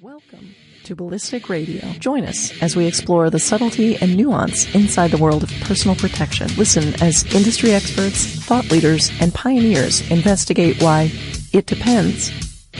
Welcome 0.00 0.54
to 0.84 0.94
Ballistic 0.94 1.48
Radio. 1.48 1.80
Join 1.98 2.22
us 2.22 2.52
as 2.62 2.76
we 2.76 2.86
explore 2.86 3.30
the 3.30 3.40
subtlety 3.40 3.96
and 3.96 4.16
nuance 4.16 4.72
inside 4.72 5.10
the 5.10 5.18
world 5.18 5.42
of 5.42 5.50
personal 5.62 5.96
protection. 5.96 6.46
Listen 6.56 6.94
as 7.02 7.24
industry 7.34 7.72
experts, 7.72 8.24
thought 8.44 8.70
leaders, 8.70 9.10
and 9.20 9.34
pioneers 9.34 10.08
investigate 10.08 10.80
why 10.80 11.10
it 11.52 11.66
depends 11.66 12.30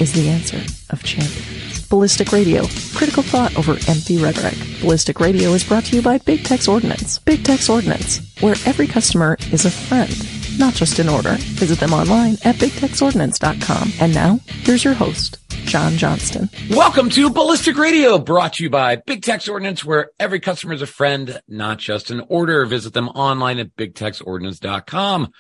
is 0.00 0.12
the 0.12 0.28
answer 0.28 0.58
of 0.90 1.02
champions. 1.02 1.88
Ballistic 1.88 2.30
Radio, 2.30 2.62
critical 2.94 3.24
thought 3.24 3.56
over 3.56 3.72
empty 3.88 4.18
rhetoric. 4.18 4.54
Ballistic 4.80 5.18
Radio 5.18 5.50
is 5.54 5.64
brought 5.64 5.86
to 5.86 5.96
you 5.96 6.02
by 6.02 6.18
Big 6.18 6.44
Tex 6.44 6.68
Ordnance. 6.68 7.18
Big 7.18 7.42
Tex 7.42 7.68
Ordnance, 7.68 8.20
where 8.40 8.54
every 8.64 8.86
customer 8.86 9.36
is 9.50 9.64
a 9.64 9.72
friend, 9.72 10.08
not 10.56 10.74
just 10.74 11.00
an 11.00 11.08
order. 11.08 11.34
Visit 11.38 11.80
them 11.80 11.92
online 11.92 12.34
at 12.44 12.54
bigtexordnance.com. 12.56 13.92
And 14.00 14.14
now, 14.14 14.38
here's 14.46 14.84
your 14.84 14.94
host, 14.94 15.38
John 15.68 15.98
Johnston. 15.98 16.48
Welcome 16.70 17.10
to 17.10 17.28
Ballistic 17.28 17.76
Radio, 17.76 18.16
brought 18.16 18.54
to 18.54 18.62
you 18.62 18.70
by 18.70 18.96
Big 18.96 19.22
Tex 19.22 19.48
Ordnance, 19.48 19.84
where 19.84 20.10
every 20.18 20.40
customer 20.40 20.72
is 20.72 20.80
a 20.80 20.86
friend, 20.86 21.42
not 21.46 21.76
just 21.76 22.10
an 22.10 22.22
order. 22.28 22.64
Visit 22.64 22.94
them 22.94 23.10
online 23.10 23.58
at 23.58 23.76
bigtexordnance.com. 23.76 25.30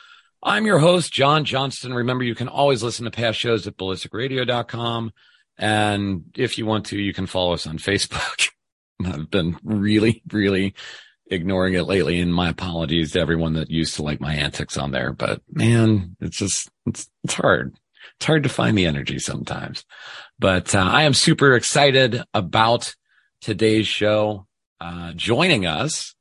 I'm 0.42 0.66
your 0.66 0.80
host, 0.80 1.14
John 1.14 1.46
Johnston. 1.46 1.94
Remember, 1.94 2.24
you 2.24 2.34
can 2.34 2.48
always 2.48 2.82
listen 2.82 3.06
to 3.06 3.10
past 3.10 3.38
shows 3.38 3.66
at 3.66 3.78
ballisticradio.com. 3.78 5.12
And 5.56 6.24
if 6.36 6.58
you 6.58 6.66
want 6.66 6.86
to, 6.86 7.00
you 7.00 7.14
can 7.14 7.26
follow 7.26 7.54
us 7.54 7.66
on 7.66 7.78
Facebook. 7.78 8.50
I've 9.04 9.30
been 9.30 9.56
really, 9.64 10.22
really 10.30 10.74
ignoring 11.30 11.72
it 11.72 11.84
lately. 11.84 12.20
And 12.20 12.34
my 12.34 12.50
apologies 12.50 13.12
to 13.12 13.20
everyone 13.20 13.54
that 13.54 13.70
used 13.70 13.96
to 13.96 14.02
like 14.02 14.20
my 14.20 14.34
antics 14.34 14.76
on 14.76 14.90
there. 14.90 15.14
But 15.14 15.40
man, 15.50 16.16
it's 16.20 16.36
just, 16.36 16.68
it's, 16.84 17.08
it's 17.24 17.34
hard. 17.34 17.74
It's 18.18 18.26
hard 18.26 18.42
to 18.42 18.48
find 18.48 18.76
the 18.76 18.86
energy 18.86 19.18
sometimes. 19.20 19.84
But 20.38 20.74
uh, 20.74 20.80
I 20.80 21.04
am 21.04 21.14
super 21.14 21.54
excited 21.54 22.22
about 22.34 22.94
today's 23.40 23.86
show. 23.86 24.46
Uh, 24.80 25.12
joining 25.12 25.66
us, 25.66 26.14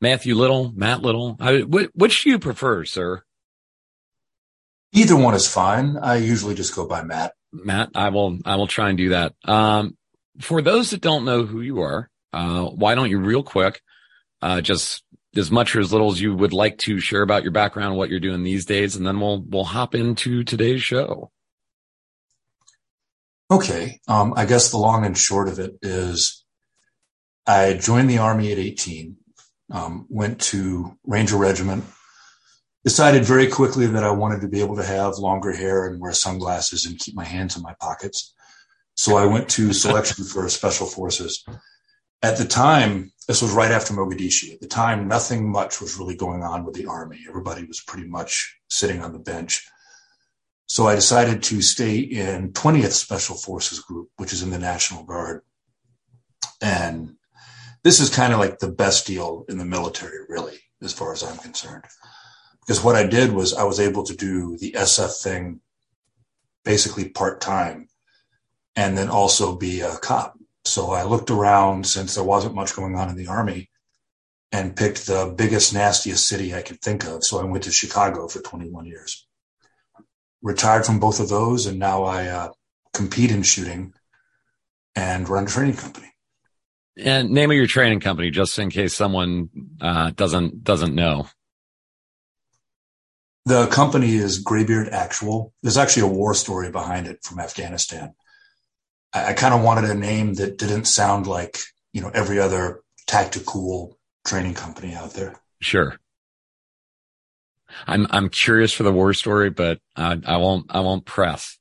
Matthew 0.00 0.34
Little, 0.34 0.72
Matt 0.74 1.02
Little. 1.02 1.36
I, 1.40 1.60
which 1.60 2.24
do 2.24 2.30
you 2.30 2.38
prefer, 2.38 2.84
sir? 2.84 3.22
Either 4.92 5.16
one 5.16 5.34
is 5.34 5.46
fine. 5.46 5.96
I 5.96 6.16
usually 6.16 6.54
just 6.54 6.74
go 6.74 6.86
by 6.86 7.02
Matt. 7.02 7.32
Matt, 7.52 7.90
I 7.94 8.10
will, 8.10 8.38
I 8.44 8.56
will 8.56 8.66
try 8.66 8.88
and 8.88 8.98
do 8.98 9.10
that. 9.10 9.34
Um, 9.44 9.96
for 10.40 10.62
those 10.62 10.90
that 10.90 11.00
don't 11.00 11.24
know 11.24 11.44
who 11.44 11.60
you 11.60 11.80
are, 11.80 12.10
uh, 12.32 12.64
why 12.64 12.94
don't 12.94 13.10
you 13.10 13.18
real 13.18 13.42
quick, 13.42 13.80
uh, 14.42 14.60
just 14.60 15.04
as 15.36 15.50
much 15.50 15.76
or 15.76 15.80
as 15.80 15.92
little 15.92 16.10
as 16.10 16.20
you 16.20 16.34
would 16.34 16.52
like 16.52 16.78
to 16.78 16.98
share 16.98 17.22
about 17.22 17.42
your 17.42 17.52
background, 17.52 17.96
what 17.96 18.10
you're 18.10 18.20
doing 18.20 18.42
these 18.42 18.64
days, 18.64 18.96
and 18.96 19.06
then 19.06 19.20
we'll, 19.20 19.40
we'll 19.42 19.64
hop 19.64 19.94
into 19.94 20.42
today's 20.42 20.82
show. 20.82 21.30
Okay. 23.50 24.00
Um, 24.06 24.34
I 24.36 24.44
guess 24.46 24.70
the 24.70 24.78
long 24.78 25.04
and 25.04 25.16
short 25.16 25.48
of 25.48 25.58
it 25.58 25.76
is 25.82 26.44
I 27.46 27.74
joined 27.74 28.08
the 28.08 28.18
army 28.18 28.52
at 28.52 28.58
18, 28.58 29.16
um, 29.72 30.06
went 30.08 30.40
to 30.42 30.96
Ranger 31.04 31.36
Regiment, 31.36 31.84
decided 32.84 33.24
very 33.24 33.48
quickly 33.48 33.86
that 33.86 34.04
I 34.04 34.10
wanted 34.10 34.40
to 34.42 34.48
be 34.48 34.60
able 34.60 34.76
to 34.76 34.84
have 34.84 35.14
longer 35.18 35.52
hair 35.52 35.86
and 35.86 36.00
wear 36.00 36.12
sunglasses 36.12 36.86
and 36.86 36.98
keep 36.98 37.14
my 37.14 37.24
hands 37.24 37.56
in 37.56 37.62
my 37.62 37.74
pockets. 37.80 38.34
So 38.96 39.16
I 39.16 39.26
went 39.26 39.48
to 39.50 39.72
selection 39.72 40.24
for 40.24 40.48
special 40.48 40.86
forces. 40.86 41.44
At 42.22 42.36
the 42.36 42.44
time, 42.44 43.12
this 43.30 43.42
was 43.42 43.52
right 43.52 43.70
after 43.70 43.94
Mogadishu. 43.94 44.52
At 44.52 44.60
the 44.60 44.66
time, 44.66 45.08
nothing 45.08 45.50
much 45.50 45.80
was 45.80 45.96
really 45.96 46.16
going 46.16 46.42
on 46.42 46.64
with 46.64 46.74
the 46.74 46.86
army. 46.86 47.20
Everybody 47.28 47.64
was 47.64 47.80
pretty 47.80 48.08
much 48.08 48.58
sitting 48.68 49.02
on 49.02 49.12
the 49.12 49.18
bench. 49.18 49.66
So 50.66 50.86
I 50.86 50.94
decided 50.94 51.42
to 51.44 51.62
stay 51.62 51.98
in 51.98 52.52
20th 52.52 52.92
Special 52.92 53.36
Forces 53.36 53.80
Group, 53.80 54.08
which 54.16 54.32
is 54.32 54.42
in 54.42 54.50
the 54.50 54.58
National 54.58 55.04
Guard. 55.04 55.42
And 56.60 57.16
this 57.82 58.00
is 58.00 58.10
kind 58.10 58.32
of 58.32 58.38
like 58.38 58.58
the 58.58 58.70
best 58.70 59.06
deal 59.06 59.44
in 59.48 59.58
the 59.58 59.64
military, 59.64 60.18
really, 60.28 60.58
as 60.82 60.92
far 60.92 61.12
as 61.12 61.22
I'm 61.22 61.38
concerned 61.38 61.84
because 62.70 62.84
what 62.84 62.94
I 62.94 63.04
did 63.04 63.32
was 63.32 63.52
I 63.52 63.64
was 63.64 63.80
able 63.80 64.04
to 64.04 64.14
do 64.14 64.56
the 64.56 64.76
SF 64.78 65.20
thing 65.20 65.60
basically 66.64 67.08
part 67.08 67.40
time 67.40 67.88
and 68.76 68.96
then 68.96 69.08
also 69.08 69.56
be 69.56 69.80
a 69.80 69.96
cop. 69.96 70.38
So 70.64 70.92
I 70.92 71.04
looked 71.04 71.30
around 71.30 71.86
since 71.86 72.14
there 72.14 72.24
wasn't 72.24 72.54
much 72.54 72.76
going 72.76 72.96
on 72.96 73.08
in 73.08 73.16
the 73.16 73.28
army 73.28 73.70
and 74.52 74.76
picked 74.76 75.06
the 75.06 75.32
biggest, 75.36 75.72
nastiest 75.72 76.26
city 76.26 76.54
I 76.54 76.62
could 76.62 76.80
think 76.80 77.04
of. 77.06 77.24
So 77.24 77.40
I 77.40 77.44
went 77.44 77.64
to 77.64 77.72
Chicago 77.72 78.28
for 78.28 78.40
21 78.40 78.86
years. 78.86 79.26
Retired 80.42 80.86
from 80.86 81.00
both 81.00 81.20
of 81.20 81.28
those, 81.28 81.66
and 81.66 81.78
now 81.78 82.04
I 82.04 82.26
uh, 82.26 82.52
compete 82.94 83.30
in 83.30 83.42
shooting 83.42 83.92
and 84.96 85.28
run 85.28 85.44
a 85.44 85.46
training 85.46 85.76
company. 85.76 86.06
And 86.96 87.30
name 87.30 87.50
of 87.50 87.56
your 87.56 87.66
training 87.66 88.00
company, 88.00 88.30
just 88.30 88.58
in 88.58 88.70
case 88.70 88.94
someone 88.94 89.48
uh, 89.80 90.10
doesn't 90.10 90.64
doesn't 90.64 90.94
know. 90.94 91.28
The 93.46 93.66
company 93.68 94.14
is 94.14 94.38
Graybeard 94.38 94.88
Actual. 94.88 95.54
There's 95.62 95.78
actually 95.78 96.02
a 96.02 96.14
war 96.14 96.34
story 96.34 96.70
behind 96.70 97.06
it 97.06 97.22
from 97.22 97.38
Afghanistan. 97.38 98.14
I, 99.12 99.30
I 99.30 99.32
kind 99.32 99.54
of 99.54 99.62
wanted 99.62 99.90
a 99.90 99.94
name 99.94 100.34
that 100.34 100.58
didn't 100.58 100.86
sound 100.86 101.26
like, 101.26 101.58
you 101.92 102.00
know, 102.00 102.10
every 102.12 102.38
other 102.38 102.82
tactical 103.06 103.98
training 104.24 104.54
company 104.54 104.94
out 104.94 105.14
there. 105.14 105.40
Sure. 105.60 105.98
I'm 107.86 108.06
I'm 108.10 108.28
curious 108.28 108.72
for 108.72 108.82
the 108.82 108.92
war 108.92 109.14
story, 109.14 109.50
but 109.50 109.78
I, 109.96 110.18
I 110.26 110.36
won't 110.38 110.66
I 110.70 110.80
won't 110.80 111.04
press. 111.04 111.58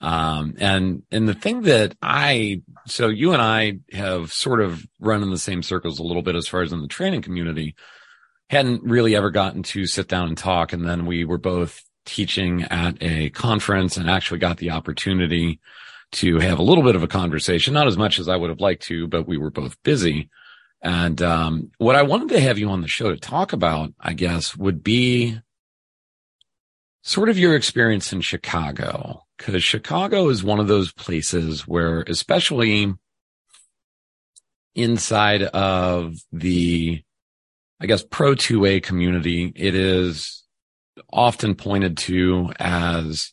Um, 0.00 0.54
and 0.58 1.02
and 1.10 1.28
the 1.28 1.34
thing 1.34 1.62
that 1.62 1.94
I 2.02 2.62
so 2.86 3.08
you 3.08 3.32
and 3.32 3.40
I 3.40 3.78
have 3.92 4.32
sort 4.32 4.60
of 4.60 4.84
run 5.00 5.22
in 5.22 5.30
the 5.30 5.38
same 5.38 5.62
circles 5.62 5.98
a 5.98 6.02
little 6.02 6.22
bit 6.22 6.34
as 6.34 6.48
far 6.48 6.62
as 6.62 6.72
in 6.72 6.82
the 6.82 6.88
training 6.88 7.22
community 7.22 7.74
hadn't 8.50 8.82
really 8.82 9.16
ever 9.16 9.30
gotten 9.30 9.62
to 9.62 9.86
sit 9.86 10.08
down 10.08 10.28
and 10.28 10.38
talk. 10.38 10.72
And 10.72 10.86
then 10.86 11.06
we 11.06 11.24
were 11.24 11.38
both 11.38 11.82
teaching 12.04 12.62
at 12.64 12.96
a 13.00 13.30
conference 13.30 13.96
and 13.96 14.08
actually 14.08 14.38
got 14.38 14.58
the 14.58 14.70
opportunity 14.70 15.60
to 16.16 16.38
have 16.38 16.58
a 16.58 16.62
little 16.62 16.84
bit 16.84 16.96
of 16.96 17.02
a 17.02 17.08
conversation, 17.08 17.74
not 17.74 17.86
as 17.86 17.96
much 17.96 18.18
as 18.18 18.28
I 18.28 18.36
would 18.36 18.50
have 18.50 18.60
liked 18.60 18.82
to, 18.84 19.06
but 19.06 19.26
we 19.26 19.38
were 19.38 19.50
both 19.50 19.80
busy. 19.82 20.28
And 20.82 21.20
um, 21.22 21.70
what 21.78 21.96
I 21.96 22.02
wanted 22.02 22.28
to 22.30 22.40
have 22.40 22.58
you 22.58 22.68
on 22.68 22.82
the 22.82 22.88
show 22.88 23.10
to 23.10 23.16
talk 23.16 23.52
about, 23.52 23.92
I 24.00 24.12
guess, 24.12 24.56
would 24.56 24.82
be 24.82 25.38
sort 27.02 27.28
of 27.28 27.38
your 27.38 27.54
experience 27.54 28.12
in 28.12 28.20
Chicago, 28.20 29.24
because 29.36 29.62
Chicago 29.62 30.28
is 30.28 30.44
one 30.44 30.60
of 30.60 30.68
those 30.68 30.92
places 30.92 31.66
where, 31.66 32.02
especially 32.02 32.92
inside 34.74 35.42
of 35.42 36.16
the 36.32 37.02
I 37.78 37.86
guess, 37.86 38.02
pro 38.02 38.34
2A 38.34 38.82
community, 38.82 39.52
it 39.54 39.74
is 39.74 40.44
often 41.12 41.54
pointed 41.54 41.98
to 41.98 42.52
as, 42.58 43.32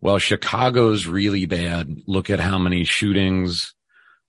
well, 0.00 0.18
Chicago's 0.18 1.06
really 1.06 1.46
bad. 1.46 1.96
Look 2.06 2.30
at 2.30 2.40
how 2.40 2.58
many 2.58 2.84
shootings, 2.84 3.74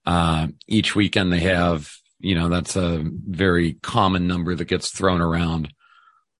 uh, 0.05 0.47
each 0.67 0.95
weekend 0.95 1.31
they 1.31 1.41
have. 1.41 1.91
You 2.19 2.35
know, 2.35 2.49
that's 2.49 2.75
a 2.75 3.03
very 3.05 3.73
common 3.81 4.27
number 4.27 4.55
that 4.55 4.65
gets 4.65 4.91
thrown 4.91 5.21
around 5.21 5.73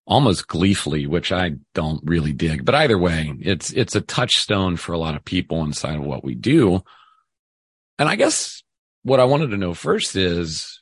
almost 0.05 0.47
gleefully, 0.47 1.05
which 1.05 1.31
I 1.31 1.51
don't 1.73 2.01
really 2.03 2.33
dig. 2.33 2.65
But 2.65 2.75
either 2.75 2.97
way, 2.97 3.33
it's, 3.39 3.71
it's 3.71 3.95
a 3.95 4.01
touchstone 4.01 4.75
for 4.75 4.93
a 4.93 4.97
lot 4.97 5.15
of 5.15 5.23
people 5.23 5.63
inside 5.63 5.95
of 5.97 6.03
what 6.03 6.23
we 6.23 6.35
do. 6.35 6.83
And 7.97 8.09
I 8.09 8.15
guess 8.15 8.63
what 9.03 9.19
I 9.19 9.25
wanted 9.25 9.51
to 9.51 9.57
know 9.57 9.73
first 9.73 10.15
is 10.15 10.81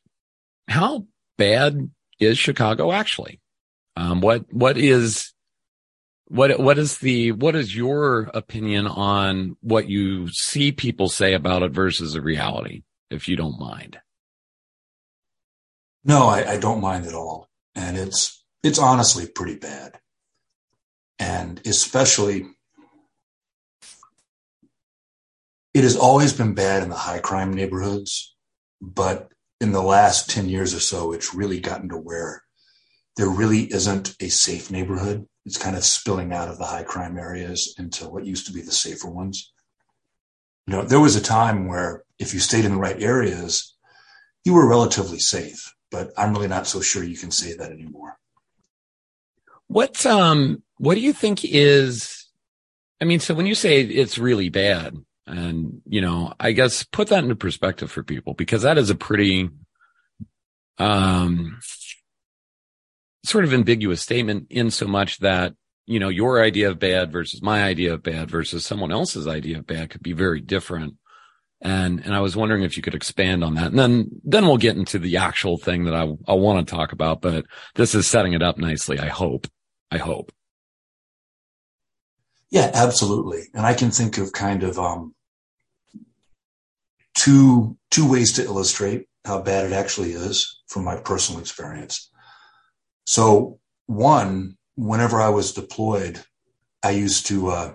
how 0.68 1.06
bad 1.38 1.90
is 2.20 2.38
Chicago 2.38 2.92
actually? 2.92 3.40
Um, 3.96 4.22
what 4.22 4.46
what 4.54 4.78
is 4.78 5.34
what 6.28 6.60
what 6.60 6.78
is 6.78 6.98
the 6.98 7.32
what 7.32 7.56
is 7.56 7.76
your 7.76 8.30
opinion 8.34 8.88
on 8.88 9.56
what 9.62 9.90
you 9.90 10.30
see 10.30 10.72
people 10.72 11.10
say 11.10 11.34
about 11.34 11.64
it 11.64 11.72
versus 11.72 12.14
the 12.14 12.22
reality, 12.22 12.84
if 13.10 13.28
you 13.28 13.36
don't 13.36 13.60
mind? 13.60 14.00
No, 16.04 16.28
I, 16.28 16.54
I 16.54 16.58
don't 16.58 16.82
mind 16.82 17.06
at 17.06 17.14
all, 17.14 17.50
and 17.76 17.98
it's 17.98 18.44
it's 18.64 18.80
honestly 18.80 19.28
pretty 19.28 19.56
bad, 19.56 20.00
and 21.20 21.62
especially 21.66 22.48
it 25.74 25.84
has 25.84 25.96
always 25.96 26.34
been 26.34 26.56
bad 26.56 26.82
in 26.82 26.90
the 26.90 26.96
high 26.96 27.20
crime 27.20 27.54
neighborhoods, 27.54 28.36
but 28.82 29.30
in 29.62 29.72
the 29.72 29.82
last 29.82 30.28
10 30.30 30.50
years 30.50 30.74
or 30.74 30.80
so, 30.80 31.14
it's 31.14 31.36
really 31.36 31.60
gotten 31.60 31.90
to 31.90 31.98
where 31.98 32.42
there 33.16 33.30
really 33.30 33.72
isn't 33.72 34.16
a 34.20 34.30
safe 34.30 34.72
neighborhood. 34.72 35.28
It's 35.48 35.58
kind 35.58 35.78
of 35.78 35.84
spilling 35.84 36.34
out 36.34 36.50
of 36.50 36.58
the 36.60 36.66
high 36.66 36.84
crime 36.84 37.18
areas 37.18 37.74
into 37.80 38.10
what 38.10 38.26
used 38.26 38.46
to 38.48 38.54
be 38.54 38.62
the 38.62 38.72
safer 38.72 39.10
ones. 39.10 39.54
You 40.68 40.74
know, 40.74 40.84
there 40.84 41.00
was 41.00 41.16
a 41.16 41.22
time 41.22 41.68
where 41.70 42.04
if 42.20 42.34
you 42.34 42.42
stayed 42.42 42.66
in 42.66 42.74
the 42.74 42.78
right 42.88 43.02
areas, 43.02 43.74
you 44.44 44.54
were 44.54 44.68
relatively 44.68 45.20
safe, 45.20 45.74
but 45.90 46.12
I'm 46.18 46.34
really 46.34 46.50
not 46.50 46.68
so 46.68 46.82
sure 46.82 47.02
you 47.04 47.18
can 47.18 47.32
say 47.32 47.56
that 47.56 47.72
anymore. 47.72 48.20
What, 49.68 50.06
um, 50.06 50.62
what 50.78 50.96
do 50.96 51.02
you 51.02 51.14
think 51.14 51.46
is, 51.46 52.28
I 53.02 53.06
mean, 53.06 53.22
so 53.22 53.34
when 53.34 53.46
you 53.48 53.56
say 53.56 53.82
it's 53.82 54.18
really 54.18 54.50
bad, 54.50 54.98
And, 55.28 55.82
you 55.86 56.00
know, 56.00 56.34
I 56.40 56.54
guess 56.54 56.84
put 56.84 57.10
that 57.10 57.24
into 57.24 57.36
perspective 57.36 57.92
for 57.92 58.02
people 58.02 58.34
because 58.34 58.62
that 58.62 58.78
is 58.78 58.90
a 58.90 58.96
pretty, 58.96 59.50
um, 60.78 61.60
sort 63.28 63.44
of 63.44 63.54
ambiguous 63.54 64.02
statement 64.02 64.48
in 64.50 64.72
so 64.72 64.88
much 64.88 65.20
that, 65.20 65.54
you 65.86 66.00
know, 66.00 66.10
your 66.10 66.42
idea 66.42 66.70
of 66.70 66.80
bad 66.80 67.12
versus 67.12 67.42
my 67.42 67.64
idea 67.64 67.94
of 67.94 68.04
bad 68.04 68.30
versus 68.30 68.66
someone 68.66 68.92
else's 68.92 69.28
idea 69.28 69.60
of 69.60 69.68
bad 69.68 69.90
could 69.90 70.04
be 70.04 70.14
very 70.14 70.42
different. 70.42 70.96
And, 71.62 72.02
and 72.06 72.14
I 72.14 72.20
was 72.20 72.36
wondering 72.36 72.64
if 72.64 72.78
you 72.78 72.84
could 72.84 72.94
expand 72.94 73.44
on 73.44 73.56
that. 73.56 73.68
And 73.68 73.80
then, 73.80 74.10
then 74.24 74.46
we'll 74.46 74.58
get 74.58 74.78
into 74.78 75.00
the 75.00 75.18
actual 75.18 75.58
thing 75.58 75.86
that 75.86 75.96
I, 75.96 76.08
I 76.28 76.34
want 76.34 76.68
to 76.68 76.76
talk 76.76 76.92
about, 76.92 77.22
but 77.22 77.46
this 77.76 77.96
is 77.96 78.06
setting 78.06 78.34
it 78.34 78.44
up 78.44 78.58
nicely. 78.58 79.00
I 79.00 79.08
hope. 79.08 79.48
I 79.90 79.98
hope. 79.98 80.32
Yeah, 82.52 82.70
absolutely. 82.74 83.44
And 83.54 83.66
I 83.66 83.74
can 83.74 83.92
think 83.92 84.18
of 84.18 84.32
kind 84.32 84.64
of, 84.64 84.78
um, 84.78 85.16
two, 87.18 87.78
two 87.90 88.10
ways 88.10 88.34
to 88.34 88.44
illustrate 88.44 89.08
how 89.26 89.42
bad 89.42 89.66
it 89.66 89.74
actually 89.74 90.12
is 90.12 90.62
from 90.68 90.84
my 90.84 90.98
personal 90.98 91.42
experience. 91.42 92.12
So 93.08 93.60
one, 93.86 94.58
whenever 94.76 95.22
I 95.22 95.30
was 95.30 95.54
deployed, 95.54 96.20
I 96.84 96.92
used 96.92 97.28
to, 97.28 97.48
uh, 97.48 97.74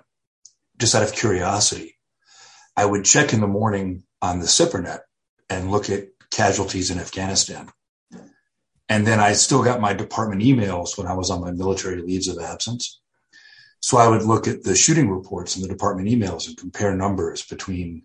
just 0.78 0.94
out 0.94 1.02
of 1.02 1.14
curiosity, 1.14 1.96
I 2.76 2.84
would 2.84 3.06
check 3.06 3.32
in 3.32 3.40
the 3.40 3.46
morning 3.46 4.04
on 4.20 4.40
the 4.40 4.46
SIPRNet 4.46 5.00
and 5.48 5.70
look 5.70 5.88
at 5.88 6.08
casualties 6.30 6.90
in 6.90 6.98
Afghanistan. 6.98 7.70
And 8.90 9.06
then 9.06 9.20
I 9.20 9.32
still 9.32 9.64
got 9.64 9.80
my 9.80 9.94
department 9.94 10.42
emails 10.42 10.98
when 10.98 11.06
I 11.06 11.14
was 11.14 11.30
on 11.30 11.40
my 11.40 11.50
military 11.50 12.02
leaves 12.02 12.28
of 12.28 12.38
absence. 12.38 13.00
So 13.80 13.96
I 13.96 14.08
would 14.08 14.24
look 14.24 14.46
at 14.46 14.62
the 14.62 14.76
shooting 14.76 15.08
reports 15.08 15.56
in 15.56 15.62
the 15.62 15.68
department 15.68 16.08
emails 16.08 16.46
and 16.46 16.58
compare 16.58 16.94
numbers 16.94 17.42
between 17.42 18.04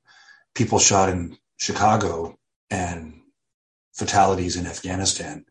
people 0.55 0.79
shot 0.79 1.09
in 1.09 1.37
Chicago 1.57 2.37
and 2.69 3.21
fatalities 3.93 4.55
in 4.55 4.65
Afghanistan. 4.65 5.45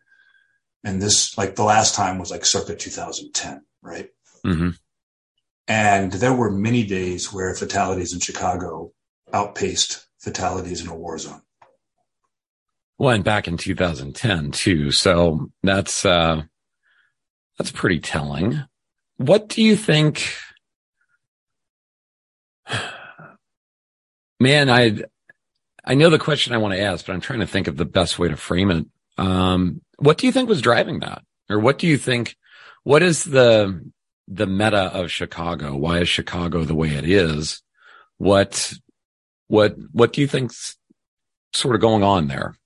And 0.86 1.02
this, 1.02 1.36
like 1.36 1.56
the 1.56 1.64
last 1.64 1.96
time 1.96 2.20
was 2.20 2.30
like 2.30 2.44
circa 2.44 2.76
2010, 2.76 3.60
right? 3.82 4.08
Mm-hmm. 4.46 4.70
And 5.66 6.12
there 6.12 6.32
were 6.32 6.52
many 6.52 6.84
days 6.84 7.32
where 7.32 7.52
fatalities 7.56 8.12
in 8.12 8.20
Chicago 8.20 8.92
outpaced 9.32 10.06
fatalities 10.20 10.82
in 10.82 10.86
a 10.88 10.94
war 10.94 11.18
zone. 11.18 11.42
Well, 12.98 13.16
and 13.16 13.24
back 13.24 13.48
in 13.48 13.56
2010 13.56 14.52
too. 14.52 14.92
So 14.92 15.50
that's, 15.64 16.04
uh, 16.04 16.42
that's 17.58 17.72
pretty 17.72 17.98
telling. 17.98 18.62
What 19.16 19.48
do 19.48 19.62
you 19.62 19.74
think? 19.74 20.36
Man, 24.38 24.70
I, 24.70 25.02
I 25.84 25.94
know 25.96 26.10
the 26.10 26.20
question 26.20 26.54
I 26.54 26.58
want 26.58 26.74
to 26.74 26.80
ask, 26.80 27.04
but 27.04 27.12
I'm 27.12 27.20
trying 27.20 27.40
to 27.40 27.46
think 27.48 27.66
of 27.66 27.76
the 27.76 27.84
best 27.84 28.20
way 28.20 28.28
to 28.28 28.36
frame 28.36 28.70
it. 28.70 28.86
Um, 29.18 29.80
what 29.98 30.18
do 30.18 30.26
you 30.26 30.32
think 30.32 30.48
was 30.48 30.62
driving 30.62 31.00
that? 31.00 31.22
Or 31.48 31.58
what 31.58 31.78
do 31.78 31.86
you 31.86 31.96
think, 31.96 32.36
what 32.82 33.02
is 33.02 33.24
the, 33.24 33.90
the 34.28 34.46
meta 34.46 34.90
of 34.92 35.10
Chicago? 35.10 35.76
Why 35.76 36.00
is 36.00 36.08
Chicago 36.08 36.64
the 36.64 36.74
way 36.74 36.90
it 36.90 37.08
is? 37.08 37.62
What, 38.18 38.72
what, 39.48 39.76
what 39.92 40.12
do 40.12 40.20
you 40.20 40.26
think's 40.26 40.76
sort 41.52 41.74
of 41.74 41.80
going 41.80 42.02
on 42.02 42.28
there? 42.28 42.56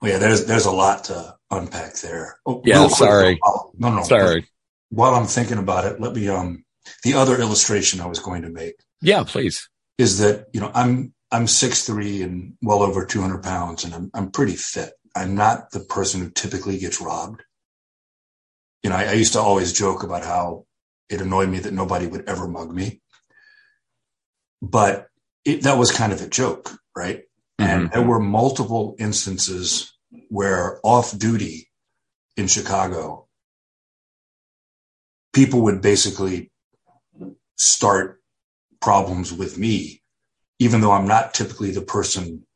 Well, 0.00 0.12
yeah, 0.12 0.18
there's, 0.18 0.46
there's 0.46 0.66
a 0.66 0.70
lot 0.70 1.04
to 1.04 1.36
unpack 1.50 1.94
there. 1.96 2.38
Oh, 2.46 2.62
yeah. 2.64 2.88
Sorry. 2.88 3.38
no, 3.78 3.94
no. 3.94 4.02
Sorry. 4.02 4.48
While 4.88 5.14
I'm 5.14 5.26
thinking 5.26 5.58
about 5.58 5.84
it, 5.84 6.00
let 6.00 6.14
me, 6.14 6.28
um, 6.28 6.64
the 7.04 7.14
other 7.14 7.38
illustration 7.38 8.00
I 8.00 8.06
was 8.06 8.18
going 8.18 8.42
to 8.42 8.48
make. 8.48 8.74
Yeah, 9.02 9.24
please. 9.24 9.68
Is 9.98 10.18
that, 10.18 10.46
you 10.52 10.60
know, 10.60 10.70
I'm, 10.74 11.12
I'm 11.30 11.46
six 11.46 11.84
three 11.84 12.22
and 12.22 12.54
well 12.62 12.82
over 12.82 13.04
200 13.04 13.42
pounds 13.42 13.84
and 13.84 13.94
I'm, 13.94 14.10
I'm 14.14 14.30
pretty 14.30 14.56
fit. 14.56 14.92
I'm 15.20 15.34
not 15.34 15.70
the 15.70 15.80
person 15.80 16.20
who 16.20 16.30
typically 16.30 16.78
gets 16.78 17.00
robbed. 17.00 17.42
You 18.82 18.90
know, 18.90 18.96
I, 18.96 19.04
I 19.04 19.12
used 19.12 19.34
to 19.34 19.40
always 19.40 19.72
joke 19.72 20.02
about 20.02 20.24
how 20.24 20.64
it 21.08 21.20
annoyed 21.20 21.50
me 21.50 21.58
that 21.58 21.74
nobody 21.74 22.06
would 22.06 22.28
ever 22.28 22.48
mug 22.48 22.72
me, 22.72 23.02
but 24.62 25.08
it, 25.44 25.62
that 25.64 25.76
was 25.76 25.92
kind 25.92 26.12
of 26.12 26.22
a 26.22 26.28
joke, 26.28 26.72
right? 26.96 27.24
Mm-hmm. 27.60 27.70
And 27.70 27.90
there 27.90 28.02
were 28.02 28.20
multiple 28.20 28.96
instances 28.98 29.92
where 30.28 30.80
off 30.82 31.16
duty 31.16 31.68
in 32.36 32.46
Chicago, 32.46 33.28
people 35.34 35.62
would 35.62 35.82
basically 35.82 36.50
start 37.56 38.22
problems 38.80 39.32
with 39.32 39.58
me 39.58 40.00
even 40.60 40.82
though 40.82 40.92
I'm 40.92 41.08
not 41.08 41.34
typically 41.34 41.72
the 41.72 41.80
person, 41.80 42.46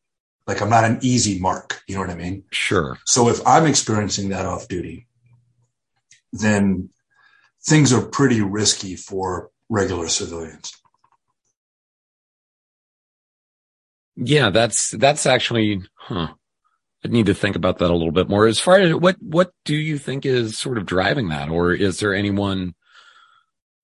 like 0.47 0.61
I'm 0.61 0.71
not 0.71 0.85
an 0.85 0.99
easy 1.03 1.39
mark. 1.39 1.83
You 1.87 1.95
know 1.95 2.01
what 2.03 2.11
I 2.11 2.15
mean? 2.15 2.45
Sure. 2.51 2.99
So 3.05 3.29
if 3.29 3.45
I'm 3.47 3.67
experiencing 3.67 4.29
that 4.31 4.47
off 4.47 4.69
duty, 4.69 5.07
then 6.33 6.91
things 7.67 7.93
are 7.93 8.03
pretty 8.03 8.41
risky 8.41 8.97
for 8.97 9.51
regular 9.69 10.09
civilians. 10.09 10.73
Yeah, 14.17 14.51
that's, 14.51 14.91
that's 14.91 15.27
actually, 15.27 15.83
huh. 15.97 16.29
I 17.05 17.09
need 17.09 17.27
to 17.27 17.35
think 17.35 17.57
about 17.57 17.79
that 17.79 17.91
a 17.91 17.93
little 17.93 18.13
bit 18.13 18.31
more. 18.31 18.47
As 18.47 18.59
far 18.59 18.79
as 18.79 18.95
what, 18.95 19.17
what 19.21 19.53
do 19.65 19.75
you 19.77 19.99
think 19.99 20.25
is 20.25 20.57
sort 20.57 20.79
of 20.79 20.87
driving 20.87 21.29
that? 21.29 21.51
Or 21.51 21.73
is 21.73 22.01
there 22.01 22.15
any 22.15 22.31
one 22.31 22.75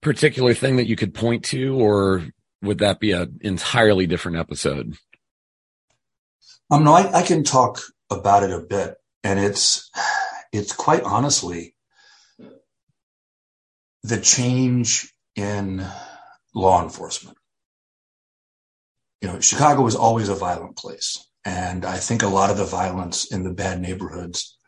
particular 0.00 0.54
thing 0.54 0.76
that 0.76 0.86
you 0.86 0.96
could 0.96 1.12
point 1.12 1.44
to 1.46 1.74
or 1.78 2.24
would 2.62 2.78
that 2.78 2.98
be 2.98 3.12
an 3.12 3.38
entirely 3.42 4.06
different 4.06 4.38
episode? 4.38 4.96
Um, 6.70 6.84
no, 6.84 6.94
I, 6.94 7.20
I 7.20 7.22
can 7.22 7.42
talk 7.42 7.80
about 8.10 8.42
it 8.42 8.52
a 8.52 8.60
bit, 8.60 8.96
and 9.24 9.38
it's 9.38 9.90
it's 10.52 10.72
quite 10.72 11.02
honestly 11.02 11.74
the 14.02 14.20
change 14.20 15.12
in 15.36 15.84
law 16.54 16.82
enforcement. 16.82 17.36
You 19.20 19.28
know, 19.28 19.40
Chicago 19.40 19.82
was 19.82 19.96
always 19.96 20.28
a 20.28 20.34
violent 20.34 20.76
place. 20.76 21.26
And 21.44 21.84
I 21.84 21.96
think 21.96 22.22
a 22.22 22.28
lot 22.28 22.50
of 22.50 22.58
the 22.58 22.64
violence 22.64 23.30
in 23.30 23.44
the 23.44 23.52
bad 23.52 23.80
neighborhoods 23.80 24.58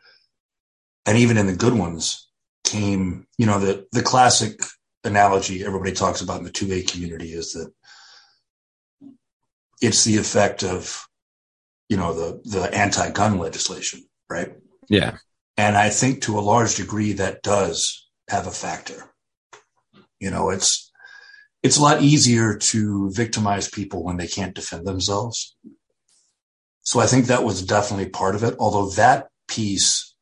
and 1.05 1.17
even 1.17 1.37
in 1.37 1.47
the 1.47 1.55
good 1.55 1.73
ones 1.73 2.29
came, 2.63 3.27
you 3.37 3.45
know, 3.45 3.59
the, 3.59 3.85
the 3.91 4.01
classic 4.01 4.59
analogy 5.03 5.65
everybody 5.65 5.91
talks 5.91 6.21
about 6.21 6.39
in 6.39 6.45
the 6.45 6.51
2A 6.51 6.89
community 6.89 7.33
is 7.33 7.53
that 7.53 7.71
it's 9.81 10.05
the 10.05 10.17
effect 10.17 10.63
of, 10.63 11.05
you 11.93 11.99
know, 11.99 12.11
the, 12.11 12.41
the 12.49 12.75
anti-gun 12.75 13.37
legislation, 13.37 14.03
right? 14.27 14.51
Yeah. 14.89 15.17
And 15.57 15.77
I 15.77 15.91
think 15.91 16.23
to 16.23 16.39
a 16.39 16.41
large 16.41 16.73
degree 16.73 17.13
that 17.13 17.43
does 17.43 18.09
have 18.29 18.47
a 18.47 18.51
factor. 18.51 19.13
You 20.19 20.31
know, 20.31 20.49
it's, 20.49 20.91
it's 21.61 21.77
a 21.77 21.83
lot 21.83 22.01
easier 22.01 22.57
to 22.57 23.11
victimize 23.11 23.69
people 23.69 24.03
when 24.03 24.17
they 24.17 24.25
can't 24.25 24.55
defend 24.55 24.87
themselves. 24.87 25.55
So 26.81 26.99
I 26.99 27.05
think 27.05 27.27
that 27.27 27.43
was 27.43 27.63
definitely 27.63 28.09
part 28.09 28.33
of 28.33 28.41
it. 28.41 28.55
Although 28.57 28.89
that 28.95 29.27
piece 29.47 30.15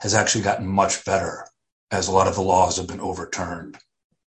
has 0.00 0.14
actually 0.14 0.42
gotten 0.42 0.66
much 0.66 1.04
better 1.04 1.46
as 1.92 2.08
a 2.08 2.12
lot 2.12 2.26
of 2.26 2.34
the 2.34 2.42
laws 2.42 2.78
have 2.78 2.88
been 2.88 2.98
overturned, 2.98 3.78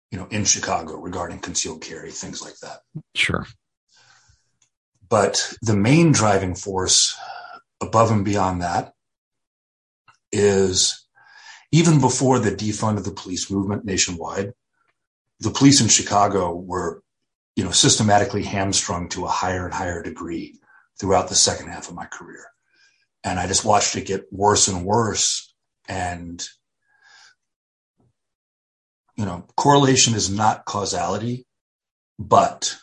you 0.09 0.17
know, 0.17 0.27
in 0.31 0.45
Chicago 0.45 0.95
regarding 0.95 1.37
concealed 1.37 1.83
carry, 1.83 2.09
things 2.09 2.41
like 2.41 2.57
that. 2.63 2.79
Sure. 3.13 3.45
But 5.11 5.53
the 5.61 5.75
main 5.75 6.13
driving 6.13 6.55
force 6.55 7.19
above 7.81 8.11
and 8.11 8.23
beyond 8.23 8.61
that 8.61 8.93
is 10.31 11.05
even 11.73 11.99
before 11.99 12.39
the 12.39 12.51
defund 12.51 12.95
of 12.95 13.03
the 13.03 13.11
police 13.11 13.51
movement 13.51 13.83
nationwide, 13.83 14.53
the 15.41 15.51
police 15.51 15.81
in 15.81 15.89
Chicago 15.89 16.55
were, 16.55 17.03
you 17.57 17.65
know, 17.65 17.71
systematically 17.71 18.43
hamstrung 18.43 19.09
to 19.09 19.25
a 19.25 19.29
higher 19.29 19.65
and 19.65 19.73
higher 19.73 20.01
degree 20.01 20.55
throughout 20.97 21.27
the 21.27 21.35
second 21.35 21.67
half 21.67 21.89
of 21.89 21.95
my 21.95 22.05
career. 22.05 22.45
And 23.25 23.37
I 23.37 23.47
just 23.47 23.65
watched 23.65 23.97
it 23.97 24.07
get 24.07 24.31
worse 24.31 24.69
and 24.69 24.85
worse. 24.85 25.53
And, 25.89 26.41
you 29.17 29.25
know, 29.25 29.45
correlation 29.57 30.13
is 30.13 30.29
not 30.29 30.63
causality, 30.63 31.45
but 32.17 32.77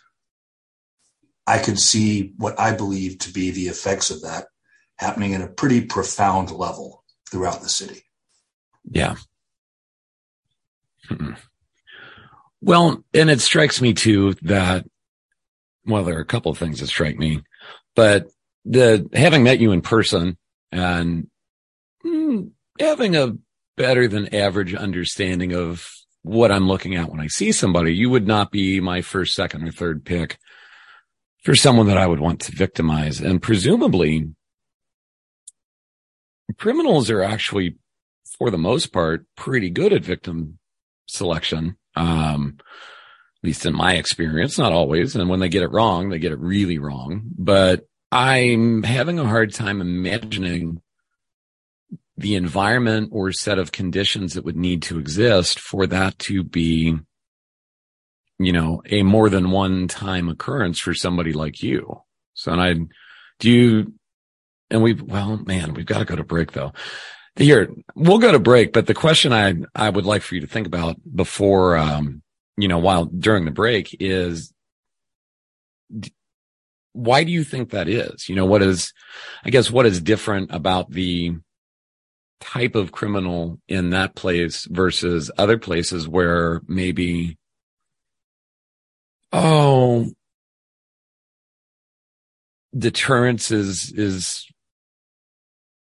I 1.49 1.59
could 1.59 1.79
see 1.79 2.35
what 2.37 2.61
I 2.61 2.77
believe 2.77 3.21
to 3.21 3.33
be 3.33 3.51
the 3.51 3.69
effects 3.69 4.11
of 4.11 4.21
that 4.21 4.49
happening 4.97 5.33
in 5.33 5.41
a 5.41 5.49
pretty 5.49 5.81
profound 5.81 6.51
level 6.51 7.05
throughout 7.31 7.63
the 7.63 7.71
city. 7.71 8.03
Yeah. 8.85 9.17
Hmm. 11.09 11.33
Well, 12.61 13.03
and 13.15 13.31
it 13.31 13.41
strikes 13.41 13.81
me 13.81 13.95
too 13.95 14.35
that, 14.43 14.85
well, 15.87 16.05
there 16.05 16.19
are 16.19 16.21
a 16.21 16.27
couple 16.27 16.53
of 16.53 16.59
things 16.59 16.81
that 16.81 16.89
strike 16.89 17.17
me, 17.17 17.41
but 17.97 18.27
the 18.67 19.09
having 19.15 19.43
met 19.43 19.59
you 19.59 19.73
in 19.73 19.81
person 19.81 20.37
and 20.71 21.29
mm, 22.05 22.51
having 22.79 23.17
a 23.17 23.39
better 23.79 24.07
than 24.07 24.35
average 24.35 24.75
understanding 24.75 25.55
of 25.55 25.91
what 26.21 26.53
I'm 26.53 26.69
looking 26.69 26.95
at 26.97 27.09
when 27.09 27.21
I 27.21 27.29
see 27.29 27.53
somebody. 27.53 27.95
You 27.95 28.11
would 28.11 28.27
not 28.27 28.51
be 28.51 28.81
my 28.81 29.01
first, 29.01 29.33
second, 29.33 29.67
or 29.67 29.71
third 29.71 30.05
pick 30.05 30.37
for 31.45 31.55
someone 31.55 31.87
that 31.87 31.99
I 31.99 32.07
would 32.07 32.21
want 32.21 32.41
to 32.43 32.53
victimize. 32.53 33.21
And 33.21 33.41
presumably 33.41 34.29
criminals 36.59 37.11
are 37.11 37.23
actually, 37.23 37.77
for 38.39 38.51
the 38.51 38.59
most 38.59 38.93
part, 38.93 39.27
pretty 39.37 39.71
good 39.71 39.93
at 39.93 40.05
victim 40.05 40.59
selection. 41.07 41.77
Um, 41.97 42.59
at 42.61 43.47
least 43.47 43.67
in 43.67 43.75
my 43.75 43.95
experience, 43.95 44.59
not 44.59 44.73
always. 44.73 45.15
And 45.15 45.29
when 45.29 45.39
they 45.41 45.49
get 45.49 45.63
it 45.63 45.71
wrong, 45.71 46.09
they 46.09 46.19
get 46.19 46.33
it 46.33 46.41
really 46.41 46.79
wrong. 46.79 47.23
But 47.39 47.87
I'm 48.11 48.83
having 48.83 49.19
a 49.19 49.27
hard 49.27 49.55
time 49.55 49.81
imagining 49.81 50.83
the 52.17 52.35
environment 52.35 53.11
or 53.13 53.31
set 53.31 53.61
of 53.61 53.71
conditions 53.71 54.35
that 54.35 54.45
would 54.45 54.57
need 54.57 54.83
to 54.83 54.99
exist 54.99 55.61
for 55.61 55.87
that 55.87 56.19
to 56.19 56.43
be, 56.43 56.99
you 58.39 58.53
know, 58.53 58.83
a 58.87 59.03
more 59.03 59.29
than 59.29 59.51
one 59.51 59.89
time 59.89 60.29
occurrence 60.29 60.79
for 60.79 60.95
somebody 60.95 61.33
like 61.33 61.63
you. 61.63 62.03
So, 62.35 62.53
and 62.53 62.61
I, 62.61 62.75
do 63.41 63.51
you, 63.51 63.95
and 64.71 64.83
we, 64.83 64.95
well, 64.95 65.39
man, 65.39 65.75
we've 65.75 65.87
got 65.87 65.99
to 65.99 66.05
go 66.05 66.17
to 66.17 66.25
break 66.25 66.53
though. 66.53 66.73
Here, 67.37 67.69
we'll 67.95 68.19
go 68.19 68.33
to 68.33 68.39
break, 68.39 68.73
but 68.73 68.87
the 68.87 68.95
question 68.95 69.33
I, 69.33 69.55
I 69.75 69.91
would 69.91 70.05
like 70.05 70.23
for 70.23 70.35
you 70.35 70.41
to 70.41 70.47
think 70.47 70.67
about 70.67 70.97
before, 71.15 71.77
um, 71.77 72.23
you 72.57 72.67
know, 72.69 72.79
while 72.79 73.05
during 73.05 73.45
the 73.45 73.53
break 73.53 73.97
is, 74.01 74.53
why 76.93 77.23
do 77.23 77.31
you 77.31 77.45
think 77.45 77.71
that 77.71 77.89
is? 77.89 78.29
You 78.29 78.35
know, 78.35 78.45
what 78.45 78.61
is, 78.63 78.93
I 79.45 79.51
guess, 79.51 79.71
what 79.71 79.87
is 79.87 80.01
different 80.01 80.53
about 80.53 80.91
the 80.91 81.37
type 82.41 82.75
of 82.75 82.93
criminal 82.93 83.61
in 83.69 83.91
that 83.91 84.17
place 84.17 84.67
versus 84.69 85.31
other 85.39 85.59
places 85.59 86.09
where 86.09 86.61
maybe, 86.67 87.38
oh, 89.33 90.07
deterrence 92.77 93.51
is, 93.51 93.93
is 93.93 94.47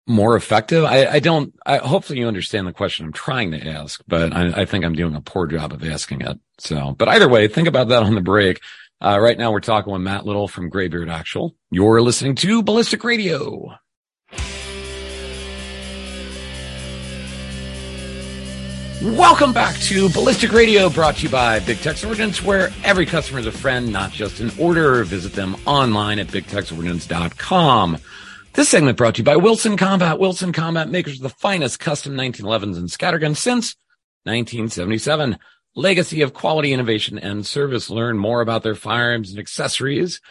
more 0.07 0.35
effective? 0.35 0.83
I, 0.83 1.07
I 1.07 1.19
don't, 1.19 1.53
I, 1.65 1.77
hopefully 1.77 2.19
you 2.19 2.27
understand 2.27 2.67
the 2.67 2.73
question 2.73 3.05
I'm 3.05 3.13
trying 3.13 3.51
to 3.51 3.67
ask, 3.67 4.01
but 4.07 4.33
I, 4.33 4.61
I, 4.61 4.65
think 4.65 4.85
I'm 4.85 4.95
doing 4.95 5.15
a 5.15 5.21
poor 5.21 5.47
job 5.47 5.73
of 5.73 5.83
asking 5.83 6.21
it. 6.21 6.39
So, 6.57 6.95
but 6.97 7.07
either 7.07 7.29
way, 7.29 7.47
think 7.47 7.67
about 7.67 7.87
that 7.89 8.03
on 8.03 8.15
the 8.15 8.21
break. 8.21 8.61
Uh, 8.99 9.19
right 9.19 9.37
now 9.37 9.51
we're 9.51 9.61
talking 9.61 9.91
with 9.91 10.01
Matt 10.01 10.25
Little 10.25 10.47
from 10.47 10.69
Graybeard 10.69 11.09
Actual. 11.09 11.55
You're 11.71 12.01
listening 12.01 12.35
to 12.35 12.61
Ballistic 12.61 13.03
Radio. 13.03 13.75
Welcome 19.01 19.51
back 19.51 19.75
to 19.79 20.09
Ballistic 20.09 20.51
Radio, 20.51 20.87
brought 20.87 21.15
to 21.15 21.23
you 21.23 21.29
by 21.29 21.59
Big 21.59 21.79
Tex 21.79 22.03
Ordnance, 22.03 22.43
where 22.43 22.69
every 22.83 23.07
customer 23.07 23.39
is 23.39 23.47
a 23.47 23.51
friend, 23.51 23.91
not 23.91 24.11
just 24.11 24.39
an 24.41 24.51
order. 24.59 25.03
Visit 25.05 25.33
them 25.33 25.55
online 25.65 26.19
at 26.19 26.27
bigtexordnance.com. 26.27 27.97
This 28.53 28.69
segment 28.69 28.97
brought 28.99 29.15
to 29.15 29.21
you 29.21 29.23
by 29.23 29.37
Wilson 29.37 29.75
Combat. 29.75 30.19
Wilson 30.19 30.53
Combat 30.53 30.87
makers 30.87 31.15
of 31.15 31.23
the 31.23 31.29
finest 31.29 31.79
custom 31.79 32.13
1911s 32.13 32.77
and 32.77 32.91
scatterguns 32.91 33.39
since 33.39 33.75
1977. 34.25 35.39
Legacy 35.73 36.21
of 36.21 36.35
quality, 36.35 36.71
innovation, 36.71 37.17
and 37.17 37.43
service. 37.43 37.89
Learn 37.89 38.19
more 38.19 38.41
about 38.41 38.61
their 38.61 38.75
firearms 38.75 39.31
and 39.31 39.39
accessories, 39.39 40.21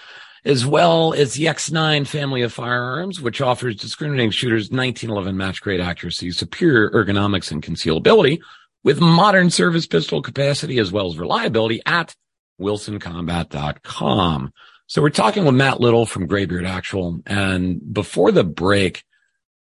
as 0.45 0.65
well 0.65 1.13
as 1.13 1.35
the 1.35 1.47
X9 1.47 2.07
family 2.07 2.43
of 2.43 2.53
firearms, 2.53 3.21
which 3.21 3.41
offers 3.41 3.75
discriminating 3.75 4.31
shooters 4.31 4.71
1911 4.71 5.37
match 5.37 5.61
grade 5.61 5.81
accuracy, 5.81 6.31
superior 6.31 6.89
ergonomics, 6.91 7.51
and 7.51 7.65
concealability 7.65 8.39
with 8.83 9.01
modern 9.01 9.51
service 9.51 9.87
pistol 9.87 10.23
capacity 10.23 10.79
as 10.79 10.91
well 10.91 11.09
as 11.09 11.19
reliability 11.19 11.83
at 11.85 12.15
wilsoncombat.com. 12.61 14.53
So 14.87 15.03
we're 15.03 15.11
talking 15.11 15.45
with 15.45 15.55
Matt 15.55 15.81
Little 15.81 16.07
from 16.07 16.27
Graybeard 16.27 16.67
Actual. 16.67 17.21
And 17.27 17.81
before 17.93 18.33
the 18.33 18.45
break, 18.45 19.05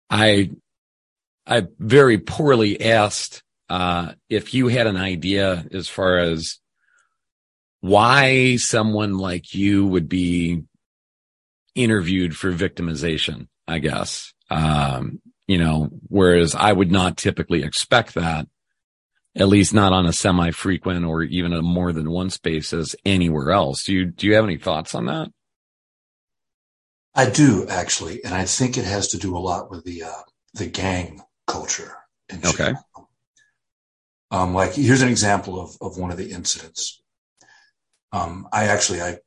I, 0.09 0.51
I 1.45 1.67
very 1.79 2.17
poorly 2.17 2.81
asked, 2.81 3.43
uh, 3.69 4.13
if 4.29 4.53
you 4.53 4.67
had 4.67 4.87
an 4.87 4.97
idea 4.97 5.65
as 5.73 5.89
far 5.89 6.19
as 6.19 6.59
why 7.81 8.57
someone 8.57 9.17
like 9.17 9.53
you 9.53 9.85
would 9.85 10.07
be 10.07 10.63
interviewed 11.75 12.35
for 12.35 12.51
victimization, 12.51 13.47
I 13.67 13.79
guess. 13.79 14.33
Um, 14.49 15.21
you 15.47 15.57
know, 15.57 15.89
whereas 16.07 16.55
I 16.55 16.73
would 16.73 16.91
not 16.91 17.17
typically 17.17 17.63
expect 17.63 18.15
that 18.15 18.47
at 19.37 19.47
least 19.47 19.73
not 19.73 19.93
on 19.93 20.07
a 20.07 20.13
semi-frequent 20.13 21.05
or 21.05 21.23
even 21.23 21.53
a 21.53 21.61
more 21.61 21.93
than 21.93 22.09
once 22.09 22.37
basis 22.37 22.95
anywhere 23.05 23.51
else. 23.51 23.83
Do 23.83 23.93
you 23.93 24.05
do 24.05 24.27
you 24.27 24.33
have 24.33 24.43
any 24.43 24.57
thoughts 24.57 24.95
on 24.95 25.05
that? 25.05 25.29
I 27.13 27.29
do 27.29 27.67
actually, 27.67 28.23
and 28.23 28.33
I 28.33 28.45
think 28.45 28.77
it 28.77 28.85
has 28.85 29.09
to 29.09 29.17
do 29.17 29.35
a 29.35 29.39
lot 29.39 29.69
with 29.69 29.83
the 29.85 30.03
uh, 30.03 30.21
the 30.53 30.67
gang 30.67 31.21
culture. 31.45 31.95
okay. 32.45 32.73
Um, 34.29 34.53
like 34.53 34.73
here's 34.73 35.01
an 35.01 35.09
example 35.09 35.59
of 35.61 35.77
of 35.81 35.97
one 35.97 36.11
of 36.11 36.17
the 36.17 36.31
incidents. 36.31 37.01
Um, 38.11 38.47
I 38.51 38.65
actually 38.65 39.01
I 39.01 39.19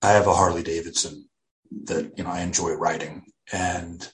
I 0.00 0.10
have 0.10 0.26
a 0.26 0.34
Harley 0.34 0.62
Davidson 0.62 1.28
that 1.84 2.16
you 2.16 2.24
know 2.24 2.30
I 2.30 2.40
enjoy 2.40 2.72
riding, 2.72 3.24
and 3.52 4.08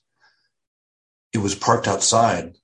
it 1.33 1.39
was 1.39 1.55
parked 1.55 1.87
outside 1.87 2.58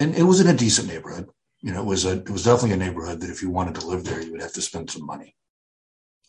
and 0.00 0.14
it 0.14 0.22
was 0.22 0.40
in 0.40 0.46
a 0.46 0.54
decent 0.54 0.88
neighborhood. 0.88 1.28
You 1.60 1.72
know, 1.72 1.80
it 1.80 1.86
was 1.86 2.04
a 2.04 2.12
it 2.12 2.30
was 2.30 2.44
definitely 2.44 2.72
a 2.72 2.76
neighborhood 2.76 3.20
that 3.20 3.30
if 3.30 3.42
you 3.42 3.50
wanted 3.50 3.76
to 3.76 3.86
live 3.86 4.04
there, 4.04 4.22
you 4.22 4.32
would 4.32 4.42
have 4.42 4.52
to 4.54 4.62
spend 4.62 4.90
some 4.90 5.06
money, 5.06 5.34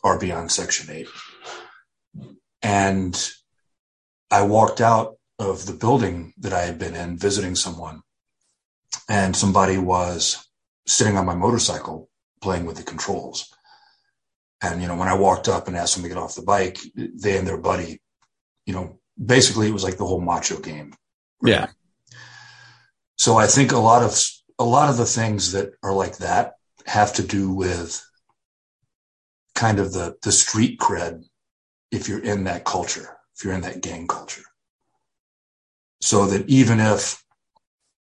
or 0.02 0.18
be 0.18 0.32
on 0.32 0.48
Section 0.48 0.94
Eight. 0.94 1.08
And 2.62 3.30
I 4.30 4.42
walked 4.42 4.80
out 4.80 5.16
of 5.38 5.66
the 5.66 5.72
building 5.72 6.34
that 6.38 6.52
I 6.52 6.62
had 6.62 6.78
been 6.78 6.96
in, 6.96 7.16
visiting 7.16 7.54
someone, 7.54 8.02
and 9.08 9.36
somebody 9.36 9.78
was 9.78 10.48
sitting 10.86 11.16
on 11.16 11.26
my 11.26 11.34
motorcycle 11.34 12.08
playing 12.40 12.64
with 12.64 12.76
the 12.76 12.82
controls. 12.82 13.52
And 14.62 14.82
you 14.82 14.88
know, 14.88 14.96
when 14.96 15.08
I 15.08 15.14
walked 15.14 15.48
up 15.48 15.68
and 15.68 15.76
asked 15.76 15.94
them 15.94 16.02
to 16.02 16.08
get 16.08 16.18
off 16.18 16.34
the 16.34 16.42
bike, 16.42 16.78
they 16.94 17.38
and 17.38 17.46
their 17.46 17.58
buddy, 17.58 18.00
you 18.66 18.74
know, 18.74 18.98
basically 19.22 19.68
it 19.68 19.72
was 19.72 19.84
like 19.84 19.98
the 19.98 20.06
whole 20.06 20.20
macho 20.20 20.58
game. 20.58 20.94
Right? 21.40 21.52
Yeah. 21.52 21.66
So 23.18 23.36
I 23.36 23.46
think 23.46 23.72
a 23.72 23.78
lot 23.78 24.02
of 24.02 24.16
a 24.58 24.64
lot 24.64 24.90
of 24.90 24.96
the 24.96 25.04
things 25.04 25.52
that 25.52 25.72
are 25.82 25.92
like 25.92 26.18
that 26.18 26.54
have 26.86 27.12
to 27.14 27.22
do 27.22 27.52
with 27.52 28.04
kind 29.54 29.80
of 29.80 29.92
the 29.92 30.16
the 30.22 30.32
street 30.32 30.78
cred 30.78 31.24
if 31.90 32.08
you're 32.08 32.22
in 32.22 32.44
that 32.44 32.64
culture, 32.64 33.18
if 33.36 33.44
you're 33.44 33.54
in 33.54 33.62
that 33.62 33.82
gang 33.82 34.06
culture. 34.06 34.44
So 36.00 36.26
that 36.26 36.48
even 36.48 36.78
if 36.78 37.22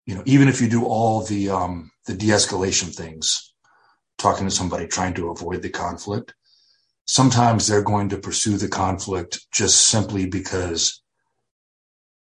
you 0.04 0.16
know, 0.16 0.22
even 0.26 0.48
if 0.48 0.60
you 0.60 0.68
do 0.68 0.84
all 0.84 1.22
the 1.22 1.48
um, 1.48 1.92
the 2.06 2.14
de-escalation 2.14 2.94
things, 2.94 3.54
talking 4.18 4.46
to 4.46 4.54
somebody 4.54 4.86
trying 4.86 5.14
to 5.14 5.30
avoid 5.30 5.62
the 5.62 5.70
conflict, 5.70 6.34
sometimes 7.06 7.66
they're 7.66 7.82
going 7.82 8.08
to 8.08 8.18
pursue 8.18 8.56
the 8.56 8.68
conflict 8.68 9.46
just 9.52 9.86
simply 9.86 10.26
because 10.26 11.02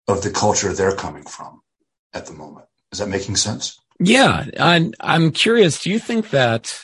of 0.08 0.24
the 0.24 0.32
culture 0.32 0.74
they're 0.74 0.96
coming 0.96 1.24
from 1.24 1.62
at 2.14 2.26
the 2.26 2.34
moment. 2.34 2.66
Is 2.92 3.00
that 3.00 3.08
making 3.10 3.36
sense? 3.36 3.80
Yeah. 4.00 4.46
I'm, 4.60 4.94
I'm 5.00 5.32
curious. 5.32 5.82
Do 5.82 5.90
you 5.90 6.00
think 6.00 6.30
that, 6.32 6.80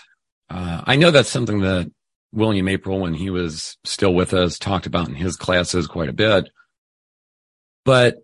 uh, 0.49 0.81
I 0.85 0.95
know 0.95 1.11
that's 1.11 1.29
something 1.29 1.61
that 1.61 1.91
William 2.31 2.65
Aprill, 2.65 2.99
when 2.99 3.13
he 3.13 3.29
was 3.29 3.77
still 3.85 4.13
with 4.13 4.33
us, 4.33 4.59
talked 4.59 4.85
about 4.85 5.07
in 5.07 5.15
his 5.15 5.35
classes 5.37 5.87
quite 5.87 6.09
a 6.09 6.13
bit. 6.13 6.49
But 7.85 8.17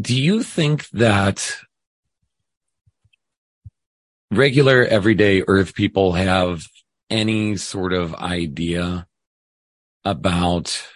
do 0.00 0.16
you 0.16 0.42
think 0.42 0.88
that 0.90 1.56
regular 4.30 4.84
everyday 4.84 5.42
earth 5.46 5.74
people 5.74 6.12
have 6.12 6.62
any 7.08 7.56
sort 7.56 7.92
of 7.92 8.14
idea 8.14 9.06
about 10.04 10.86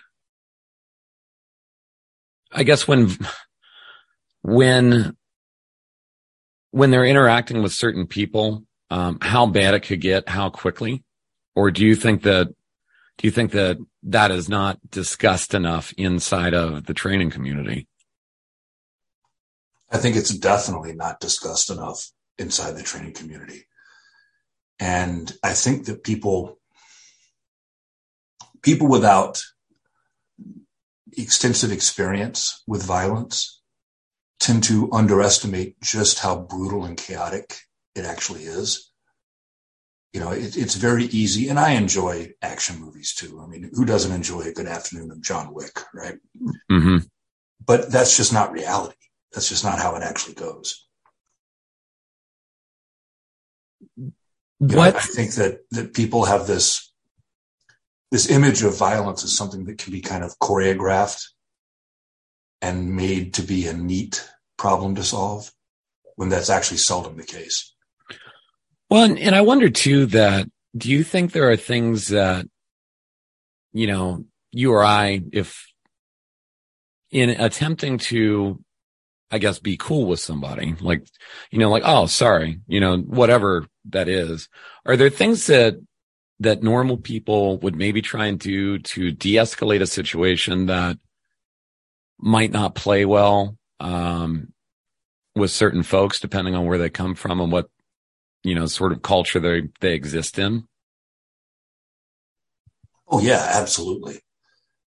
I 2.53 2.63
guess 2.63 2.87
when 2.87 3.11
when 4.43 5.17
when 6.75 6.91
they're 6.91 7.05
interacting 7.05 7.63
with 7.63 7.71
certain 7.71 8.05
people, 8.05 8.65
um, 8.91 9.17
how 9.23 9.47
bad 9.47 9.75
it 9.75 9.85
could 9.85 10.01
get, 10.01 10.29
how 10.29 10.51
quickly? 10.51 11.05
Or 11.55 11.71
do 11.71 11.87
you 11.87 11.95
think 11.95 12.25
that, 12.25 12.49
do 12.49 13.29
you 13.29 13.31
think 13.31 13.53
that 13.53 13.77
that 14.03 14.33
is 14.33 14.49
not 14.49 14.81
discussed 14.91 15.55
enough 15.55 15.95
inside 15.97 16.53
of 16.53 16.87
the 16.87 16.93
training 16.93 17.31
community? 17.31 17.87
I 19.93 19.99
think 19.99 20.17
it's 20.17 20.37
definitely 20.37 20.97
not 20.97 21.21
discussed 21.21 21.71
enough 21.71 22.11
inside 22.39 22.73
the 22.73 22.83
training 22.83 23.13
community. 23.13 23.69
And 24.81 25.33
I 25.45 25.53
think 25.53 25.85
that 25.85 26.03
people, 26.03 26.59
people 28.63 28.89
without 28.89 29.41
extensive 31.17 31.71
experience 31.71 32.65
with 32.67 32.83
violence 32.83 33.63
tend 34.41 34.65
to 34.65 34.91
underestimate 34.93 35.81
just 35.81 36.19
how 36.19 36.37
brutal 36.37 36.85
and 36.85 36.97
chaotic 36.97 37.57
it 37.95 38.05
actually 38.05 38.43
is. 38.43 38.91
You 40.13 40.21
know, 40.21 40.31
it, 40.31 40.57
it's 40.57 40.77
very 40.77 41.05
easy, 41.07 41.49
and 41.49 41.59
I 41.59 41.73
enjoy 41.73 42.35
action 42.41 42.81
movies 42.81 43.15
too. 43.15 43.41
I 43.43 43.47
mean, 43.47 43.71
who 43.73 43.85
doesn't 43.85 44.13
enjoy 44.13 44.43
a 44.43 44.53
good 44.53 44.67
afternoon 44.67 45.11
of 45.11 45.21
John 45.21 45.53
Wick, 45.53 45.81
right? 45.93 46.19
Mm-hmm. 46.71 46.99
But 47.65 47.91
that's 47.91 48.17
just 48.17 48.33
not 48.33 48.53
reality. 48.53 48.97
That's 49.33 49.49
just 49.49 49.65
not 49.65 49.81
how 49.81 49.97
it 49.97 50.03
actually 50.03 50.35
goes. 50.35 50.87
What 54.59 54.75
know, 54.75 54.81
I 54.83 54.91
think 54.93 55.33
that 55.35 55.61
that 55.73 55.95
people 55.95 56.25
have 56.27 56.47
this 56.47 56.93
this 58.13 58.31
image 58.31 58.63
of 58.63 58.79
violence 58.79 59.25
as 59.25 59.37
something 59.37 59.65
that 59.65 59.79
can 59.79 59.93
be 59.93 60.01
kind 60.01 60.23
of 60.23 60.39
choreographed 60.39 61.27
and 62.65 62.97
made 62.97 63.35
to 63.35 63.43
be 63.43 63.67
a 63.67 63.75
neat 63.75 64.27
problem 64.57 64.95
to 64.95 65.03
solve 65.03 65.53
when 66.17 66.31
that's 66.31 66.49
actually 66.49 66.79
seldom 66.79 67.19
the 67.19 67.23
case. 67.23 67.75
Well, 68.89 69.05
and, 69.05 69.19
and 69.19 69.35
I 69.35 69.43
wonder 69.43 69.69
too 69.69 70.07
that 70.07 70.47
do 70.75 70.91
you 70.91 71.05
think 71.05 71.33
there 71.33 71.51
are 71.51 71.57
things 71.57 72.09
that, 72.09 72.47
you 73.75 73.87
know, 73.87 74.25
you 74.51 74.73
or 74.73 74.83
I, 74.83 75.21
if 75.31 75.67
in 77.11 77.29
attempting 77.29 77.99
to, 77.99 78.65
I 79.31 79.37
guess, 79.37 79.59
be 79.59 79.77
cool 79.77 80.07
with 80.07 80.21
somebody, 80.21 80.75
like, 80.81 81.07
you 81.51 81.59
know, 81.59 81.71
like, 81.71 81.83
oh, 81.85 82.07
sorry, 82.07 82.61
you 82.67 82.81
know, 82.81 82.97
whatever 82.97 83.67
that 83.91 84.09
is, 84.09 84.49
are 84.87 84.97
there 84.97 85.11
things 85.11 85.49
that, 85.49 85.75
that 86.41 86.63
normal 86.63 86.97
people 86.97 87.59
would 87.59 87.77
maybe 87.77 88.01
try 88.01 88.27
and 88.27 88.39
do 88.39 88.79
to 88.79 89.13
de-escalate 89.13 89.83
a 89.83 89.87
situation 89.87 90.67
that 90.67 90.99
might 92.19 92.53
not 92.53 92.75
play 92.75 93.05
well 93.05 93.57
um, 93.81 94.53
with 95.35 95.51
certain 95.51 95.83
folks, 95.83 96.21
depending 96.21 96.55
on 96.55 96.67
where 96.67 96.79
they 96.79 96.91
come 96.91 97.15
from 97.15 97.41
and 97.41 97.53
what 97.53 97.69
you 98.43 98.55
know 98.55 98.67
sort 98.67 98.93
of 98.93 99.03
culture 99.03 99.41
they 99.41 99.63
they 99.81 99.95
exist 99.95 100.39
in. 100.39 100.67
Oh 103.09 103.21
yeah, 103.21 103.51
absolutely. 103.55 104.21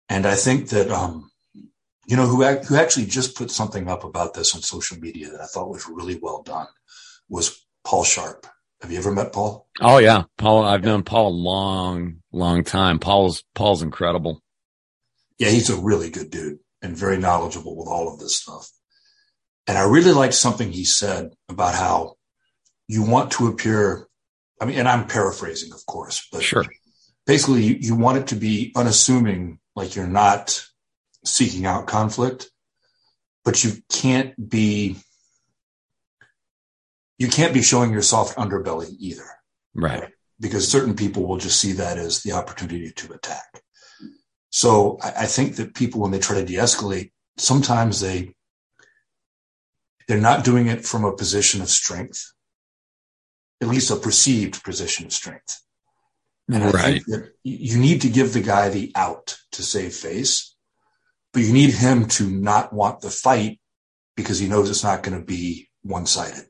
And 0.09 0.27
I 0.27 0.37
think 0.37 0.69
that 0.71 0.91
um, 0.91 1.31
you 2.07 2.17
know 2.17 2.27
who 2.27 2.45
who 2.45 2.77
actually 2.77 3.07
just 3.07 3.37
put 3.37 3.51
something 3.51 3.89
up 3.89 4.05
about 4.05 4.35
this 4.35 4.55
on 4.55 4.63
social 4.63 4.99
media 4.99 5.31
that 5.31 5.41
I 5.41 5.47
thought 5.47 5.71
was 5.71 5.89
really 5.89 6.19
well 6.21 6.43
done 6.43 6.69
was 7.29 7.67
Paul 7.85 8.05
Sharp. 8.05 8.47
Have 8.83 8.93
you 8.93 8.99
ever 8.99 9.11
met 9.11 9.33
Paul? 9.33 9.67
Oh 9.81 9.99
yeah, 9.99 10.25
Paul. 10.37 10.65
I've 10.65 10.85
yeah. 10.85 10.91
known 10.91 11.03
Paul 11.03 11.29
a 11.29 11.31
long, 11.31 12.17
long 12.31 12.63
time. 12.63 12.99
Paul's 12.99 13.43
Paul's 13.55 13.83
incredible. 13.83 14.43
Yeah, 15.39 15.49
he's 15.49 15.71
a 15.71 15.77
really 15.77 16.09
good 16.09 16.31
dude 16.31 16.59
and 16.87 16.97
very 16.97 17.19
knowledgeable 17.19 17.77
with 17.77 17.89
all 17.89 18.13
of 18.13 18.19
this 18.19 18.37
stuff. 18.37 18.71
And 19.67 19.77
I 19.77 19.83
really 19.83 20.13
liked 20.13 20.35
something 20.35 20.71
he 20.71 20.85
said 20.85 21.33
about 21.49 21.75
how 21.75 22.15
you 22.89 23.03
want 23.03 23.33
to 23.33 23.49
appear. 23.49 24.07
I 24.61 24.65
mean, 24.65 24.79
and 24.79 24.89
I'm 24.89 25.07
paraphrasing, 25.07 25.73
of 25.73 25.85
course, 25.87 26.27
but 26.31 26.43
sure. 26.43 26.65
basically 27.27 27.65
you, 27.65 27.77
you 27.81 27.97
want 27.97 28.19
it 28.19 28.29
to 28.29 28.37
be 28.37 28.73
unassuming, 28.77 29.59
like 29.75 29.97
you're 29.97 30.07
not 30.07 30.65
seeking 31.25 31.67
out 31.67 31.89
conflict, 31.89 32.49
but 33.45 33.65
you 33.65 33.73
can't 33.93 34.49
be, 34.49 34.97
you 37.19 37.29
can't 37.29 37.53
be 37.53 37.63
showing 37.63 37.91
your 37.91 38.03
soft 38.03 38.37
underbelly 38.37 38.95
either. 39.01 39.27
Right. 39.75 40.01
right? 40.01 40.13
Because 40.39 40.69
certain 40.69 40.95
people 40.95 41.27
will 41.27 41.39
just 41.39 41.61
see 41.61 41.73
that 41.73 41.99
as 41.99 42.23
the 42.23 42.33
opportunity 42.33 42.93
to 42.93 43.13
attack. 43.13 43.63
So 44.51 44.99
I, 45.03 45.13
I 45.23 45.27
think 45.27 45.57
that 45.57 45.75
people, 45.75 46.01
when 46.01 46.11
they 46.11 46.19
try 46.19 46.37
to 46.37 46.45
de-escalate, 46.45 47.11
sometimes 47.37 48.01
they 48.01 48.35
they're 50.09 50.21
not 50.21 50.45
doing 50.45 50.69
it 50.69 50.85
from 50.85 51.05
a 51.05 51.17
position 51.17 51.61
of 51.61 51.69
strength, 51.69 52.33
at 53.61 53.69
least 53.69 53.91
a 53.91 53.97
perceived 53.97 54.63
position 54.63 55.07
of 55.07 55.13
strength. 55.13 55.61
And 56.49 56.63
I 56.63 56.71
right. 56.71 56.83
think 56.85 57.07
that 57.07 57.33
you 57.43 57.77
need 57.77 58.03
to 58.03 58.09
give 58.09 58.33
the 58.33 58.41
guy 58.41 58.69
the 58.69 58.93
out 58.95 59.37
to 59.53 59.63
save 59.63 59.95
face, 59.95 60.55
but 61.33 61.43
you 61.43 61.53
need 61.53 61.71
him 61.71 62.07
to 62.09 62.31
not 62.31 62.73
want 62.73 63.01
the 63.01 63.11
fight 63.11 63.59
because 64.17 64.39
he 64.39 64.47
knows 64.47 64.71
it's 64.71 64.85
not 64.85 65.03
going 65.03 65.19
to 65.19 65.25
be 65.25 65.69
one 65.83 66.07
sided. 66.07 66.45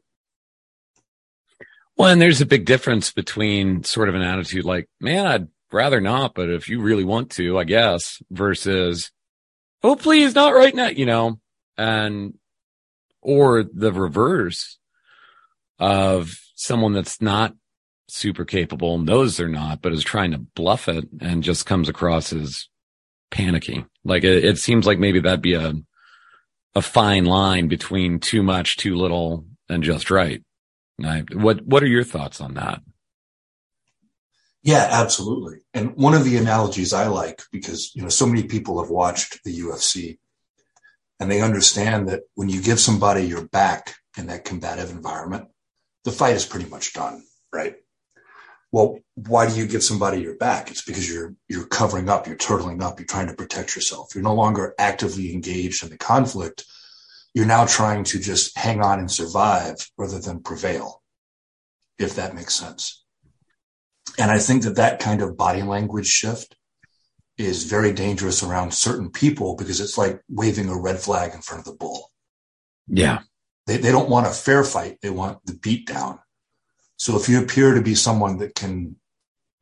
Well, 1.97 2.11
and 2.11 2.21
there's 2.21 2.43
a 2.43 2.47
big 2.47 2.67
difference 2.67 3.11
between 3.11 3.85
sort 3.85 4.11
of 4.11 4.15
an 4.15 4.21
attitude 4.21 4.67
like, 4.67 4.87
man, 5.01 5.27
I'd 5.27 5.49
rather 5.77 6.01
not, 6.01 6.35
but 6.35 6.51
if 6.51 6.69
you 6.69 6.81
really 6.81 7.05
want 7.05 7.31
to, 7.33 7.59
I 7.59 7.65
guess, 7.65 8.23
versus, 8.31 9.11
oh, 9.83 9.97
please, 9.97 10.35
not 10.35 10.55
right 10.55 10.75
now, 10.75 10.89
you 10.89 11.07
know, 11.07 11.39
and, 11.77 12.35
or 13.23 13.63
the 13.63 13.93
reverse 13.93 14.79
of 15.79 16.39
someone 16.55 16.93
that's 16.93 17.21
not 17.21 17.55
super 18.09 18.45
capable, 18.45 18.99
knows 18.99 19.37
they're 19.37 19.49
not, 19.49 19.83
but 19.83 19.93
is 19.93 20.05
trying 20.05 20.31
to 20.31 20.39
bluff 20.39 20.89
it 20.89 21.05
and 21.21 21.43
just 21.43 21.67
comes 21.67 21.89
across 21.89 22.33
as 22.33 22.69
panicky. 23.31 23.85
Like 24.05 24.25
it, 24.25 24.45
it 24.45 24.59
seems 24.59 24.87
like 24.87 24.99
maybe 24.99 25.21
that'd 25.21 25.43
be 25.43 25.55
a, 25.55 25.75
a 26.75 26.83
fine 26.83 27.25
line 27.25 27.69
between 27.69 28.21
too 28.21 28.43
much, 28.43 28.77
too 28.77 28.97
little, 28.97 29.45
and 29.69 29.83
just 29.83 30.11
right. 30.11 30.43
I, 31.05 31.25
what, 31.33 31.67
what 31.67 31.83
are 31.83 31.89
your 31.89 32.05
thoughts 32.05 32.41
on 32.41 32.55
that? 32.55 32.81
Yeah, 34.67 34.89
absolutely. 34.91 35.59
And 35.75 35.95
one 35.95 36.15
of 36.15 36.25
the 36.25 36.39
analogies 36.39 36.93
I 36.93 37.07
like 37.07 37.41
because, 37.53 37.95
you 37.95 38.03
know, 38.03 38.09
so 38.09 38.27
many 38.27 38.43
people 38.43 38.83
have 38.83 38.91
watched 38.91 39.45
the 39.45 39.57
UFC 39.61 40.19
and 41.21 41.31
they 41.31 41.41
understand 41.41 42.09
that 42.09 42.23
when 42.35 42.49
you 42.49 42.61
give 42.61 42.81
somebody 42.81 43.23
your 43.23 43.47
back 43.47 43.95
in 44.19 44.27
that 44.27 44.45
combative 44.45 44.91
environment, 44.91 45.47
the 46.03 46.11
fight 46.11 46.35
is 46.35 46.45
pretty 46.45 46.69
much 46.69 46.95
done, 46.95 47.23
right? 47.53 47.77
Well, 48.73 48.99
why 49.15 49.49
do 49.49 49.55
you 49.55 49.69
give 49.69 49.85
somebody 49.85 50.21
your 50.21 50.35
back? 50.35 50.69
It's 50.69 50.85
because 50.85 51.09
you're 51.09 51.37
you're 51.49 51.69
covering 51.69 52.09
up, 52.09 52.27
you're 52.27 52.35
turtling 52.35 52.83
up, 52.83 52.99
you're 52.99 53.07
trying 53.07 53.29
to 53.29 53.35
protect 53.35 53.77
yourself. 53.77 54.17
You're 54.17 54.25
no 54.25 54.35
longer 54.35 54.75
actively 54.81 55.33
engaged 55.33 55.85
in 55.85 55.91
the 55.91 55.97
conflict. 55.97 56.65
You're 57.35 57.47
now 57.47 57.67
trying 57.67 58.03
to 58.03 58.19
just 58.19 58.59
hang 58.59 58.83
on 58.83 58.99
and 58.99 59.13
survive 59.13 59.77
rather 59.97 60.19
than 60.19 60.43
prevail, 60.43 61.03
if 62.01 62.17
that 62.17 62.35
makes 62.35 62.57
sense. 62.57 63.06
And 64.19 64.31
I 64.31 64.39
think 64.39 64.63
that 64.63 64.77
that 64.77 65.01
kind 65.01 65.23
of 65.23 65.37
body 65.37 65.63
language 65.63 66.07
shift 66.07 66.57
is 67.39 67.65
very 67.65 67.93
dangerous 67.93 68.43
around 68.43 68.73
certain 68.73 69.11
people 69.11 69.57
because 69.57 69.81
it's 69.81 69.99
like 69.99 70.21
waving 70.29 70.69
a 70.69 70.81
red 70.81 70.99
flag 70.99 71.35
in 71.35 71.43
front 71.43 71.61
of 71.61 71.67
the 71.67 71.79
bull. 71.79 72.11
Yeah. 72.89 73.21
They, 73.67 73.77
they 73.77 73.91
don't 73.91 74.09
want 74.09 74.27
a 74.27 74.31
fair 74.31 74.65
fight. 74.65 74.99
They 75.03 75.11
want 75.11 75.45
the 75.45 75.55
beat 75.55 75.87
down. 75.87 76.19
So 76.97 77.17
if 77.17 77.29
you 77.29 77.43
appear 77.43 77.75
to 77.75 77.83
be 77.83 77.95
someone 77.95 78.39
that 78.39 78.55
can 78.55 78.97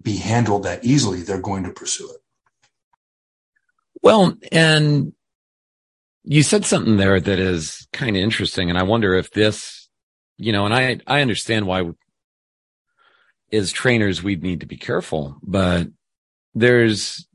be 0.00 0.16
handled 0.16 0.64
that 0.64 0.84
easily, 0.84 1.22
they're 1.22 1.40
going 1.40 1.64
to 1.64 1.72
pursue 1.72 2.10
it. 2.10 2.20
Well, 4.02 4.34
and 4.52 5.14
you 6.22 6.42
said 6.42 6.64
something 6.64 6.96
there 6.96 7.18
that 7.18 7.38
is 7.38 7.88
kind 7.92 8.16
of 8.16 8.22
interesting. 8.22 8.68
And 8.68 8.78
I 8.78 8.82
wonder 8.82 9.14
if 9.14 9.30
this, 9.30 9.88
you 10.36 10.52
know, 10.52 10.66
and 10.66 10.74
I, 10.74 11.00
I 11.06 11.22
understand 11.22 11.66
why 11.66 11.90
as 13.52 13.72
trainers, 13.72 14.22
we'd 14.22 14.42
need 14.42 14.61
to 14.61 14.66
be 14.66 14.76
careful, 14.76 15.37
but 15.42 15.88
there's 16.54 17.26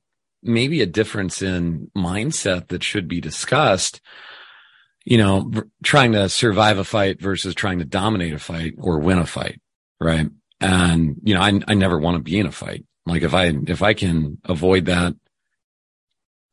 maybe 0.42 0.82
a 0.82 0.86
difference 0.86 1.42
in 1.42 1.92
mindset 1.96 2.70
that 2.70 2.84
should 2.84 3.08
be 3.08 3.22
discussed. 3.22 4.02
You 5.06 5.18
know, 5.18 5.52
trying 5.84 6.12
to 6.12 6.30
survive 6.30 6.78
a 6.78 6.84
fight 6.84 7.22
versus 7.22 7.56
trying 7.56 7.80
to 7.80 7.86
dominate 7.86 8.34
a 8.34 8.40
fight 8.40 8.76
or 8.78 9.00
win 9.00 9.18
a 9.18 9.26
fight. 9.26 9.60
Right. 10.00 10.28
And, 10.62 11.16
you 11.24 11.34
know, 11.34 11.42
I, 11.42 11.60
I 11.68 11.74
never 11.74 11.98
want 11.98 12.18
to 12.18 12.24
be 12.24 12.38
in 12.38 12.46
a 12.46 12.52
fight. 12.52 12.86
Like 13.06 13.24
if 13.24 13.34
I, 13.34 13.54
if 13.68 13.82
I 13.82 13.94
can 13.94 14.38
avoid 14.46 14.86
that 14.86 15.16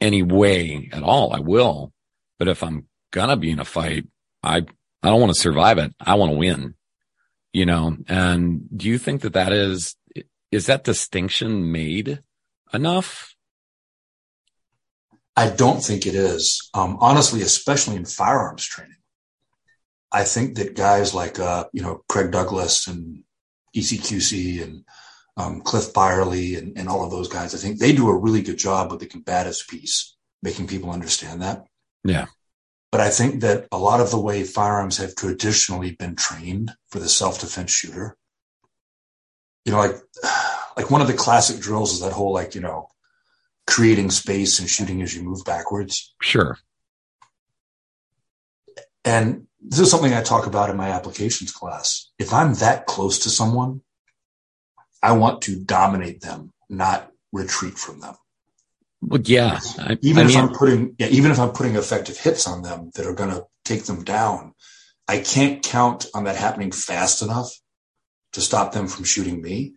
any 0.00 0.22
way 0.22 0.88
at 0.92 1.02
all, 1.02 1.34
I 1.34 1.40
will. 1.40 1.92
But 2.38 2.48
if 2.48 2.62
I'm 2.62 2.86
gonna 3.10 3.36
be 3.36 3.50
in 3.50 3.58
a 3.58 3.64
fight, 3.64 4.06
I, 4.42 4.58
I 5.02 5.08
don't 5.08 5.20
want 5.20 5.34
to 5.34 5.40
survive 5.40 5.78
it. 5.78 5.92
I 6.00 6.14
want 6.14 6.32
to 6.32 6.38
win 6.38 6.75
you 7.56 7.64
know, 7.64 7.96
and 8.06 8.68
do 8.76 8.86
you 8.86 8.98
think 8.98 9.22
that 9.22 9.32
that 9.32 9.50
is, 9.50 9.96
is 10.52 10.66
that 10.66 10.84
distinction 10.84 11.72
made 11.72 12.22
enough? 12.74 13.34
I 15.34 15.48
don't 15.48 15.82
think 15.82 16.04
it 16.04 16.14
is. 16.14 16.68
Um, 16.74 16.98
honestly, 17.00 17.40
especially 17.40 17.96
in 17.96 18.04
firearms 18.04 18.66
training. 18.66 18.98
I 20.12 20.24
think 20.24 20.56
that 20.56 20.76
guys 20.76 21.14
like, 21.14 21.38
uh, 21.38 21.64
you 21.72 21.80
know, 21.80 22.02
Craig 22.10 22.30
Douglas 22.30 22.88
and 22.88 23.22
ECQC 23.74 24.62
and 24.62 24.84
um, 25.38 25.62
Cliff 25.62 25.94
Byerly 25.94 26.56
and, 26.56 26.76
and 26.76 26.90
all 26.90 27.06
of 27.06 27.10
those 27.10 27.28
guys, 27.28 27.54
I 27.54 27.58
think 27.58 27.78
they 27.78 27.94
do 27.94 28.10
a 28.10 28.18
really 28.18 28.42
good 28.42 28.58
job 28.58 28.90
with 28.90 29.00
the 29.00 29.06
combatives 29.06 29.66
piece, 29.66 30.14
making 30.42 30.66
people 30.66 30.90
understand 30.90 31.40
that. 31.40 31.64
Yeah. 32.04 32.26
But 32.96 33.04
I 33.04 33.10
think 33.10 33.42
that 33.42 33.68
a 33.70 33.76
lot 33.76 34.00
of 34.00 34.10
the 34.10 34.18
way 34.18 34.42
firearms 34.42 34.96
have 34.96 35.14
traditionally 35.14 35.90
been 35.90 36.16
trained 36.16 36.72
for 36.88 36.98
the 36.98 37.10
self-defense 37.10 37.70
shooter, 37.70 38.16
you 39.66 39.72
know, 39.72 39.76
like, 39.80 39.96
like 40.78 40.90
one 40.90 41.02
of 41.02 41.06
the 41.06 41.12
classic 41.12 41.60
drills 41.60 41.92
is 41.92 42.00
that 42.00 42.14
whole, 42.14 42.32
like, 42.32 42.54
you 42.54 42.62
know, 42.62 42.88
creating 43.66 44.10
space 44.10 44.58
and 44.58 44.70
shooting 44.70 45.02
as 45.02 45.14
you 45.14 45.22
move 45.22 45.44
backwards. 45.44 46.14
Sure. 46.22 46.56
And 49.04 49.46
this 49.60 49.80
is 49.80 49.90
something 49.90 50.14
I 50.14 50.22
talk 50.22 50.46
about 50.46 50.70
in 50.70 50.78
my 50.78 50.88
applications 50.88 51.52
class. 51.52 52.08
If 52.18 52.32
I'm 52.32 52.54
that 52.54 52.86
close 52.86 53.18
to 53.24 53.28
someone, 53.28 53.82
I 55.02 55.12
want 55.12 55.42
to 55.42 55.60
dominate 55.60 56.22
them, 56.22 56.50
not 56.70 57.12
retreat 57.30 57.76
from 57.76 58.00
them. 58.00 58.14
Well, 59.00 59.20
yeah. 59.24 59.60
I, 59.78 59.98
even 60.02 60.24
I 60.24 60.28
if 60.28 60.34
mean, 60.34 60.38
I'm 60.38 60.52
putting, 60.54 60.96
yeah, 60.98 61.08
even 61.08 61.30
if 61.30 61.38
I'm 61.38 61.52
putting 61.52 61.76
effective 61.76 62.18
hits 62.18 62.46
on 62.46 62.62
them 62.62 62.90
that 62.94 63.06
are 63.06 63.14
going 63.14 63.30
to 63.30 63.44
take 63.64 63.84
them 63.84 64.04
down, 64.04 64.54
I 65.08 65.18
can't 65.18 65.62
count 65.62 66.06
on 66.14 66.24
that 66.24 66.36
happening 66.36 66.72
fast 66.72 67.22
enough 67.22 67.50
to 68.32 68.40
stop 68.40 68.72
them 68.72 68.88
from 68.88 69.04
shooting 69.04 69.40
me. 69.40 69.74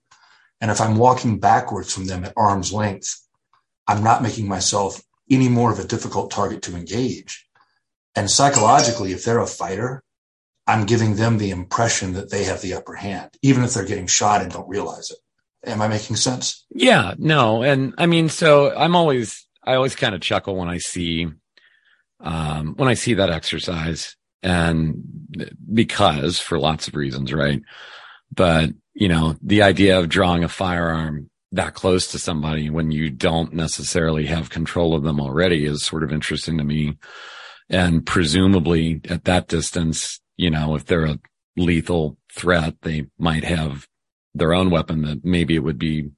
And 0.61 0.71
if 0.71 0.81
I'm 0.81 0.97
walking 0.97 1.39
backwards 1.39 1.93
from 1.93 2.05
them 2.05 2.25
at 2.25 2.33
arm's 2.35 2.73
length, 2.73 3.21
I'm 3.87 4.03
not 4.03 4.23
making 4.23 4.47
myself 4.47 5.01
any 5.29 5.49
more 5.49 5.71
of 5.71 5.79
a 5.79 5.87
difficult 5.87 6.31
target 6.31 6.63
to 6.63 6.75
engage. 6.75 7.47
And 8.15 8.29
psychologically, 8.29 9.11
if 9.11 9.23
they're 9.23 9.39
a 9.39 9.47
fighter, 9.47 10.03
I'm 10.67 10.85
giving 10.85 11.15
them 11.15 11.37
the 11.37 11.51
impression 11.51 12.13
that 12.13 12.29
they 12.29 12.43
have 12.43 12.61
the 12.61 12.73
upper 12.73 12.95
hand, 12.95 13.31
even 13.41 13.63
if 13.63 13.73
they're 13.73 13.85
getting 13.85 14.07
shot 14.07 14.41
and 14.41 14.51
don't 14.51 14.69
realize 14.69 15.09
it. 15.11 15.17
Am 15.65 15.81
I 15.81 15.87
making 15.87 16.15
sense? 16.15 16.65
Yeah, 16.69 17.15
no. 17.17 17.63
And 17.63 17.93
I 17.97 18.05
mean, 18.05 18.29
so 18.29 18.75
I'm 18.75 18.95
always, 18.95 19.45
I 19.63 19.75
always 19.75 19.95
kind 19.95 20.15
of 20.15 20.21
chuckle 20.21 20.55
when 20.55 20.69
I 20.69 20.77
see, 20.77 21.27
um, 22.21 22.75
when 22.75 22.87
I 22.87 22.93
see 22.93 23.15
that 23.15 23.29
exercise 23.29 24.15
and 24.41 25.03
because 25.73 26.39
for 26.39 26.59
lots 26.59 26.87
of 26.87 26.95
reasons, 26.95 27.33
right? 27.33 27.61
But, 28.33 28.69
you 28.93 29.09
know, 29.09 29.35
the 29.41 29.63
idea 29.63 29.99
of 29.99 30.07
drawing 30.07 30.43
a 30.43 30.49
firearm 30.49 31.29
that 31.51 31.73
close 31.73 32.11
to 32.11 32.19
somebody 32.19 32.69
when 32.69 32.91
you 32.91 33.09
don't 33.09 33.53
necessarily 33.53 34.27
have 34.27 34.49
control 34.49 34.93
of 34.93 35.03
them 35.03 35.19
already 35.19 35.65
is 35.65 35.83
sort 35.83 36.03
of 36.03 36.13
interesting 36.13 36.57
to 36.57 36.63
me. 36.63 36.97
And 37.69 38.05
presumably 38.05 39.01
at 39.09 39.25
that 39.25 39.47
distance, 39.47 40.21
you 40.37 40.49
know, 40.49 40.75
if 40.75 40.85
they're 40.85 41.05
a 41.05 41.19
lethal 41.57 42.17
threat, 42.31 42.75
they 42.81 43.07
might 43.17 43.43
have 43.43 43.88
their 44.33 44.53
own 44.53 44.69
weapon 44.69 45.01
that 45.03 45.25
maybe 45.25 45.55
it 45.55 45.63
would 45.63 45.79
be 45.79 46.09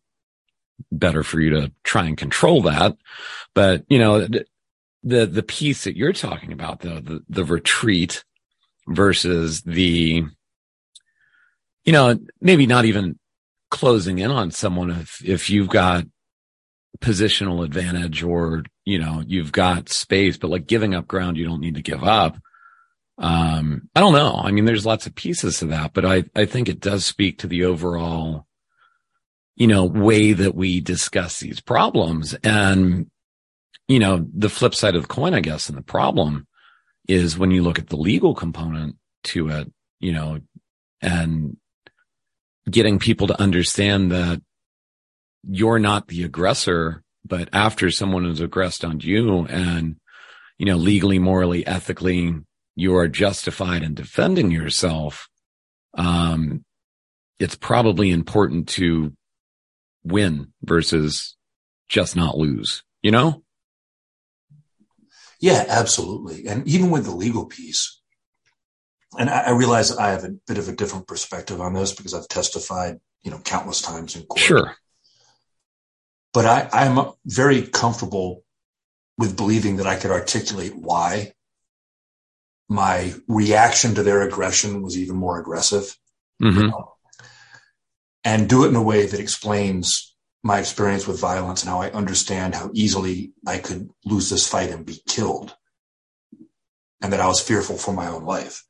better 0.91 1.23
for 1.23 1.39
you 1.39 1.51
to 1.51 1.71
try 1.83 2.05
and 2.05 2.17
control 2.17 2.63
that. 2.63 2.95
But, 3.53 3.83
you 3.89 3.99
know, 3.99 4.27
the, 5.03 5.25
the 5.25 5.43
piece 5.43 5.83
that 5.85 5.97
you're 5.97 6.13
talking 6.13 6.51
about, 6.51 6.81
though, 6.81 6.99
the, 6.99 7.23
the 7.29 7.45
retreat 7.45 8.23
versus 8.87 9.61
the, 9.61 10.23
you 11.83 11.91
know, 11.93 12.17
maybe 12.39 12.67
not 12.67 12.85
even 12.85 13.17
closing 13.69 14.19
in 14.19 14.31
on 14.31 14.51
someone 14.51 14.91
if, 14.91 15.21
if 15.23 15.49
you've 15.49 15.69
got 15.69 16.05
positional 16.99 17.63
advantage 17.63 18.21
or, 18.21 18.63
you 18.85 18.99
know, 18.99 19.23
you've 19.25 19.51
got 19.51 19.89
space, 19.89 20.37
but 20.37 20.51
like 20.51 20.67
giving 20.67 20.93
up 20.93 21.07
ground 21.07 21.37
you 21.37 21.45
don't 21.45 21.61
need 21.61 21.75
to 21.75 21.81
give 21.81 22.03
up. 22.03 22.37
Um, 23.21 23.87
I 23.95 23.99
don't 23.99 24.13
know. 24.13 24.41
I 24.43 24.51
mean, 24.51 24.65
there's 24.65 24.85
lots 24.85 25.05
of 25.05 25.13
pieces 25.13 25.59
to 25.59 25.67
that, 25.67 25.93
but 25.93 26.05
I, 26.05 26.23
I 26.35 26.45
think 26.45 26.67
it 26.67 26.79
does 26.79 27.05
speak 27.05 27.37
to 27.39 27.47
the 27.47 27.65
overall, 27.65 28.47
you 29.55 29.67
know, 29.67 29.85
way 29.85 30.33
that 30.33 30.55
we 30.55 30.81
discuss 30.81 31.39
these 31.39 31.61
problems. 31.61 32.33
And, 32.43 33.11
you 33.87 33.99
know, 33.99 34.25
the 34.33 34.49
flip 34.49 34.73
side 34.73 34.95
of 34.95 35.03
the 35.03 35.07
coin, 35.07 35.35
I 35.35 35.39
guess, 35.39 35.69
and 35.69 35.77
the 35.77 35.83
problem 35.83 36.47
is 37.07 37.37
when 37.37 37.51
you 37.51 37.61
look 37.61 37.77
at 37.77 37.89
the 37.89 37.95
legal 37.95 38.33
component 38.33 38.95
to 39.25 39.49
it, 39.49 39.71
you 39.99 40.13
know, 40.13 40.39
and 40.99 41.57
getting 42.69 42.97
people 42.97 43.27
to 43.27 43.39
understand 43.39 44.11
that 44.11 44.41
you're 45.47 45.79
not 45.79 46.07
the 46.07 46.23
aggressor, 46.23 47.03
but 47.23 47.49
after 47.53 47.91
someone 47.91 48.25
has 48.25 48.39
aggressed 48.39 48.83
on 48.83 48.99
you 48.99 49.45
and, 49.45 49.97
you 50.57 50.65
know, 50.65 50.75
legally, 50.75 51.19
morally, 51.19 51.65
ethically, 51.67 52.33
you 52.75 52.95
are 52.95 53.07
justified 53.07 53.83
in 53.83 53.93
defending 53.93 54.51
yourself. 54.51 55.29
Um, 55.93 56.63
it's 57.39 57.55
probably 57.55 58.11
important 58.11 58.69
to 58.69 59.13
win 60.03 60.53
versus 60.63 61.35
just 61.89 62.15
not 62.15 62.37
lose, 62.37 62.83
you 63.01 63.11
know? 63.11 63.43
Yeah, 65.39 65.65
absolutely. 65.67 66.47
And 66.47 66.67
even 66.67 66.91
with 66.91 67.05
the 67.05 67.15
legal 67.15 67.45
piece, 67.45 67.99
and 69.17 69.29
I, 69.29 69.47
I 69.47 69.49
realize 69.51 69.95
I 69.95 70.11
have 70.11 70.23
a 70.23 70.35
bit 70.47 70.57
of 70.57 70.69
a 70.69 70.75
different 70.75 71.07
perspective 71.07 71.59
on 71.59 71.73
this 71.73 71.93
because 71.93 72.13
I've 72.13 72.27
testified, 72.27 72.99
you 73.23 73.31
know, 73.31 73.39
countless 73.39 73.81
times 73.81 74.15
in 74.15 74.23
court. 74.23 74.39
Sure. 74.39 74.75
But 76.33 76.45
I, 76.45 76.69
I'm 76.71 77.11
very 77.25 77.63
comfortable 77.63 78.43
with 79.17 79.35
believing 79.35 79.77
that 79.77 79.87
I 79.87 79.97
could 79.97 80.11
articulate 80.11 80.75
why 80.75 81.33
my 82.71 83.13
reaction 83.27 83.95
to 83.95 84.01
their 84.01 84.21
aggression 84.21 84.81
was 84.81 84.97
even 84.97 85.17
more 85.17 85.37
aggressive. 85.37 85.97
Mm-hmm. 86.41 86.57
You 86.57 86.67
know, 86.69 86.93
and 88.23 88.47
do 88.47 88.63
it 88.63 88.69
in 88.69 88.75
a 88.77 88.81
way 88.81 89.05
that 89.05 89.19
explains 89.19 90.15
my 90.41 90.59
experience 90.59 91.05
with 91.05 91.19
violence 91.19 91.63
and 91.63 91.69
how 91.69 91.81
I 91.81 91.91
understand 91.91 92.55
how 92.55 92.71
easily 92.73 93.33
I 93.45 93.57
could 93.57 93.89
lose 94.05 94.29
this 94.29 94.47
fight 94.47 94.69
and 94.69 94.85
be 94.85 95.01
killed. 95.05 95.53
And 97.01 97.11
that 97.11 97.19
I 97.19 97.27
was 97.27 97.41
fearful 97.41 97.77
for 97.77 97.93
my 97.93 98.07
own 98.07 98.23
life. 98.23 98.63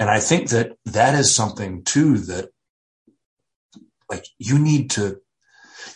And 0.00 0.10
I 0.10 0.18
think 0.18 0.50
that 0.50 0.72
that 0.86 1.14
is 1.14 1.32
something 1.32 1.84
too 1.84 2.18
that 2.18 2.48
like 4.10 4.24
you 4.38 4.58
need 4.58 4.90
to, 4.92 5.18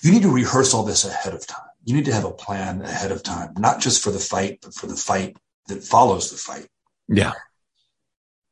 you 0.02 0.12
need 0.12 0.22
to 0.22 0.32
rehearse 0.32 0.74
all 0.74 0.84
this 0.84 1.04
ahead 1.04 1.34
of 1.34 1.44
time. 1.44 1.66
You 1.84 1.96
need 1.96 2.04
to 2.04 2.14
have 2.14 2.24
a 2.24 2.30
plan 2.30 2.82
ahead 2.82 3.10
of 3.10 3.24
time, 3.24 3.54
not 3.58 3.80
just 3.80 4.00
for 4.04 4.12
the 4.12 4.18
fight, 4.20 4.60
but 4.62 4.74
for 4.74 4.86
the 4.86 4.96
fight 4.96 5.36
that 5.66 5.82
follows 5.82 6.30
the 6.30 6.36
fight. 6.36 6.68
Yeah. 7.10 7.32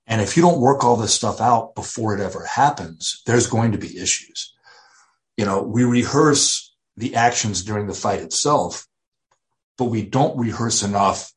And 0.07 0.21
if 0.21 0.37
you 0.37 0.43
don't 0.43 0.61
work 0.61 0.85
all 0.85 0.97
this 0.97 1.15
stuff 1.15 1.41
out 1.41 1.75
before 1.75 2.15
it 2.15 2.21
ever 2.21 2.45
happens, 2.45 3.23
there's 3.27 3.47
going 3.47 3.73
to 3.73 3.79
be 3.79 3.99
issues. 3.99 4.55
You 5.37 5.45
know, 5.45 5.63
we 5.63 5.85
rehearse 5.85 6.75
the 6.97 7.15
actions 7.15 7.63
during 7.63 7.87
the 7.87 7.95
fight 7.95 8.21
itself, 8.21 8.87
but 9.77 9.85
we 9.85 10.03
don't 10.03 10.39
rehearse 10.39 10.83
enough 10.83 11.33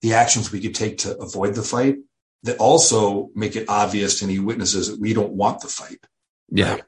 the 0.00 0.14
actions 0.14 0.50
we 0.50 0.60
could 0.60 0.74
take 0.74 0.98
to 0.98 1.16
avoid 1.18 1.54
the 1.54 1.62
fight 1.62 1.98
that 2.42 2.58
also 2.58 3.30
make 3.34 3.54
it 3.54 3.68
obvious 3.68 4.18
to 4.18 4.24
any 4.24 4.40
witnesses 4.40 4.88
that 4.88 5.00
we 5.00 5.14
don't 5.14 5.34
want 5.34 5.60
the 5.60 5.68
fight. 5.68 6.04
Yeah. 6.50 6.72
Right? 6.72 6.82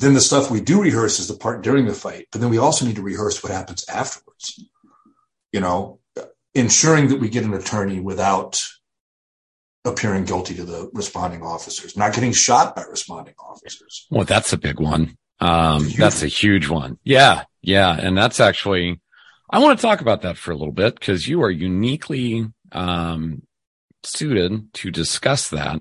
Then 0.00 0.14
the 0.14 0.20
stuff 0.20 0.50
we 0.50 0.60
do 0.60 0.82
rehearse 0.82 1.20
is 1.20 1.28
the 1.28 1.36
part 1.36 1.62
during 1.62 1.86
the 1.86 1.94
fight, 1.94 2.26
but 2.32 2.40
then 2.40 2.50
we 2.50 2.58
also 2.58 2.84
need 2.84 2.96
to 2.96 3.02
rehearse 3.02 3.42
what 3.42 3.52
happens 3.52 3.84
afterwards. 3.88 4.68
You 5.52 5.60
know, 5.60 6.00
ensuring 6.54 7.08
that 7.08 7.20
we 7.20 7.28
get 7.28 7.44
an 7.44 7.54
attorney 7.54 8.00
without 8.00 8.62
appearing 9.84 10.24
guilty 10.24 10.54
to 10.54 10.64
the 10.64 10.90
responding 10.94 11.42
officers, 11.42 11.96
not 11.96 12.14
getting 12.14 12.32
shot 12.32 12.74
by 12.74 12.82
responding 12.82 13.34
officers. 13.38 14.06
Well, 14.10 14.24
that's 14.24 14.52
a 14.52 14.58
big 14.58 14.80
one. 14.80 15.16
Um, 15.40 15.88
that's 15.98 16.22
a 16.22 16.28
huge 16.28 16.68
one. 16.68 16.98
Yeah. 17.04 17.44
Yeah. 17.60 17.94
And 17.94 18.16
that's 18.16 18.40
actually, 18.40 19.00
I 19.50 19.58
want 19.58 19.78
to 19.78 19.82
talk 19.82 20.00
about 20.00 20.22
that 20.22 20.38
for 20.38 20.52
a 20.52 20.56
little 20.56 20.72
bit 20.72 20.94
because 20.94 21.28
you 21.28 21.42
are 21.42 21.50
uniquely, 21.50 22.46
um, 22.72 23.42
suited 24.04 24.72
to 24.74 24.90
discuss 24.90 25.50
that. 25.50 25.80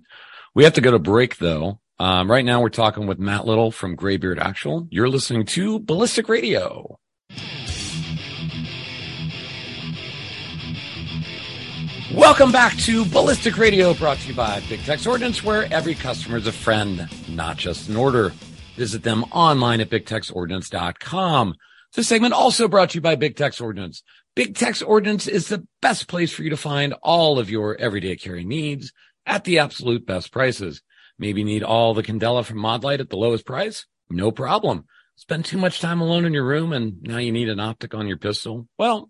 We 0.56 0.64
have 0.64 0.74
to 0.74 0.82
go 0.82 0.92
to 0.92 1.00
break 1.00 1.38
though. 1.38 1.80
Um, 2.00 2.30
right 2.30 2.44
now 2.44 2.62
we're 2.62 2.70
talking 2.70 3.08
with 3.08 3.20
Matt 3.20 3.46
Little 3.46 3.72
from 3.72 3.96
Graybeard 3.96 4.40
Actual. 4.40 4.88
You're 4.90 5.10
listening 5.10 5.46
to 5.48 5.80
Ballistic 5.80 6.28
Radio. 6.28 7.00
Welcome 12.14 12.52
back 12.52 12.78
to 12.78 13.06
Ballistic 13.06 13.58
Radio 13.58 13.96
brought 13.96 14.20
to 14.20 14.28
you 14.28 14.36
by 14.36 14.62
Big 14.70 14.84
Tex 14.84 15.08
Ordnance, 15.08 15.44
where 15.44 15.72
every 15.74 15.96
customer 15.96 16.38
is 16.38 16.46
a 16.46 16.52
friend, 16.52 17.10
not 17.28 17.58
just 17.58 17.90
an 17.90 17.96
order. 17.96 18.32
Visit 18.76 19.02
them 19.02 19.24
online 19.32 19.82
at 19.82 19.90
bigtexordnance.com. 19.90 21.56
This 21.96 22.08
segment 22.08 22.36
also 22.36 22.68
brought 22.68 22.92
to 22.92 22.96
you 22.98 23.02
by 23.02 23.16
Big 23.16 23.36
Tex 23.36 23.60
Ordnance. 23.60 24.04
Big 24.36 24.56
Tex 24.56 24.84
Ordnance 24.84 25.26
is 25.26 25.48
the 25.48 25.66
best 25.82 26.08
place 26.08 26.32
for 26.32 26.44
you 26.44 26.52
to 26.52 26.58
find 26.58 26.94
all 27.02 27.40
of 27.40 27.50
your 27.50 27.76
everyday 27.78 28.16
carry 28.16 28.46
needs 28.46 28.94
at 29.26 29.44
the 29.44 29.58
absolute 29.58 30.06
best 30.06 30.32
prices. 30.32 30.84
Maybe 31.18 31.44
need 31.44 31.64
all 31.64 31.96
the 31.96 32.04
Candela 32.04 32.46
from 32.46 32.60
Modlite 32.60 33.00
at 33.00 33.10
the 33.10 33.18
lowest 33.18 33.44
price? 33.44 33.88
No 34.12 34.32
problem. 34.32 34.86
Spend 35.16 35.46
too 35.46 35.58
much 35.58 35.80
time 35.80 36.00
alone 36.00 36.26
in 36.26 36.34
your 36.34 36.46
room 36.46 36.74
and 36.74 37.02
now 37.02 37.18
you 37.18 37.32
need 37.32 37.50
an 37.50 37.60
optic 37.60 37.96
on 37.96 38.08
your 38.08 38.18
pistol? 38.18 38.68
Well, 38.78 39.10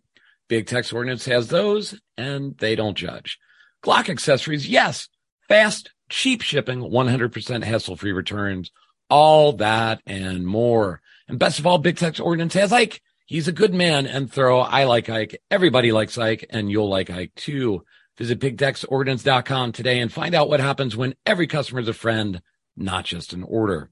Big 0.54 0.68
Tex 0.68 0.94
Ordnance 0.94 1.26
has 1.26 1.48
those 1.48 2.00
and 2.16 2.56
they 2.60 2.76
don't 2.76 2.96
judge. 2.96 3.40
Glock 3.84 4.08
accessories, 4.08 4.70
yes. 4.70 5.10
Fast, 5.48 5.92
cheap 6.10 6.44
shipping, 6.44 6.82
100% 6.82 7.64
hassle 7.64 7.98
free 7.98 8.12
returns, 8.12 8.72
all 9.10 9.54
that 9.54 10.02
and 10.06 10.46
more. 10.46 11.02
And 11.28 11.40
best 11.40 11.58
of 11.58 11.66
all, 11.66 11.80
Big 11.80 11.98
Tex 11.98 12.20
Ordnance 12.20 12.54
has 12.54 12.72
Ike 12.72 13.02
He's 13.26 13.48
a 13.48 13.54
good 13.54 13.74
man 13.74 14.06
and 14.06 14.32
thorough. 14.32 14.60
I 14.60 14.84
like 14.84 15.10
Ike. 15.10 15.42
Everybody 15.50 15.92
likes 15.92 16.20
Ike 16.20 16.46
and 16.52 16.70
you'll 16.70 16.88
like 16.88 17.10
Ike 17.10 17.34
too. 17.36 17.84
Visit 18.18 18.40
bigtexordnance.com 18.40 19.72
today 19.72 20.00
and 20.00 20.14
find 20.14 20.36
out 20.36 20.50
what 20.50 20.60
happens 20.60 20.96
when 20.96 21.16
every 21.26 21.48
customer 21.48 21.80
is 21.80 21.88
a 21.88 21.94
friend, 21.94 22.44
not 22.78 23.06
just 23.06 23.34
an 23.34 23.42
order. 23.42 23.90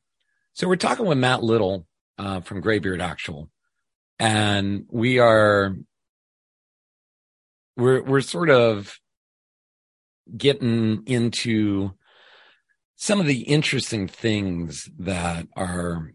So 0.53 0.67
we're 0.67 0.75
talking 0.75 1.07
with 1.07 1.17
Matt 1.17 1.41
Little 1.41 1.87
uh, 2.19 2.41
from 2.41 2.61
Graybeard 2.61 3.01
Actual, 3.01 3.49
and 4.19 4.85
we 4.91 5.17
are 5.17 5.75
we're 7.81 8.03
we're 8.03 8.21
sort 8.21 8.49
of 8.49 8.97
getting 10.35 11.03
into 11.05 11.91
some 12.95 13.19
of 13.19 13.25
the 13.25 13.41
interesting 13.41 14.07
things 14.07 14.89
that 14.99 15.47
are 15.55 16.13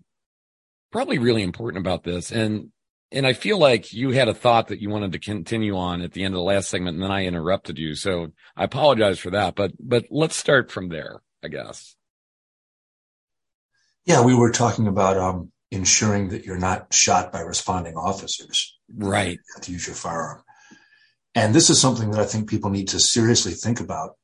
probably 0.93 1.19
really 1.19 1.43
important 1.43 1.85
about 1.85 2.05
this. 2.05 2.31
And, 2.31 2.71
and 3.11 3.27
I 3.27 3.33
feel 3.33 3.59
like 3.59 3.93
you 3.93 4.13
had 4.13 4.29
a 4.29 4.35
thought 4.35 4.69
that 4.69 4.81
you 4.81 4.89
wanted 4.89 5.13
to 5.13 5.19
continue 5.19 5.77
on 5.77 6.01
at 6.01 6.13
the 6.13 6.23
end 6.23 6.35
of 6.35 6.39
the 6.39 6.45
last 6.45 6.69
segment 6.69 6.95
and 6.95 7.03
then 7.03 7.11
I 7.11 7.27
interrupted 7.27 7.77
you. 7.77 7.95
So 7.95 8.29
I 8.57 8.65
apologize 8.65 9.19
for 9.19 9.31
that, 9.31 9.57
but, 9.57 9.73
but 9.81 10.07
let's 10.11 10.37
start 10.37 10.71
from 10.71 10.89
there, 10.89 11.23
I 11.43 11.49
guess. 11.49 11.97
Yeah. 14.05 14.25
We 14.25 14.35
were 14.35 14.53
talking 14.53 14.87
about, 14.87 15.17
um, 15.17 15.51
ensuring 15.73 16.29
that 16.29 16.45
you're 16.45 16.57
not 16.57 16.95
shot 16.95 17.33
by 17.33 17.41
responding 17.41 17.97
officers. 17.97 18.79
Right. 18.97 19.41
to 19.63 19.73
use 19.73 19.89
your 19.89 19.97
firearm. 19.97 20.43
And 21.37 21.55
this 21.55 21.69
is 21.69 21.79
something 21.79 22.11
that 22.11 22.21
I 22.21 22.25
think 22.25 22.49
people 22.49 22.71
need 22.71 22.89
to 22.89 22.99
seriously 22.99 23.53
think 23.53 23.79
about 23.79 24.17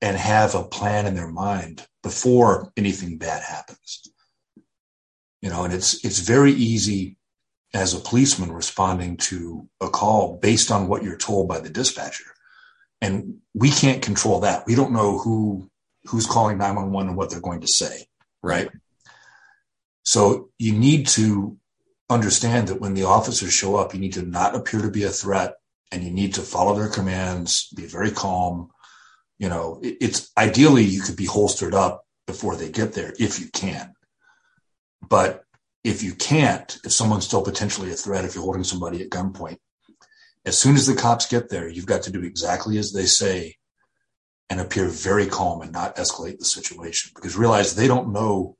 and 0.00 0.16
have 0.16 0.56
a 0.56 0.64
plan 0.64 1.06
in 1.06 1.14
their 1.14 1.30
mind 1.30 1.86
before 2.02 2.72
anything 2.76 3.18
bad 3.18 3.40
happens. 3.40 4.02
You 5.40 5.50
know, 5.50 5.62
and 5.62 5.72
it's 5.72 6.04
it's 6.04 6.18
very 6.18 6.52
easy 6.52 7.16
as 7.72 7.94
a 7.94 8.00
policeman 8.00 8.52
responding 8.52 9.16
to 9.16 9.68
a 9.80 9.88
call 9.88 10.38
based 10.38 10.72
on 10.72 10.88
what 10.88 11.04
you're 11.04 11.16
told 11.16 11.48
by 11.48 11.60
the 11.60 11.70
dispatcher. 11.70 12.24
And 13.00 13.36
we 13.54 13.70
can't 13.70 14.02
control 14.02 14.40
that. 14.40 14.66
We 14.66 14.74
don't 14.74 14.92
know 14.92 15.18
who 15.18 15.70
who's 16.06 16.26
calling 16.26 16.58
911 16.58 17.10
and 17.10 17.16
what 17.16 17.30
they're 17.30 17.40
going 17.40 17.60
to 17.60 17.68
say, 17.68 18.06
right? 18.42 18.68
So 20.04 20.50
you 20.58 20.72
need 20.72 21.06
to 21.08 21.56
understand 22.10 22.68
that 22.68 22.80
when 22.80 22.94
the 22.94 23.04
officers 23.04 23.52
show 23.52 23.76
up, 23.76 23.94
you 23.94 24.00
need 24.00 24.14
to 24.14 24.22
not 24.22 24.56
appear 24.56 24.82
to 24.82 24.90
be 24.90 25.04
a 25.04 25.08
threat 25.08 25.54
and 25.92 26.02
you 26.02 26.10
need 26.10 26.34
to 26.34 26.42
follow 26.42 26.74
their 26.74 26.88
commands, 26.88 27.68
be 27.76 27.86
very 27.86 28.10
calm. 28.10 28.70
You 29.38 29.48
know, 29.48 29.78
it's 29.82 30.32
ideally 30.36 30.82
you 30.82 31.02
could 31.02 31.16
be 31.16 31.26
holstered 31.26 31.74
up 31.74 32.04
before 32.26 32.56
they 32.56 32.70
get 32.70 32.94
there 32.94 33.12
if 33.18 33.38
you 33.38 33.48
can. 33.52 33.92
But 35.06 35.44
if 35.84 36.02
you 36.02 36.14
can't, 36.14 36.78
if 36.84 36.92
someone's 36.92 37.26
still 37.26 37.42
potentially 37.42 37.90
a 37.90 37.94
threat, 37.94 38.24
if 38.24 38.34
you're 38.34 38.44
holding 38.44 38.64
somebody 38.64 39.02
at 39.02 39.10
gunpoint, 39.10 39.58
as 40.44 40.58
soon 40.58 40.74
as 40.76 40.86
the 40.86 40.94
cops 40.94 41.26
get 41.26 41.50
there, 41.50 41.68
you've 41.68 41.86
got 41.86 42.02
to 42.04 42.12
do 42.12 42.22
exactly 42.22 42.78
as 42.78 42.92
they 42.92 43.06
say 43.06 43.56
and 44.48 44.60
appear 44.60 44.86
very 44.86 45.26
calm 45.26 45.62
and 45.62 45.72
not 45.72 45.96
escalate 45.96 46.38
the 46.38 46.44
situation 46.44 47.12
because 47.14 47.36
realize 47.36 47.74
they 47.74 47.88
don't 47.88 48.12
know, 48.12 48.56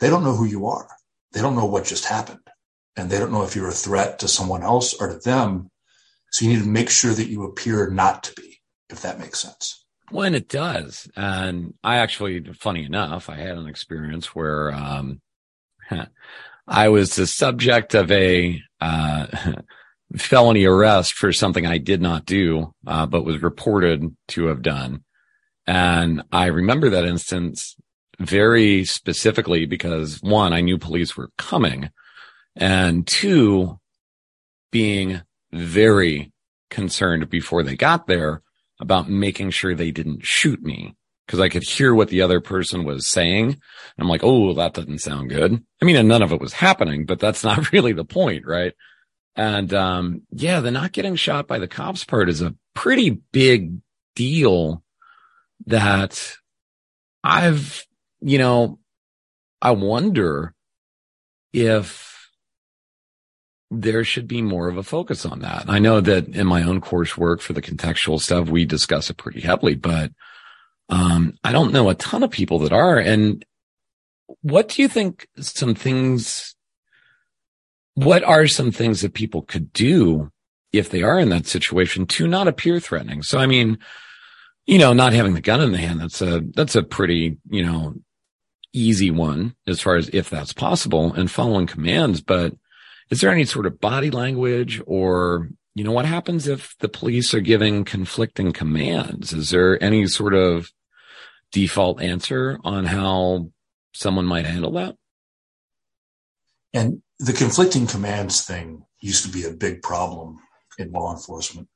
they 0.00 0.08
don't 0.08 0.24
know 0.24 0.34
who 0.34 0.46
you 0.46 0.66
are. 0.66 0.88
They 1.32 1.40
don't 1.40 1.56
know 1.56 1.66
what 1.66 1.84
just 1.84 2.04
happened 2.04 2.40
and 2.96 3.10
they 3.10 3.18
don't 3.18 3.32
know 3.32 3.42
if 3.42 3.56
you're 3.56 3.68
a 3.68 3.72
threat 3.72 4.18
to 4.20 4.28
someone 4.28 4.62
else 4.62 4.94
or 4.94 5.08
to 5.08 5.18
them. 5.18 5.70
So 6.32 6.46
you 6.46 6.54
need 6.54 6.62
to 6.62 6.68
make 6.68 6.90
sure 6.90 7.12
that 7.12 7.28
you 7.28 7.44
appear 7.44 7.90
not 7.90 8.24
to 8.24 8.34
be, 8.40 8.60
if 8.88 9.02
that 9.02 9.20
makes 9.20 9.40
sense. 9.40 9.84
When 10.10 10.34
it 10.34 10.48
does. 10.48 11.08
And 11.14 11.74
I 11.84 11.98
actually, 11.98 12.42
funny 12.54 12.84
enough, 12.84 13.28
I 13.28 13.36
had 13.36 13.58
an 13.58 13.66
experience 13.66 14.34
where, 14.34 14.72
um, 14.72 15.20
I 16.66 16.88
was 16.88 17.14
the 17.16 17.26
subject 17.26 17.94
of 17.94 18.10
a, 18.10 18.60
uh, 18.80 19.26
felony 20.16 20.64
arrest 20.64 21.14
for 21.14 21.32
something 21.32 21.66
I 21.66 21.78
did 21.78 22.00
not 22.00 22.26
do, 22.26 22.74
uh, 22.86 23.06
but 23.06 23.24
was 23.24 23.42
reported 23.42 24.14
to 24.28 24.46
have 24.46 24.62
done. 24.62 25.04
And 25.66 26.22
I 26.32 26.46
remember 26.46 26.90
that 26.90 27.04
instance 27.04 27.76
very 28.18 28.84
specifically 28.84 29.66
because 29.66 30.20
one, 30.22 30.52
I 30.52 30.60
knew 30.60 30.78
police 30.78 31.16
were 31.16 31.30
coming 31.38 31.90
and 32.56 33.06
two, 33.06 33.78
being 34.70 35.22
very 35.52 36.32
concerned 36.70 37.28
before 37.28 37.62
they 37.62 37.76
got 37.76 38.06
there 38.06 38.42
about 38.80 39.08
making 39.08 39.50
sure 39.50 39.74
they 39.74 39.90
didn't 39.90 40.24
shoot 40.24 40.62
me 40.62 40.96
because 41.26 41.40
I 41.40 41.48
could 41.48 41.62
hear 41.62 41.94
what 41.94 42.08
the 42.08 42.22
other 42.22 42.40
person 42.40 42.84
was 42.84 43.08
saying. 43.08 43.60
I'm 43.98 44.08
like, 44.08 44.24
oh, 44.24 44.54
that 44.54 44.74
doesn't 44.74 45.00
sound 45.00 45.30
good. 45.30 45.62
I 45.80 45.84
mean, 45.84 45.96
and 45.96 46.08
none 46.08 46.22
of 46.22 46.32
it 46.32 46.40
was 46.40 46.52
happening, 46.52 47.06
but 47.06 47.20
that's 47.20 47.44
not 47.44 47.72
really 47.72 47.92
the 47.92 48.04
point, 48.04 48.46
right? 48.46 48.72
And 49.34 49.72
um, 49.72 50.22
yeah, 50.30 50.60
the 50.60 50.70
not 50.70 50.92
getting 50.92 51.16
shot 51.16 51.46
by 51.46 51.58
the 51.58 51.68
cops 51.68 52.04
part 52.04 52.28
is 52.28 52.42
a 52.42 52.54
pretty 52.74 53.10
big 53.32 53.78
deal 54.14 54.82
that 55.66 56.36
I've, 57.24 57.86
you 58.20 58.38
know, 58.38 58.78
I 59.60 59.70
wonder 59.70 60.54
if 61.52 62.11
there 63.74 64.04
should 64.04 64.28
be 64.28 64.42
more 64.42 64.68
of 64.68 64.76
a 64.76 64.82
focus 64.82 65.24
on 65.24 65.40
that. 65.40 65.64
I 65.66 65.78
know 65.78 66.00
that 66.00 66.28
in 66.28 66.46
my 66.46 66.62
own 66.62 66.80
coursework 66.80 67.40
for 67.40 67.54
the 67.54 67.62
contextual 67.62 68.20
stuff, 68.20 68.48
we 68.48 68.64
discuss 68.66 69.08
it 69.08 69.16
pretty 69.16 69.40
heavily, 69.40 69.74
but 69.74 70.12
um, 70.90 71.34
I 71.42 71.52
don't 71.52 71.72
know 71.72 71.88
a 71.88 71.94
ton 71.94 72.22
of 72.22 72.30
people 72.30 72.58
that 72.60 72.72
are. 72.72 72.98
And 72.98 73.44
what 74.42 74.68
do 74.68 74.82
you 74.82 74.88
think 74.88 75.26
some 75.38 75.74
things, 75.74 76.54
what 77.94 78.22
are 78.24 78.46
some 78.46 78.72
things 78.72 79.00
that 79.00 79.14
people 79.14 79.42
could 79.42 79.72
do 79.72 80.30
if 80.72 80.90
they 80.90 81.02
are 81.02 81.18
in 81.18 81.30
that 81.30 81.46
situation 81.46 82.06
to 82.06 82.26
not 82.26 82.48
appear 82.48 82.78
threatening? 82.78 83.22
So, 83.22 83.38
I 83.38 83.46
mean, 83.46 83.78
you 84.66 84.78
know, 84.78 84.92
not 84.92 85.14
having 85.14 85.34
the 85.34 85.40
gun 85.40 85.62
in 85.62 85.72
the 85.72 85.78
hand, 85.78 86.00
that's 86.00 86.20
a, 86.20 86.42
that's 86.54 86.76
a 86.76 86.82
pretty, 86.82 87.38
you 87.48 87.64
know, 87.64 87.94
easy 88.74 89.10
one 89.10 89.54
as 89.66 89.80
far 89.80 89.96
as 89.96 90.10
if 90.12 90.28
that's 90.28 90.52
possible 90.52 91.12
and 91.14 91.30
following 91.30 91.66
commands. 91.66 92.20
But 92.20 92.54
is 93.12 93.20
there 93.20 93.30
any 93.30 93.44
sort 93.44 93.66
of 93.66 93.78
body 93.78 94.10
language 94.10 94.80
or, 94.86 95.50
you 95.74 95.84
know, 95.84 95.92
what 95.92 96.06
happens 96.06 96.48
if 96.48 96.74
the 96.78 96.88
police 96.88 97.34
are 97.34 97.40
giving 97.40 97.84
conflicting 97.84 98.52
commands? 98.52 99.34
Is 99.34 99.50
there 99.50 99.80
any 99.84 100.06
sort 100.06 100.32
of 100.32 100.70
default 101.50 102.00
answer 102.00 102.58
on 102.64 102.86
how 102.86 103.50
someone 103.92 104.24
might 104.24 104.46
handle 104.46 104.72
that? 104.72 104.96
And 106.72 107.02
the 107.18 107.34
conflicting 107.34 107.86
commands 107.86 108.46
thing 108.46 108.86
used 109.00 109.26
to 109.26 109.30
be 109.30 109.44
a 109.44 109.52
big 109.52 109.82
problem 109.82 110.38
in 110.78 110.90
law 110.90 111.12
enforcement. 111.12 111.68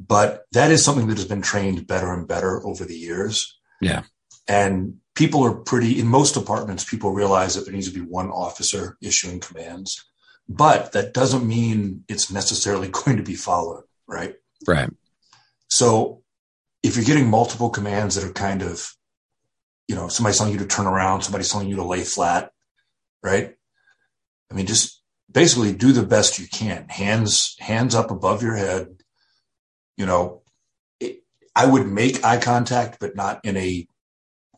But 0.00 0.46
that 0.50 0.72
is 0.72 0.84
something 0.84 1.06
that 1.06 1.18
has 1.18 1.28
been 1.28 1.42
trained 1.42 1.86
better 1.86 2.12
and 2.12 2.26
better 2.26 2.66
over 2.66 2.84
the 2.84 2.98
years. 2.98 3.56
Yeah. 3.80 4.02
And 4.48 4.94
people 5.14 5.44
are 5.44 5.54
pretty, 5.54 6.00
in 6.00 6.08
most 6.08 6.34
departments, 6.34 6.82
people 6.82 7.12
realize 7.12 7.54
that 7.54 7.66
there 7.66 7.74
needs 7.74 7.86
to 7.86 7.94
be 7.94 8.04
one 8.04 8.30
officer 8.30 8.98
issuing 9.00 9.38
commands 9.38 10.09
but 10.50 10.90
that 10.92 11.14
doesn't 11.14 11.46
mean 11.46 12.04
it's 12.08 12.30
necessarily 12.30 12.88
going 12.92 13.16
to 13.16 13.22
be 13.22 13.36
followed, 13.36 13.84
right? 14.06 14.34
Right. 14.66 14.90
So 15.68 16.22
if 16.82 16.96
you're 16.96 17.04
getting 17.04 17.30
multiple 17.30 17.70
commands 17.70 18.16
that 18.16 18.28
are 18.28 18.32
kind 18.32 18.62
of, 18.62 18.92
you 19.86 19.94
know, 19.94 20.08
somebody's 20.08 20.38
telling 20.38 20.52
you 20.52 20.58
to 20.58 20.66
turn 20.66 20.86
around, 20.86 21.22
somebody's 21.22 21.50
telling 21.50 21.68
you 21.68 21.76
to 21.76 21.84
lay 21.84 22.02
flat, 22.02 22.50
right? 23.22 23.54
I 24.50 24.54
mean, 24.54 24.66
just 24.66 25.00
basically 25.30 25.72
do 25.72 25.92
the 25.92 26.02
best 26.02 26.40
you 26.40 26.48
can. 26.48 26.88
Hands, 26.88 27.56
hands 27.60 27.94
up 27.94 28.10
above 28.10 28.42
your 28.42 28.56
head. 28.56 28.88
You 29.96 30.06
know, 30.06 30.42
it, 30.98 31.22
I 31.54 31.66
would 31.66 31.86
make 31.86 32.24
eye 32.24 32.38
contact, 32.38 32.98
but 32.98 33.14
not 33.14 33.44
in 33.44 33.56
a 33.56 33.86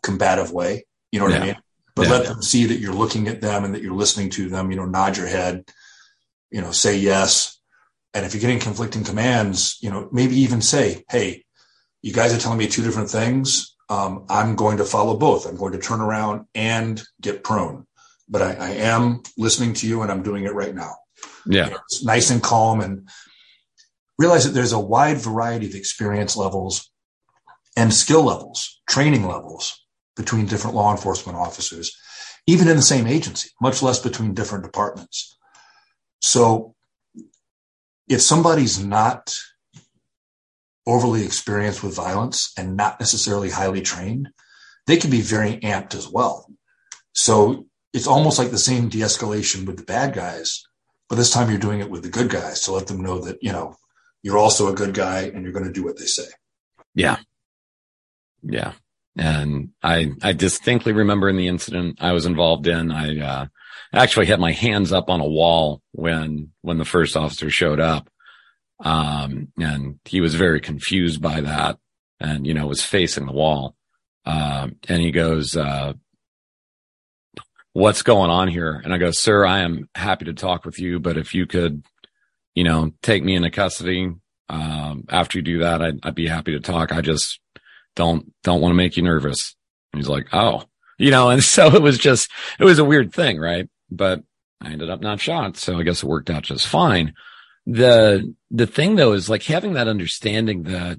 combative 0.03 0.53
way. 0.53 0.87
You 1.11 1.19
know 1.19 1.27
what 1.27 1.35
yeah. 1.35 1.41
I 1.41 1.47
mean? 1.47 1.57
But 1.95 2.07
yeah, 2.07 2.13
let 2.13 2.25
them 2.25 2.43
see 2.43 2.65
that 2.65 2.79
you're 2.79 2.95
looking 2.95 3.29
at 3.29 3.43
them 3.43 3.65
and 3.65 3.75
that 3.75 3.83
you're 3.83 3.93
listening 3.93 4.31
to 4.31 4.49
them. 4.49 4.71
You 4.71 4.79
know, 4.79 4.87
nod 4.87 5.19
your 5.19 5.27
head 5.27 5.67
you 6.53 6.61
know, 6.61 6.71
say 6.71 6.97
yes. 6.97 7.59
And 8.15 8.27
if 8.27 8.35
you're 8.35 8.41
getting 8.41 8.61
conflicting 8.61 9.05
commands, 9.05 9.79
you 9.81 9.91
know, 9.91 10.09
maybe 10.13 10.37
even 10.37 10.61
say, 10.61 11.05
Hey, 11.11 11.45
you 12.03 12.13
guys 12.13 12.35
are 12.35 12.39
telling 12.39 12.59
me 12.59 12.69
two 12.69 12.83
different 12.83 13.11
things. 13.11 13.75
Um, 13.89 14.27
I'm 14.29 14.55
going 14.55 14.77
to 14.79 14.85
follow 14.85 15.17
both. 15.17 15.47
I'm 15.47 15.57
going 15.57 15.73
to 15.73 15.79
turn 15.79 16.01
around 16.01 16.47
and 16.55 17.03
get 17.21 17.43
prone, 17.43 17.87
but 18.29 18.43
I, 18.43 18.53
I 18.55 18.71
am 18.71 19.23
listening 19.37 19.75
to 19.75 19.87
you 19.89 20.03
and 20.03 20.11
I'm 20.11 20.23
doing 20.23 20.45
it 20.45 20.55
right 20.55 20.75
now. 20.75 20.95
Yeah. 21.47 21.65
You 21.65 21.71
know, 21.73 21.79
it's 21.91 22.05
nice 22.05 22.31
and 22.31 22.43
calm 22.43 22.81
and 22.81 23.09
realize 24.19 24.45
that 24.45 24.53
there's 24.53 24.73
a 24.73 24.81
wide 24.81 25.19
variety 25.19 25.67
of 25.67 25.75
experience 25.75 26.37
levels 26.37 26.91
and 27.77 27.93
skill 27.93 28.23
levels, 28.23 28.81
training 28.89 29.27
levels 29.27 29.85
between 30.17 30.47
different 30.47 30.77
law 30.77 30.91
enforcement 30.91 31.39
officers, 31.39 31.97
even 32.47 32.69
in 32.69 32.77
the 32.77 32.83
same 32.83 33.07
agency, 33.07 33.51
much 33.61 33.83
less 33.83 33.99
between 33.99 34.35
different 34.35 34.65
departments. 34.65 35.39
So 36.23 36.75
if 38.09 38.23
somebody's 38.23 38.83
not 38.83 39.37
overly 40.87 41.25
experienced 41.25 41.83
with 41.83 41.95
violence 41.95 42.53
and 42.57 42.77
not 42.77 42.99
necessarily 42.99 43.51
highly 43.51 43.81
trained, 43.81 44.31
they 44.87 44.97
can 44.97 45.11
be 45.11 45.21
very 45.21 45.59
amped 45.59 45.95
as 45.95 46.09
well. 46.09 46.49
So 47.15 47.67
it's 47.93 48.07
almost 48.07 48.39
like 48.39 48.51
the 48.51 48.59
same 48.59 48.89
de-escalation 48.89 49.67
with 49.67 49.77
the 49.77 49.85
bad 49.85 50.15
guys, 50.15 50.65
but 51.09 51.17
this 51.17 51.31
time 51.31 51.51
you're 51.51 51.59
doing 51.59 51.81
it 51.81 51.91
with 51.91 52.03
the 52.03 52.09
good 52.09 52.31
guys 52.31 52.63
to 52.63 52.73
let 52.73 52.87
them 52.87 53.03
know 53.03 53.21
that, 53.21 53.39
you 53.43 53.53
know, 53.53 53.77
you're 54.23 54.39
also 54.39 54.69
a 54.69 54.75
good 54.75 54.95
guy 54.95 55.23
and 55.23 55.43
you're 55.43 55.53
going 55.53 55.67
to 55.67 55.73
do 55.73 55.85
what 55.85 55.99
they 55.99 56.07
say. 56.07 56.27
Yeah. 56.95 57.19
Yeah. 58.43 58.73
And 59.17 59.71
I, 59.83 60.13
I 60.23 60.33
distinctly 60.33 60.93
remember 60.93 61.29
in 61.29 61.37
the 61.37 61.49
incident 61.49 61.99
I 62.01 62.13
was 62.13 62.25
involved 62.25 62.67
in, 62.67 62.91
I, 62.91 63.19
uh, 63.21 63.47
actually 63.93 64.27
had 64.27 64.41
my 64.41 64.53
hands 64.53 64.93
up 64.93 65.11
on 65.11 65.21
a 65.21 65.29
wall 65.29 65.83
when, 65.93 66.51
when 66.63 66.79
the 66.79 66.85
first 66.85 67.17
officer 67.17 67.51
showed 67.51 67.81
up. 67.81 68.09
Um, 68.85 69.49
and 69.59 69.99
he 70.05 70.21
was 70.21 70.35
very 70.35 70.61
confused 70.61 71.21
by 71.21 71.41
that. 71.43 71.79
and, 72.21 72.47
you 72.47 72.55
know, 72.55 72.67
was 72.67 72.83
facing 72.83 73.27
the 73.27 73.33
wall. 73.33 73.75
Um, 74.25 74.77
and 74.89 75.03
he 75.03 75.11
goes, 75.11 75.57
uh, 75.57 75.95
what's 77.73 78.03
going 78.03 78.31
on 78.31 78.49
here? 78.49 78.81
And 78.85 78.95
I 78.95 78.99
go, 78.99 79.11
sir, 79.11 79.45
I 79.45 79.61
am 79.61 79.89
happy 79.95 80.27
to 80.27 80.35
talk 80.35 80.65
with 80.65 80.79
you, 80.79 81.01
but 81.01 81.17
if 81.17 81.35
you 81.35 81.47
could, 81.47 81.83
you 82.55 82.65
know, 82.65 82.93
take 83.03 83.25
me 83.25 83.35
into 83.35 83.51
custody, 83.51 84.13
um, 84.49 85.05
after 85.09 85.39
you 85.39 85.43
do 85.43 85.59
that, 85.61 85.83
I'd, 85.83 85.99
I'd 86.05 86.15
be 86.15 86.29
happy 86.29 86.53
to 86.53 86.61
talk. 86.61 86.93
I 86.93 87.01
just 87.01 87.41
don't, 87.97 88.33
don't 88.45 88.61
want 88.61 88.73
to 88.73 88.77
make 88.77 88.97
you 88.97 89.03
nervous. 89.03 89.57
And 89.93 90.01
he's 90.01 90.09
like, 90.09 90.29
Oh, 90.33 90.65
you 90.99 91.11
know, 91.11 91.31
and 91.31 91.43
so 91.57 91.75
it 91.75 91.83
was 91.83 91.99
just, 91.99 92.31
it 92.61 92.65
was 92.65 92.79
a 92.79 92.85
weird 92.85 93.13
thing, 93.13 93.39
right? 93.39 93.69
But 93.95 94.23
I 94.61 94.71
ended 94.71 94.91
up 94.91 95.01
not 95.01 95.21
shot. 95.21 95.57
So 95.57 95.79
I 95.79 95.83
guess 95.83 96.03
it 96.03 96.09
worked 96.09 96.31
out 96.31 96.45
just 96.45 96.67
fine. 96.67 97.15
The, 97.67 98.35
the 98.51 98.67
thing 98.67 98.97
though 98.97 99.13
is 99.13 99.29
like 99.29 99.43
having 99.45 99.75
that 99.75 99.89
understanding 99.89 100.65
that 100.65 100.99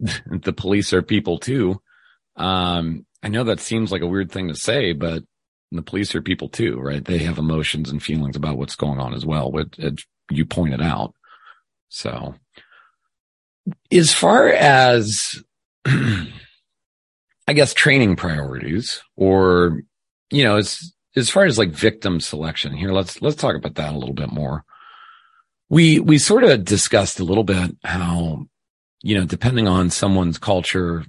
the 0.26 0.52
police 0.52 0.92
are 0.92 1.02
people 1.02 1.38
too. 1.38 1.80
Um, 2.36 3.06
I 3.22 3.28
know 3.28 3.44
that 3.44 3.60
seems 3.60 3.90
like 3.90 4.02
a 4.02 4.06
weird 4.06 4.30
thing 4.30 4.48
to 4.48 4.54
say, 4.54 4.92
but 4.92 5.24
the 5.72 5.82
police 5.82 6.14
are 6.14 6.22
people 6.22 6.48
too, 6.48 6.78
right? 6.78 7.04
They 7.04 7.18
have 7.18 7.38
emotions 7.38 7.90
and 7.90 8.02
feelings 8.02 8.36
about 8.36 8.56
what's 8.56 8.76
going 8.76 9.00
on 9.00 9.14
as 9.14 9.24
well, 9.26 9.50
which 9.50 10.06
you 10.30 10.44
pointed 10.44 10.82
out. 10.82 11.14
So 11.88 12.34
as 13.90 14.12
far 14.12 14.48
as, 14.48 15.42
I 15.86 17.52
guess 17.52 17.74
training 17.74 18.16
priorities 18.16 19.02
or, 19.16 19.82
you 20.30 20.44
know, 20.44 20.56
as, 20.56 20.92
as 21.16 21.30
far 21.30 21.44
as 21.44 21.58
like 21.58 21.70
victim 21.70 22.20
selection 22.20 22.72
here, 22.72 22.92
let's, 22.92 23.22
let's 23.22 23.36
talk 23.36 23.56
about 23.56 23.76
that 23.76 23.94
a 23.94 23.98
little 23.98 24.14
bit 24.14 24.32
more. 24.32 24.64
We, 25.68 25.98
we 25.98 26.18
sort 26.18 26.44
of 26.44 26.64
discussed 26.64 27.18
a 27.18 27.24
little 27.24 27.44
bit 27.44 27.76
how 27.84 28.46
you 29.06 29.16
know, 29.16 29.24
depending 29.24 29.68
on 29.68 29.88
someone's 29.90 30.36
culture 30.36 31.04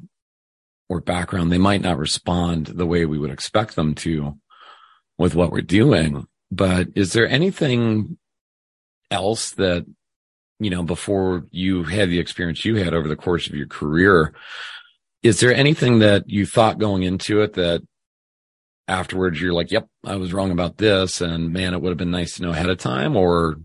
or 0.88 1.02
background, 1.02 1.52
they 1.52 1.58
might 1.58 1.82
not 1.82 1.98
respond 1.98 2.68
the 2.68 2.86
way 2.86 3.06
we 3.06 3.18
would 3.18 3.32
expect 3.32 3.76
them 3.76 3.96
to 3.96 4.38
with 5.18 5.34
what 5.34 5.52
we're 5.52 5.62
doing. 5.62 6.28
But 6.52 6.90
is 6.96 7.14
there 7.14 7.28
anything 7.28 8.20
else 9.10 9.50
that, 9.52 9.86
you 10.60 10.70
know, 10.70 10.84
before 10.84 11.46
you 11.50 11.84
had 11.84 12.10
the 12.10 12.20
experience 12.20 12.64
you 12.66 12.76
had 12.76 12.94
over 12.94 13.08
the 13.08 13.16
course 13.16 13.48
of 13.48 13.56
your 13.56 13.68
career, 13.68 14.36
is 15.24 15.40
there 15.40 15.54
anything 15.54 15.98
that 16.00 16.30
you 16.30 16.46
thought 16.46 16.78
going 16.78 17.02
into 17.02 17.42
it 17.42 17.54
that 17.54 17.82
afterwards 18.88 19.40
you're 19.40 19.54
like, 19.54 19.72
yep, 19.72 19.88
I 20.06 20.16
was 20.16 20.34
wrong 20.34 20.52
about 20.52 20.78
this. 20.78 21.22
And 21.22 21.52
man, 21.52 21.74
it 21.74 21.82
would 21.82 21.90
have 21.90 21.98
been 21.98 22.12
nice 22.12 22.36
to 22.36 22.44
know 22.44 22.52
ahead 22.52 22.70
of 22.70 22.78
time 22.78 23.16
or 23.16 23.58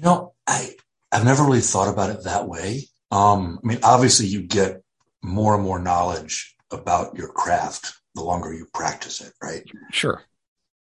You 0.00 0.06
know, 0.06 0.32
I 0.46 0.76
I've 1.12 1.26
never 1.26 1.44
really 1.44 1.60
thought 1.60 1.92
about 1.92 2.08
it 2.08 2.24
that 2.24 2.48
way. 2.48 2.88
Um, 3.10 3.58
I 3.62 3.66
mean, 3.66 3.80
obviously, 3.82 4.26
you 4.26 4.40
get 4.42 4.82
more 5.22 5.54
and 5.54 5.62
more 5.62 5.78
knowledge 5.78 6.56
about 6.70 7.16
your 7.16 7.28
craft 7.28 7.92
the 8.14 8.22
longer 8.22 8.54
you 8.54 8.66
practice 8.72 9.20
it, 9.20 9.34
right? 9.42 9.62
Sure. 9.92 10.22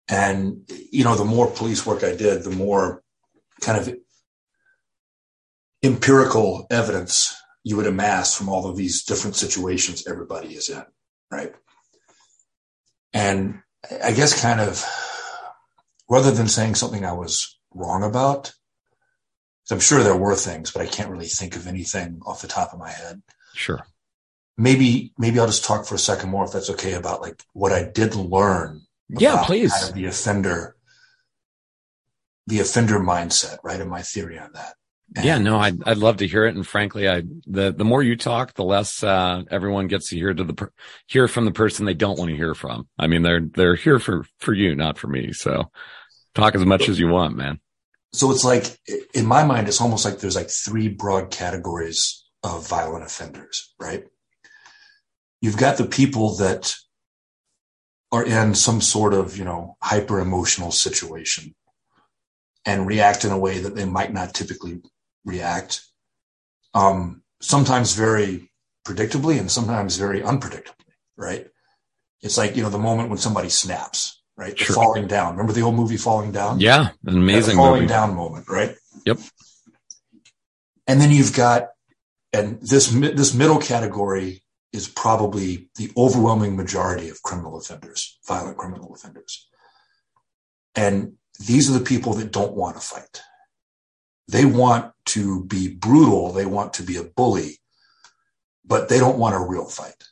And 0.09 0.69
you 0.91 1.05
know, 1.05 1.15
the 1.15 1.23
more 1.23 1.49
police 1.49 1.85
work 1.85 2.03
I 2.03 2.15
did, 2.15 2.43
the 2.43 2.51
more 2.51 3.01
kind 3.61 3.79
of 3.79 3.95
empirical 5.81 6.67
evidence 6.69 7.33
you 7.67 7.75
would 7.75 7.85
amass 7.85 8.33
from 8.33 8.47
all 8.47 8.65
of 8.65 8.77
these 8.77 9.03
different 9.03 9.35
situations 9.35 10.07
everybody 10.07 10.55
is 10.55 10.69
in, 10.69 10.85
right? 11.29 11.53
And 13.11 13.59
I 14.01 14.13
guess 14.13 14.41
kind 14.41 14.61
of 14.61 14.85
rather 16.09 16.31
than 16.31 16.47
saying 16.47 16.75
something 16.75 17.03
I 17.03 17.11
was 17.11 17.59
wrong 17.73 18.03
about, 18.03 18.53
I'm 19.69 19.81
sure 19.81 20.01
there 20.01 20.15
were 20.15 20.35
things, 20.35 20.71
but 20.71 20.81
I 20.81 20.85
can't 20.85 21.09
really 21.09 21.25
think 21.25 21.57
of 21.57 21.67
anything 21.67 22.21
off 22.25 22.41
the 22.41 22.47
top 22.47 22.71
of 22.71 22.79
my 22.79 22.89
head. 22.89 23.21
Sure. 23.53 23.85
Maybe 24.57 25.11
maybe 25.17 25.37
I'll 25.37 25.47
just 25.47 25.65
talk 25.65 25.85
for 25.85 25.95
a 25.95 25.99
second 25.99 26.29
more, 26.29 26.45
if 26.45 26.53
that's 26.53 26.69
okay, 26.69 26.93
about 26.93 27.19
like 27.19 27.43
what 27.51 27.73
I 27.73 27.83
did 27.83 28.15
learn. 28.15 28.83
Yeah, 29.09 29.43
please. 29.45 29.73
Kind 29.73 29.89
of 29.89 29.93
the 29.93 30.05
offender, 30.05 30.77
the 32.47 32.61
offender 32.61 33.01
mindset, 33.01 33.57
right? 33.61 33.81
And 33.81 33.89
my 33.89 34.03
theory 34.03 34.39
on 34.39 34.53
that. 34.53 34.75
Yeah, 35.15 35.37
no, 35.37 35.57
I'd 35.57 35.81
I'd 35.87 35.97
love 35.97 36.17
to 36.17 36.27
hear 36.27 36.45
it. 36.45 36.55
And 36.55 36.67
frankly, 36.67 37.07
I 37.07 37.23
the 37.45 37.71
the 37.71 37.85
more 37.85 38.03
you 38.03 38.17
talk, 38.17 38.53
the 38.53 38.63
less 38.63 39.03
uh, 39.03 39.43
everyone 39.49 39.87
gets 39.87 40.09
to 40.09 40.17
hear 40.17 40.33
to 40.33 40.43
the 40.43 40.53
per, 40.53 40.71
hear 41.07 41.27
from 41.27 41.45
the 41.45 41.51
person 41.51 41.85
they 41.85 41.93
don't 41.93 42.19
want 42.19 42.29
to 42.29 42.35
hear 42.35 42.53
from. 42.53 42.87
I 42.99 43.07
mean, 43.07 43.21
they're 43.21 43.41
they're 43.41 43.75
here 43.75 43.99
for 43.99 44.25
for 44.39 44.53
you, 44.53 44.75
not 44.75 44.97
for 44.97 45.07
me. 45.07 45.31
So 45.31 45.71
talk 46.35 46.55
as 46.55 46.65
much 46.65 46.89
as 46.89 46.99
you 46.99 47.07
want, 47.07 47.35
man 47.37 47.59
so 48.13 48.31
it's 48.31 48.43
like 48.43 48.77
in 49.13 49.25
my 49.25 49.43
mind 49.43 49.67
it's 49.67 49.81
almost 49.81 50.05
like 50.05 50.19
there's 50.19 50.35
like 50.35 50.49
three 50.49 50.87
broad 50.87 51.29
categories 51.29 52.25
of 52.43 52.67
violent 52.67 53.03
offenders 53.03 53.73
right 53.79 54.05
you've 55.41 55.57
got 55.57 55.77
the 55.77 55.85
people 55.85 56.35
that 56.37 56.73
are 58.11 58.25
in 58.25 58.55
some 58.55 58.81
sort 58.81 59.13
of 59.13 59.37
you 59.37 59.43
know 59.43 59.75
hyper 59.81 60.19
emotional 60.19 60.71
situation 60.71 61.53
and 62.65 62.87
react 62.87 63.25
in 63.25 63.31
a 63.31 63.37
way 63.37 63.59
that 63.59 63.75
they 63.75 63.85
might 63.85 64.13
not 64.13 64.33
typically 64.33 64.81
react 65.27 65.81
um, 66.73 67.21
sometimes 67.41 67.93
very 67.93 68.51
predictably 68.85 69.39
and 69.39 69.51
sometimes 69.51 69.97
very 69.97 70.21
unpredictably 70.21 70.93
right 71.15 71.47
it's 72.21 72.37
like 72.37 72.55
you 72.55 72.63
know 72.63 72.69
the 72.69 72.79
moment 72.79 73.09
when 73.09 73.17
somebody 73.17 73.49
snaps 73.49 74.17
right? 74.37 74.57
Sure. 74.57 74.75
falling 74.75 75.07
down. 75.07 75.31
Remember 75.31 75.51
the 75.51 75.61
old 75.61 75.75
movie 75.75 75.97
Falling 75.97 76.31
Down? 76.31 76.59
Yeah, 76.59 76.89
an 77.05 77.17
amazing 77.17 77.57
falling 77.57 77.81
movie. 77.81 77.87
down 77.87 78.15
moment, 78.15 78.47
right? 78.47 78.75
Yep. 79.05 79.17
And 80.85 81.01
then 81.01 81.11
you've 81.11 81.35
got, 81.35 81.69
and 82.31 82.61
this 82.61 82.87
this 82.87 83.33
middle 83.33 83.59
category 83.59 84.43
is 84.71 84.87
probably 84.87 85.69
the 85.75 85.91
overwhelming 85.97 86.55
majority 86.55 87.09
of 87.09 87.21
criminal 87.23 87.57
offenders, 87.57 88.19
violent 88.27 88.57
criminal 88.57 88.93
offenders. 88.93 89.49
And 90.75 91.13
these 91.45 91.69
are 91.69 91.77
the 91.77 91.83
people 91.83 92.13
that 92.13 92.31
don't 92.31 92.53
want 92.53 92.75
to 92.75 92.81
fight. 92.81 93.21
They 94.27 94.45
want 94.45 94.91
to 95.07 95.45
be 95.45 95.73
brutal. 95.73 96.31
They 96.31 96.45
want 96.45 96.73
to 96.73 96.83
be 96.83 96.97
a 96.97 97.03
bully, 97.03 97.59
but 98.65 98.89
they 98.89 98.99
don't 98.99 99.19
want 99.19 99.35
a 99.35 99.39
real 99.39 99.65
fight 99.65 100.03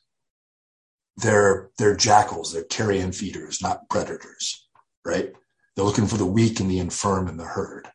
they're 1.18 1.70
they're 1.78 1.96
jackals, 1.96 2.54
they're 2.54 2.64
carrion 2.64 3.12
feeders, 3.12 3.62
not 3.62 3.90
predators, 3.90 4.68
right? 5.06 5.34
They're 5.76 5.86
looking 5.86 6.08
for 6.08 6.18
the 6.18 6.26
weak 6.26 6.60
and 6.60 6.70
the 6.70 6.80
infirm 6.80 7.28
in 7.28 7.38
the 7.38 7.46
herd. 7.46 7.88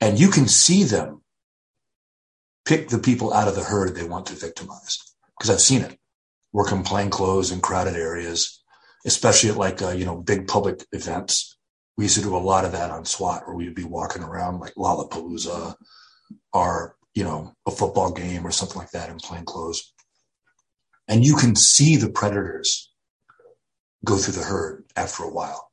And 0.00 0.18
you 0.18 0.28
can 0.28 0.48
see 0.48 0.84
them 0.84 1.22
pick 2.64 2.88
the 2.88 2.98
people 2.98 3.32
out 3.32 3.48
of 3.48 3.54
the 3.54 3.62
herd 3.62 3.94
they 3.94 4.04
want 4.04 4.26
to 4.26 4.34
victimize. 4.34 4.98
Because 5.38 5.50
I've 5.50 5.60
seen 5.60 5.82
it. 5.82 5.98
Work 6.52 6.72
in 6.72 6.82
plain 6.82 7.10
clothes 7.10 7.50
in 7.50 7.60
crowded 7.60 7.94
areas, 7.94 8.62
especially 9.04 9.50
at 9.50 9.56
like, 9.56 9.82
uh, 9.82 9.90
you 9.90 10.04
know, 10.04 10.16
big 10.16 10.46
public 10.46 10.84
events. 10.92 11.53
We 11.96 12.04
used 12.04 12.16
to 12.16 12.22
do 12.22 12.36
a 12.36 12.38
lot 12.38 12.64
of 12.64 12.72
that 12.72 12.90
on 12.90 13.04
SWAT 13.04 13.46
where 13.46 13.56
we'd 13.56 13.74
be 13.74 13.84
walking 13.84 14.22
around 14.22 14.60
like 14.60 14.74
Lollapalooza 14.74 15.74
or, 16.52 16.96
you 17.14 17.22
know, 17.24 17.54
a 17.66 17.70
football 17.70 18.12
game 18.12 18.46
or 18.46 18.50
something 18.50 18.78
like 18.78 18.90
that 18.90 19.10
in 19.10 19.18
plain 19.18 19.44
clothes 19.44 19.94
and 21.08 21.24
you 21.24 21.36
can 21.36 21.54
see 21.54 21.96
the 21.96 22.08
predators 22.08 22.90
go 24.04 24.16
through 24.16 24.34
the 24.34 24.46
herd 24.46 24.84
after 24.96 25.24
a 25.24 25.30
while. 25.30 25.70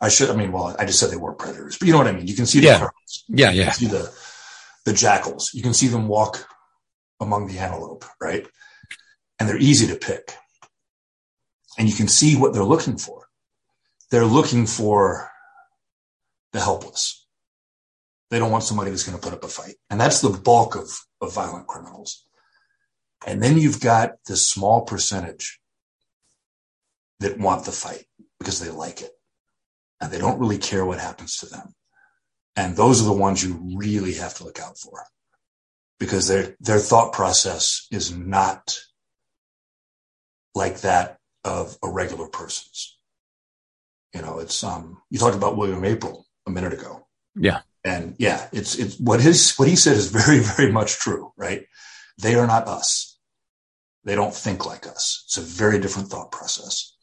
I 0.00 0.08
should, 0.08 0.30
I 0.30 0.36
mean, 0.36 0.52
well, 0.52 0.76
I 0.78 0.84
just 0.84 1.00
said 1.00 1.10
they 1.10 1.16
weren't 1.16 1.38
predators, 1.38 1.78
but 1.78 1.86
you 1.86 1.92
know 1.92 1.98
what 1.98 2.06
I 2.06 2.12
mean? 2.12 2.26
You 2.26 2.34
can 2.34 2.46
see 2.46 2.60
the, 2.60 2.66
yeah, 2.66 2.88
yeah, 3.28 3.50
yeah. 3.50 3.70
see 3.70 3.86
the, 3.86 4.12
the 4.84 4.92
jackals. 4.92 5.52
You 5.54 5.62
can 5.62 5.72
see 5.72 5.88
them 5.88 6.06
walk 6.06 6.46
among 7.18 7.46
the 7.46 7.58
antelope, 7.58 8.04
right? 8.20 8.46
And 9.38 9.48
they're 9.48 9.56
easy 9.58 9.86
to 9.88 9.96
pick. 9.96 10.34
And 11.78 11.88
you 11.88 11.94
can 11.94 12.08
see 12.08 12.36
what 12.36 12.52
they're 12.52 12.64
looking 12.64 12.98
for. 12.98 13.25
They're 14.10 14.24
looking 14.24 14.66
for 14.66 15.30
the 16.52 16.60
helpless. 16.60 17.26
They 18.30 18.38
don't 18.38 18.50
want 18.50 18.64
somebody 18.64 18.90
that's 18.90 19.04
going 19.04 19.18
to 19.18 19.22
put 19.22 19.34
up 19.34 19.44
a 19.44 19.48
fight. 19.48 19.76
And 19.90 20.00
that's 20.00 20.20
the 20.20 20.30
bulk 20.30 20.74
of, 20.74 20.90
of 21.20 21.34
violent 21.34 21.66
criminals. 21.66 22.24
And 23.26 23.42
then 23.42 23.58
you've 23.58 23.80
got 23.80 24.16
this 24.26 24.48
small 24.48 24.82
percentage 24.82 25.60
that 27.20 27.38
want 27.38 27.64
the 27.64 27.72
fight 27.72 28.04
because 28.38 28.60
they 28.60 28.70
like 28.70 29.00
it 29.00 29.12
and 30.00 30.12
they 30.12 30.18
don't 30.18 30.38
really 30.38 30.58
care 30.58 30.84
what 30.84 30.98
happens 30.98 31.38
to 31.38 31.46
them. 31.46 31.74
And 32.56 32.76
those 32.76 33.00
are 33.00 33.06
the 33.06 33.12
ones 33.12 33.42
you 33.42 33.60
really 33.76 34.14
have 34.14 34.34
to 34.34 34.44
look 34.44 34.60
out 34.60 34.78
for 34.78 35.04
because 35.98 36.28
their, 36.28 36.56
their 36.60 36.78
thought 36.78 37.12
process 37.12 37.86
is 37.90 38.16
not 38.16 38.78
like 40.54 40.80
that 40.80 41.18
of 41.44 41.76
a 41.82 41.88
regular 41.88 42.28
person's. 42.28 42.95
You 44.16 44.22
know, 44.22 44.38
it's, 44.38 44.64
um, 44.64 45.02
you 45.10 45.18
talked 45.18 45.36
about 45.36 45.58
William 45.58 45.82
Aprill 45.82 46.22
a 46.46 46.50
minute 46.50 46.72
ago. 46.72 47.06
Yeah. 47.34 47.60
And 47.84 48.16
yeah, 48.18 48.48
it's, 48.50 48.76
it's 48.76 48.98
what 48.98 49.20
his, 49.20 49.54
what 49.56 49.68
he 49.68 49.76
said 49.76 49.96
is 49.96 50.10
very, 50.10 50.38
very 50.56 50.72
much 50.72 50.98
true, 50.98 51.32
right? 51.36 51.66
They 52.22 52.34
are 52.34 52.46
not 52.46 52.66
us. 52.66 53.18
They 54.04 54.14
don't 54.14 54.34
think 54.34 54.64
like 54.64 54.86
us. 54.86 55.24
It's 55.26 55.36
a 55.36 55.42
very 55.42 55.78
different 55.78 56.08
thought 56.08 56.32
process. 56.32 56.94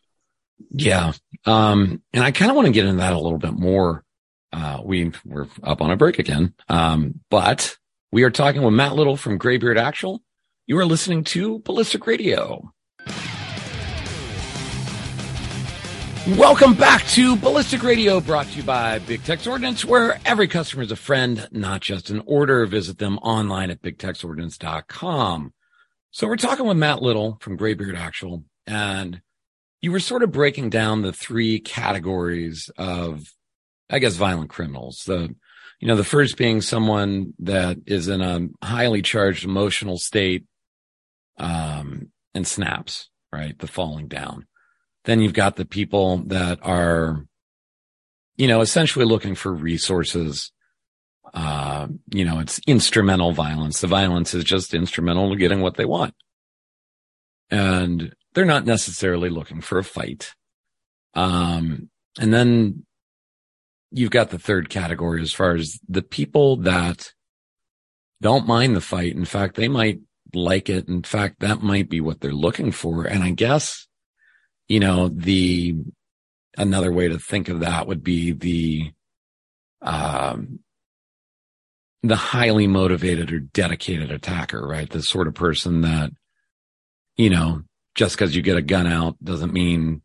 Yeah. 0.72 1.14
Um, 1.46 2.02
and 2.14 2.24
I 2.24 2.32
kind 2.32 2.50
of 2.50 2.56
want 2.56 2.66
to 2.66 2.74
get 2.74 2.86
into 2.86 2.98
that 2.98 3.14
a 3.14 3.20
little 3.20 3.38
bit 3.38 3.54
more. 3.54 4.04
Uh, 4.52 4.80
we 4.84 5.12
we're 5.24 5.48
up 5.62 5.82
on 5.82 5.92
a 5.92 5.98
break 5.98 6.18
again. 6.18 6.56
Um, 6.68 7.20
but 7.30 7.76
we 8.12 8.24
are 8.24 8.32
talking 8.32 8.64
with 8.64 8.74
Matt 8.74 8.96
Little 8.96 9.18
from 9.18 9.38
Graybeard 9.38 9.78
Actual. 9.78 10.24
You 10.66 10.80
are 10.80 10.86
listening 10.86 11.26
to 11.26 11.60
Ballistic 11.60 12.08
Radio. 12.08 12.74
Welcome 16.26 16.74
back 16.74 17.06
to 17.08 17.36
Ballistic 17.36 17.84
Radio, 17.84 18.22
brought 18.22 18.46
to 18.46 18.56
you 18.56 18.64
by 18.64 19.00
Big 19.00 19.26
Tex 19.26 19.46
Ordnance, 19.46 19.84
where 19.84 20.22
every 20.24 20.48
customer 20.48 20.82
is 20.82 20.92
a 20.92 20.96
friend, 20.96 21.50
not 21.52 21.82
just 21.82 22.10
an 22.10 22.24
order. 22.26 22.66
Visit 22.66 22.98
them 22.98 23.18
online 23.18 23.70
at 23.70 23.82
bigtexordnance.com. 23.82 25.54
So 26.12 26.28
we're 26.28 26.38
talking 26.38 26.66
with 26.66 26.78
Matt 26.78 27.02
Little 27.02 27.38
from 27.42 27.58
Graybeard 27.58 27.98
Actual, 27.98 28.46
and 28.66 29.22
you 29.82 29.92
were 29.92 30.00
sort 30.00 30.24
of 30.24 30.32
breaking 30.32 30.70
down 30.70 31.02
the 31.02 31.12
three 31.12 31.60
categories 31.60 32.72
of, 32.78 33.30
I 33.90 34.00
guess, 34.00 34.16
violent 34.16 34.50
criminals. 34.50 35.04
The, 35.06 35.36
you 35.82 35.90
know, 35.90 35.98
the 35.98 36.06
first 36.06 36.38
being 36.38 36.62
someone 36.62 37.34
that 37.40 37.80
is 37.86 38.08
in 38.08 38.22
a 38.22 38.48
highly 38.66 39.02
charged 39.02 39.44
emotional 39.44 39.98
state, 39.98 40.46
um, 41.38 42.14
and 42.34 42.48
snaps, 42.48 43.10
right? 43.34 43.60
The 43.60 43.68
falling 43.68 44.08
down. 44.08 44.48
Then 45.06 45.20
you've 45.20 45.34
got 45.34 45.56
the 45.56 45.66
people 45.66 46.18
that 46.28 46.60
are, 46.62 47.26
you 48.38 48.48
know, 48.48 48.62
essentially 48.62 49.06
looking 49.06 49.36
for 49.36 49.54
resources. 49.54 50.52
Uh, 51.34 51.88
you 52.12 52.24
know, 52.24 52.40
it's 52.40 52.60
instrumental 52.68 53.32
violence. 53.32 53.82
The 53.82 53.88
violence 53.88 54.34
is 54.34 54.44
just 54.44 54.74
instrumental 54.74 55.30
to 55.32 55.36
getting 55.36 55.62
what 55.62 55.76
they 55.76 55.86
want. 55.86 56.14
And 57.50 58.14
they're 58.34 58.46
not 58.46 58.66
necessarily 58.66 59.30
looking 59.30 59.62
for 59.62 59.78
a 59.78 59.84
fight. 59.84 60.34
Um, 61.14 61.90
and 62.20 62.34
then 62.34 62.86
you've 63.92 64.12
got 64.12 64.30
the 64.30 64.40
third 64.40 64.70
category 64.70 65.22
as 65.22 65.34
far 65.34 65.56
as 65.56 65.80
the 65.88 66.02
people 66.02 66.58
that 66.58 67.14
don't 68.22 68.48
mind 68.48 68.76
the 68.76 68.82
fight. 68.82 69.16
In 69.16 69.26
fact, 69.26 69.56
they 69.56 69.68
might 69.68 70.00
like 70.34 70.70
it. 70.70 70.88
In 70.88 71.04
fact, 71.04 71.40
that 71.40 71.62
might 71.62 71.90
be 71.90 72.02
what 72.02 72.22
they're 72.22 72.32
looking 72.32 72.72
for. 72.72 73.06
And 73.06 73.24
I 73.24 73.32
guess 73.32 73.88
you 74.74 74.80
know, 74.80 75.08
the, 75.08 75.76
another 76.58 76.92
way 76.92 77.08
to 77.08 77.20
think 77.20 77.48
of 77.48 77.60
that 77.60 77.86
would 77.86 78.04
be 78.04 78.32
the, 78.32 78.92
um, 79.84 80.62
the 82.02 82.16
highly 82.16 82.66
motivated 82.66 83.32
or 83.32 83.40
dedicated 83.40 84.10
attacker, 84.10 84.66
right? 84.66 84.90
The 84.90 85.04
sort 85.04 85.28
of 85.28 85.36
person 85.36 85.82
that, 85.82 86.10
you 87.18 87.30
know, 87.30 87.62
just 87.94 88.16
because 88.16 88.36
you 88.36 88.42
get 88.42 88.58
a 88.58 88.64
gun 88.64 88.88
out 88.88 89.16
doesn't 89.24 89.54
mean 89.54 90.02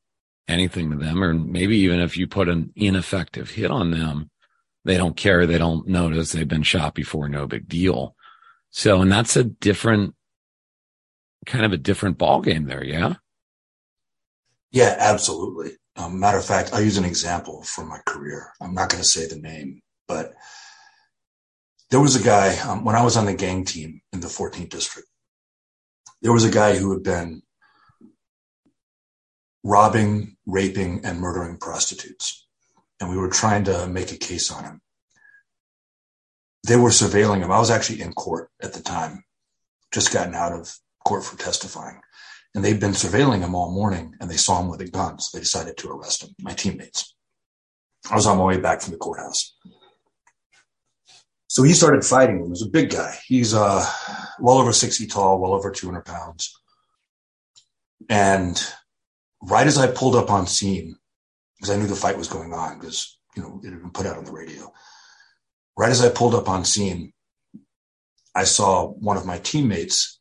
anything 0.47 0.91
to 0.91 0.99
them. 0.99 1.25
Or 1.25 1.33
maybe 1.33 1.79
even 1.79 2.01
if 2.01 2.19
you 2.19 2.27
put 2.27 2.51
an 2.51 2.71
ineffective 2.77 3.49
hit 3.49 3.71
on 3.71 3.91
them, 3.91 4.31
they 4.85 4.99
don't 4.99 5.17
care. 5.17 5.47
They 5.47 5.57
don't 5.57 5.89
notice 5.89 6.33
they've 6.33 6.47
been 6.47 6.63
shot 6.63 6.95
before. 6.95 7.31
No 7.31 7.47
big 7.47 7.69
deal. 7.69 8.15
So, 8.69 9.01
and 9.01 9.11
that's 9.11 9.35
a 9.35 9.45
different 9.45 10.15
kind 11.47 11.65
of 11.65 11.73
a 11.73 11.79
different 11.79 12.19
ball 12.19 12.43
game 12.43 12.67
there. 12.67 12.85
Yeah. 12.85 13.15
Yeah, 14.71 14.95
absolutely. 14.99 15.73
Um, 15.97 16.21
matter 16.21 16.39
of 16.39 16.45
fact, 16.45 16.71
I'll 16.73 16.83
use 16.83 16.99
an 16.99 17.05
example 17.05 17.63
from 17.63 17.89
my 17.89 17.99
career. 18.07 18.53
I'm 18.61 18.75
not 18.75 18.91
going 18.91 19.03
to 19.03 19.09
say 19.09 19.27
the 19.27 19.41
name, 19.41 19.81
but 20.07 20.35
there 21.91 22.01
was 22.01 22.17
a 22.17 22.23
guy 22.23 22.57
um, 22.61 22.85
when 22.85 22.95
I 22.95 23.03
was 23.03 23.17
on 23.17 23.27
the 23.27 23.35
gang 23.35 23.65
team 23.65 24.01
in 24.13 24.21
the 24.21 24.29
14th 24.29 24.69
district. 24.69 25.09
There 26.21 26.33
was 26.33 26.45
a 26.45 26.51
guy 26.51 26.77
who 26.77 26.93
had 26.93 27.03
been 27.03 27.43
robbing, 29.65 30.37
raping, 30.47 31.05
and 31.05 31.21
murdering 31.21 31.57
prostitutes. 31.59 32.47
And 33.01 33.11
we 33.11 33.17
were 33.17 33.29
trying 33.29 33.65
to 33.65 33.87
make 33.87 34.13
a 34.13 34.17
case 34.17 34.51
on 34.51 34.65
him. 34.65 34.81
They 36.67 36.77
were 36.77 36.91
surveilling 36.91 37.41
him. 37.41 37.53
I 37.53 37.59
was 37.59 37.71
actually 37.71 38.03
in 38.03 38.13
court 38.13 38.51
at 38.63 38.73
the 38.75 38.83
time, 38.83 39.25
just 39.93 40.13
gotten 40.13 40.35
out 40.35 40.53
of 40.53 40.75
court 41.05 41.25
for 41.25 41.39
testifying 41.39 42.01
and 42.55 42.65
they'd 42.65 42.81
been 42.81 42.93
surveilling 42.93 43.41
him 43.41 43.55
all 43.55 43.71
morning 43.71 44.15
and 44.21 44.31
they 44.31 44.37
saw 44.37 44.61
him 44.61 44.69
with 44.69 44.81
a 44.81 44.89
gun. 44.89 45.19
So 45.19 45.37
they 45.37 45.43
decided 45.43 45.77
to 45.79 45.91
arrest 45.91 46.25
him, 46.25 46.31
my 46.41 46.53
teammates. 46.53 47.15
I 48.11 48.15
was 48.15 48.27
on 48.27 48.39
my 48.39 48.45
way 48.45 48.59
back 48.59 48.81
from 48.81 48.93
the 48.93 48.99
courthouse. 48.99 49.55
So 51.49 51.63
he 51.63 51.73
started 51.73 52.05
fighting 52.05 52.37
him. 52.37 52.45
He 52.45 52.51
was 52.51 52.63
a 52.63 52.71
big 52.71 52.91
guy. 52.91 53.17
He's 53.27 53.55
uh, 53.55 53.85
well 54.39 54.59
over 54.59 54.73
six 54.73 54.99
feet 54.99 55.11
tall, 55.11 55.41
well 55.41 55.55
over 55.55 55.71
200 55.71 56.05
pounds. 56.05 56.55
And 58.09 58.63
right 59.43 59.67
as 59.67 59.79
I 59.79 59.89
pulled 59.89 60.17
up 60.17 60.31
on 60.31 60.47
scene, 60.47 60.97
because 61.57 61.75
I 61.75 61.77
knew 61.77 61.87
the 61.87 61.97
fight 61.97 62.19
was 62.19 62.29
going 62.29 62.53
on, 62.53 62.79
because 62.79 63.19
you 63.35 63.43
know 63.43 63.61
it 63.65 63.71
had 63.71 63.81
been 63.81 63.91
put 63.91 64.07
out 64.07 64.19
on 64.19 64.25
the 64.25 64.33
radio. 64.33 64.73
Right 65.77 65.91
as 65.91 66.05
I 66.05 66.11
pulled 66.11 66.35
up 66.35 66.49
on 66.49 66.65
scene, 66.65 67.13
I 68.35 68.45
saw 68.45 68.87
one 68.87 69.17
of 69.17 69.27
my 69.27 69.39
teammates 69.39 70.18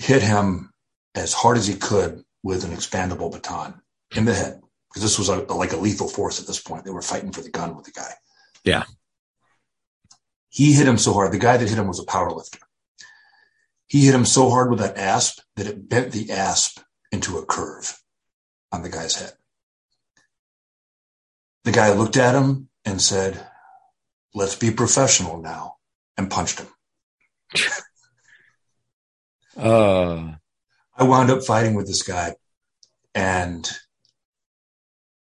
hit 0.00 0.22
him 0.22 0.70
as 1.14 1.32
hard 1.32 1.58
as 1.58 1.66
he 1.66 1.74
could 1.74 2.24
with 2.42 2.64
an 2.64 2.70
expandable 2.70 3.30
baton 3.30 3.80
in 4.16 4.24
the 4.24 4.34
head 4.34 4.60
because 4.88 5.02
this 5.02 5.18
was 5.18 5.28
a, 5.28 5.36
like 5.52 5.72
a 5.72 5.76
lethal 5.76 6.08
force 6.08 6.40
at 6.40 6.46
this 6.46 6.60
point. 6.60 6.84
They 6.84 6.90
were 6.90 7.02
fighting 7.02 7.32
for 7.32 7.42
the 7.42 7.50
gun 7.50 7.76
with 7.76 7.84
the 7.84 7.92
guy. 7.92 8.12
Yeah. 8.64 8.84
He 10.48 10.72
hit 10.72 10.88
him 10.88 10.98
so 10.98 11.12
hard. 11.12 11.32
The 11.32 11.38
guy 11.38 11.58
that 11.58 11.68
hit 11.68 11.78
him 11.78 11.86
was 11.86 12.00
a 12.00 12.04
power 12.04 12.30
lifter. 12.30 12.58
He 13.86 14.06
hit 14.06 14.14
him 14.14 14.24
so 14.24 14.48
hard 14.50 14.70
with 14.70 14.80
that 14.80 14.96
asp 14.96 15.40
that 15.56 15.66
it 15.66 15.88
bent 15.88 16.12
the 16.12 16.32
asp 16.32 16.80
into 17.12 17.38
a 17.38 17.44
curve 17.44 18.00
on 18.72 18.82
the 18.82 18.88
guy's 18.88 19.16
head. 19.16 19.32
The 21.64 21.72
guy 21.72 21.92
looked 21.92 22.16
at 22.16 22.34
him 22.34 22.68
and 22.84 23.02
said, 23.02 23.46
let's 24.32 24.54
be 24.54 24.70
professional 24.70 25.42
now 25.42 25.76
and 26.16 26.30
punched 26.30 26.60
him. 26.60 26.68
Uh, 29.56 30.32
I 30.96 31.04
wound 31.04 31.30
up 31.30 31.42
fighting 31.42 31.74
with 31.74 31.86
this 31.86 32.02
guy 32.02 32.34
and 33.14 33.68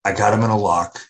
I 0.04 0.12
got 0.12 0.34
him 0.34 0.42
in 0.42 0.50
a 0.50 0.58
lock 0.58 1.00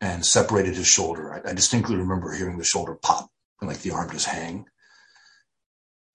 and 0.00 0.24
separated 0.24 0.74
his 0.74 0.86
shoulder. 0.86 1.32
I, 1.32 1.50
I 1.50 1.52
distinctly 1.52 1.96
remember 1.96 2.32
hearing 2.32 2.58
the 2.58 2.64
shoulder 2.64 2.94
pop 2.94 3.30
and 3.60 3.68
like 3.68 3.80
the 3.80 3.90
arm 3.92 4.10
just 4.10 4.26
hang. 4.26 4.66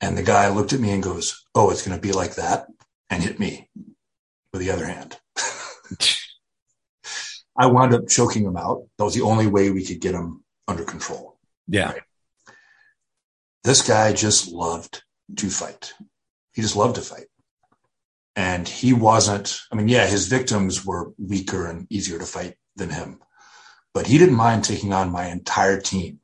And 0.01 0.17
the 0.17 0.23
guy 0.23 0.49
looked 0.49 0.73
at 0.73 0.79
me 0.79 0.91
and 0.91 1.03
goes, 1.03 1.45
Oh, 1.55 1.69
it's 1.69 1.85
going 1.85 1.97
to 1.97 2.01
be 2.01 2.11
like 2.11 2.35
that 2.35 2.67
and 3.09 3.23
hit 3.23 3.39
me 3.39 3.69
with 4.51 4.61
the 4.61 4.71
other 4.71 4.85
hand. 4.85 5.17
I 7.57 7.67
wound 7.67 7.93
up 7.93 8.07
choking 8.07 8.43
him 8.43 8.57
out. 8.57 8.87
That 8.97 9.05
was 9.05 9.13
the 9.13 9.21
only 9.21 9.47
way 9.47 9.69
we 9.69 9.85
could 9.85 10.01
get 10.01 10.15
him 10.15 10.43
under 10.67 10.83
control. 10.83 11.37
Yeah. 11.67 11.91
Right? 11.91 12.01
This 13.63 13.87
guy 13.87 14.11
just 14.13 14.51
loved 14.51 15.03
to 15.37 15.49
fight. 15.49 15.93
He 16.53 16.61
just 16.61 16.75
loved 16.75 16.95
to 16.95 17.01
fight. 17.01 17.25
And 18.35 18.67
he 18.67 18.93
wasn't, 18.93 19.59
I 19.71 19.75
mean, 19.75 19.87
yeah, 19.87 20.07
his 20.07 20.27
victims 20.27 20.85
were 20.85 21.13
weaker 21.17 21.67
and 21.67 21.85
easier 21.91 22.17
to 22.17 22.25
fight 22.25 22.55
than 22.75 22.89
him, 22.89 23.19
but 23.93 24.07
he 24.07 24.17
didn't 24.17 24.35
mind 24.35 24.63
taking 24.63 24.91
on 24.91 25.11
my 25.11 25.27
entire 25.27 25.79
team. 25.79 26.19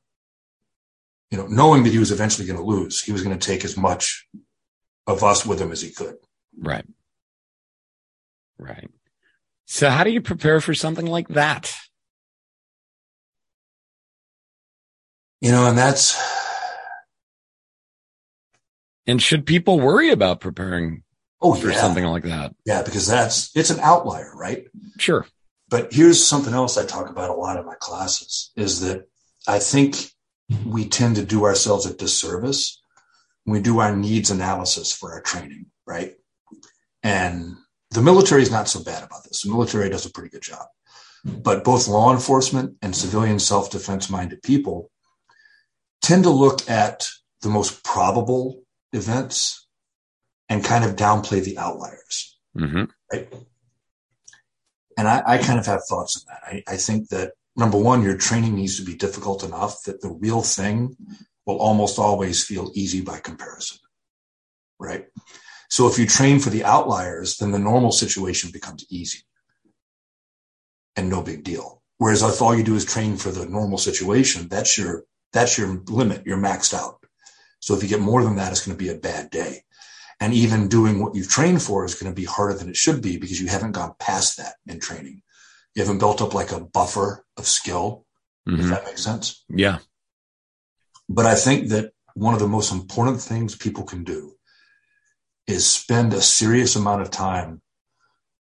You 1.30 1.38
know, 1.38 1.46
knowing 1.46 1.84
that 1.84 1.92
he 1.92 2.00
was 2.00 2.12
eventually 2.12 2.48
going 2.48 2.58
to 2.58 2.66
lose, 2.66 3.02
he 3.02 3.12
was 3.12 3.22
going 3.22 3.38
to 3.38 3.48
take 3.48 3.64
as 3.64 3.78
much 3.78 4.28
of 5.06 5.24
us 5.24 5.46
with 5.46 5.62
him 5.62 5.72
as 5.72 5.82
he 5.82 5.92
could. 5.92 6.16
Right. 6.58 6.86
Right. 8.58 8.90
So 9.68 9.90
how 9.92 10.04
do 10.04 10.10
you 10.10 10.22
prepare 10.22 10.60
for 10.62 10.74
something 10.74 11.06
like 11.06 11.28
that? 11.30 11.76
You 15.42 15.52
know, 15.52 15.68
and 15.68 15.78
that's 15.78 16.18
and 19.10 19.22
should 19.22 19.46
people 19.46 19.80
worry 19.80 20.12
about 20.12 20.40
preparing 20.40 21.04
oh, 21.42 21.56
for 21.56 21.72
yeah. 21.72 21.80
something 21.80 22.06
like 22.06 22.24
that? 22.24 22.54
Yeah, 22.64 22.84
because 22.84 23.08
that's 23.08 23.50
it's 23.56 23.72
an 23.72 23.80
outlier, 23.80 24.32
right? 24.36 24.68
Sure. 25.00 25.26
But 25.68 25.92
here's 25.92 26.24
something 26.24 26.54
else 26.54 26.78
I 26.78 26.86
talk 26.86 27.10
about 27.10 27.32
a 27.32 27.34
lot 27.34 27.58
in 27.58 27.66
my 27.66 27.76
classes 27.80 28.52
is 28.56 28.82
that 28.82 29.08
I 29.48 29.58
think 29.58 29.96
we 30.66 30.88
tend 30.88 31.16
to 31.16 31.26
do 31.26 31.46
ourselves 31.46 31.88
a 31.88 31.94
disservice 31.94 32.82
when 33.44 33.54
we 33.54 33.62
do 33.64 33.80
our 33.80 33.96
needs 33.96 34.30
analysis 34.30 34.92
for 34.92 35.12
our 35.14 35.22
training, 35.22 35.68
right? 35.88 36.14
And 37.02 37.56
the 37.92 38.02
military 38.02 38.44
is 38.44 38.52
not 38.52 38.68
so 38.68 38.84
bad 38.84 39.04
about 39.04 39.24
this. 39.24 39.42
The 39.42 39.50
military 39.50 39.90
does 39.90 40.06
a 40.06 40.12
pretty 40.12 40.30
good 40.30 40.44
job. 40.44 40.68
But 41.26 41.64
both 41.64 41.88
law 41.88 42.14
enforcement 42.14 42.76
and 42.84 42.96
civilian 42.96 43.40
self 43.40 43.72
defense 43.72 44.10
minded 44.10 44.44
people 44.44 44.92
tend 46.02 46.24
to 46.24 46.30
look 46.30 46.70
at 46.70 47.10
the 47.42 47.50
most 47.50 47.84
probable 47.84 48.64
events 48.94 49.68
and 50.50 50.64
kind 50.64 50.84
of 50.84 50.96
downplay 50.96 51.44
the 51.44 51.58
outliers. 51.58 52.38
Mm-hmm. 52.58 52.86
Right. 53.12 53.34
And 54.98 55.08
I, 55.08 55.24
I, 55.26 55.38
kind 55.38 55.60
of 55.60 55.66
have 55.68 55.86
thoughts 55.88 56.18
on 56.18 56.34
that. 56.34 56.44
I, 56.68 56.74
I 56.74 56.78
think 56.78 57.10
that 57.10 57.34
number 57.56 57.78
one, 57.78 58.04
your 58.04 58.18
training 58.18 58.56
needs 58.56 58.78
to 58.78 58.84
be 58.84 58.96
difficult 58.96 59.44
enough 59.44 59.84
that 59.84 60.02
the 60.02 60.10
real 60.10 60.42
thing 60.42 60.96
will 61.46 61.58
almost 61.58 62.00
always 62.00 62.44
feel 62.44 62.72
easy 62.74 63.02
by 63.02 63.20
comparison. 63.20 63.78
Right. 64.80 65.06
So 65.70 65.88
if 65.88 66.00
you 66.00 66.06
train 66.06 66.40
for 66.40 66.50
the 66.50 66.64
outliers, 66.64 67.38
then 67.38 67.52
the 67.52 67.60
normal 67.60 67.92
situation 67.92 68.50
becomes 68.52 68.86
easy 68.90 69.20
and 70.96 71.10
no 71.10 71.22
big 71.22 71.44
deal. 71.44 71.82
Whereas 71.98 72.24
if 72.24 72.42
all 72.42 72.56
you 72.56 72.64
do 72.64 72.76
is 72.76 72.86
train 72.86 73.18
for 73.18 73.30
the 73.30 73.46
normal 73.46 73.78
situation, 73.78 74.48
that's 74.48 74.78
your, 74.78 75.04
that's 75.32 75.58
your 75.58 75.82
limit. 75.88 76.26
You're 76.26 76.38
maxed 76.38 76.74
out. 76.74 76.99
So 77.60 77.76
if 77.76 77.84
you 77.84 77.90
get 77.90 78.00
more 78.00 78.24
than 78.24 78.36
that, 78.38 78.52
it's 78.52 78.66
going 78.66 78.78
to 78.78 78.84
be 78.84 78.90
a 78.90 78.96
bad 78.96 79.30
day. 79.30 79.64
And 80.20 80.34
even 80.34 80.68
doing 80.68 81.02
what 81.02 81.16
you've 81.16 81.30
trained 81.30 81.62
for 81.62 81.86
is 81.86 81.96
going 81.96 82.12
to 82.12 82.16
be 82.16 82.26
harder 82.26 82.54
than 82.54 82.70
it 82.70 82.76
should 82.76 83.02
be 83.02 83.18
because 83.18 83.40
you 83.40 83.48
haven't 83.48 83.72
gone 83.72 83.94
past 84.00 84.38
that 84.38 84.56
in 84.68 84.80
training. 84.80 85.22
You 85.76 85.84
haven't 85.84 86.00
built 86.00 86.22
up 86.22 86.34
like 86.34 86.52
a 86.52 86.60
buffer 86.60 87.26
of 87.38 87.48
skill, 87.48 88.06
mm-hmm. 88.48 88.60
if 88.60 88.70
that 88.70 88.86
makes 88.86 89.04
sense. 89.04 89.46
Yeah. 89.50 89.80
But 91.08 91.26
I 91.26 91.36
think 91.36 91.70
that 91.70 91.94
one 92.16 92.34
of 92.34 92.40
the 92.40 92.48
most 92.48 92.72
important 92.72 93.22
things 93.22 93.56
people 93.56 93.84
can 93.84 94.04
do 94.04 94.34
is 95.48 95.66
spend 95.66 96.14
a 96.14 96.22
serious 96.22 96.76
amount 96.76 97.02
of 97.02 97.12
time 97.12 97.62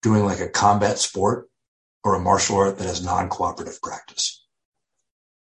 doing 0.01 0.25
like 0.25 0.39
a 0.39 0.49
combat 0.49 0.97
sport 0.97 1.47
or 2.03 2.15
a 2.15 2.19
martial 2.19 2.57
art 2.57 2.77
that 2.77 2.87
has 2.87 3.03
non 3.03 3.29
cooperative 3.29 3.81
practice. 3.81 4.45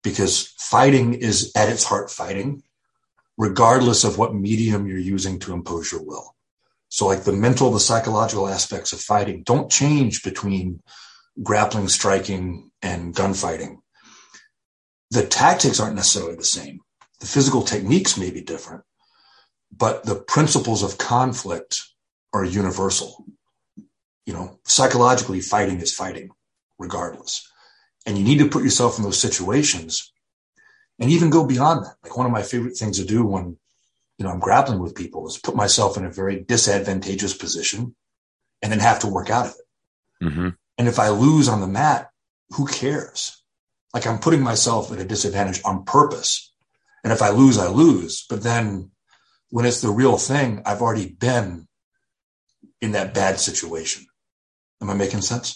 Because 0.04 0.54
fighting 0.58 1.16
is 1.16 1.52
at 1.56 1.70
its 1.70 1.84
heart 1.84 2.10
fighting 2.12 2.64
regardless 3.40 4.04
of 4.04 4.18
what 4.18 4.36
medium 4.36 4.86
you're 4.86 4.98
using 4.98 5.40
to 5.40 5.54
impose 5.54 5.92
your 5.94 6.04
will. 6.04 6.36
So 6.90 7.08
like 7.08 7.24
the 7.24 7.32
mental, 7.32 7.72
the 7.72 7.80
psychological 7.80 8.50
aspects 8.50 8.92
of 8.92 9.00
fighting 9.00 9.44
don't 9.44 9.72
change 9.72 10.24
between 10.24 10.82
grappling, 11.42 11.88
striking, 11.88 12.70
and 12.82 13.16
gunfighting. 13.16 13.80
The 15.12 15.26
tactics 15.26 15.80
aren't 15.80 15.96
necessarily 15.96 16.36
the 16.36 16.44
same. 16.44 16.82
The 17.22 17.28
physical 17.28 17.62
techniques 17.62 18.18
may 18.18 18.30
be 18.30 18.42
different, 18.42 18.84
but 19.76 20.04
the 20.04 20.16
principles 20.16 20.84
of 20.84 20.98
conflict 20.98 21.82
are 22.34 22.44
universal. 22.44 23.26
You 24.26 24.34
know, 24.34 24.60
psychologically, 24.66 25.40
fighting 25.40 25.80
is 25.80 25.94
fighting 25.94 26.30
regardless. 26.78 27.50
And 28.06 28.18
you 28.18 28.24
need 28.26 28.40
to 28.40 28.50
put 28.50 28.64
yourself 28.64 28.98
in 28.98 29.06
those 29.06 29.20
situations 29.20 30.12
and 31.00 31.10
even 31.10 31.30
go 31.30 31.46
beyond 31.46 31.86
that. 31.86 31.96
Like 32.04 32.18
one 32.18 32.26
of 32.26 32.32
my 32.32 32.44
favorite 32.44 32.78
things 32.78 33.00
to 33.00 33.06
do 33.06 33.26
when, 33.26 33.58
you 34.18 34.26
know, 34.26 34.32
I'm 34.32 34.40
grappling 34.40 34.80
with 34.80 34.96
people 34.96 35.28
is 35.28 35.38
put 35.38 35.56
myself 35.56 35.98
in 35.98 36.06
a 36.06 36.12
very 36.12 36.42
disadvantageous 36.42 37.34
position 37.34 37.96
and 38.62 38.72
then 38.72 38.80
have 38.80 39.00
to 39.00 39.08
work 39.08 39.30
out 39.30 39.48
of 39.48 39.54
it. 39.54 40.26
Mm-hmm. 40.26 40.50
And 40.78 40.88
if 40.88 41.00
I 41.00 41.10
lose 41.10 41.48
on 41.48 41.62
the 41.62 41.68
mat, 41.68 42.10
who 42.52 42.68
cares? 42.68 43.42
Like 43.94 44.06
I'm 44.06 44.20
putting 44.20 44.42
myself 44.42 44.92
at 44.92 45.00
a 45.00 45.06
disadvantage 45.06 45.62
on 45.64 45.86
purpose. 45.86 46.54
And 47.04 47.14
if 47.14 47.22
I 47.22 47.30
lose, 47.30 47.58
I 47.58 47.70
lose. 47.70 48.26
But 48.30 48.44
then 48.44 48.92
when 49.50 49.66
it's 49.66 49.82
the 49.82 49.90
real 49.90 50.18
thing, 50.18 50.62
I've 50.66 50.82
already 50.82 51.08
been 51.08 51.68
in 52.82 52.92
that 52.92 53.14
bad 53.14 53.40
situation. 53.40 54.06
Am 54.82 54.90
I 54.90 54.94
making 54.94 55.22
sense? 55.22 55.56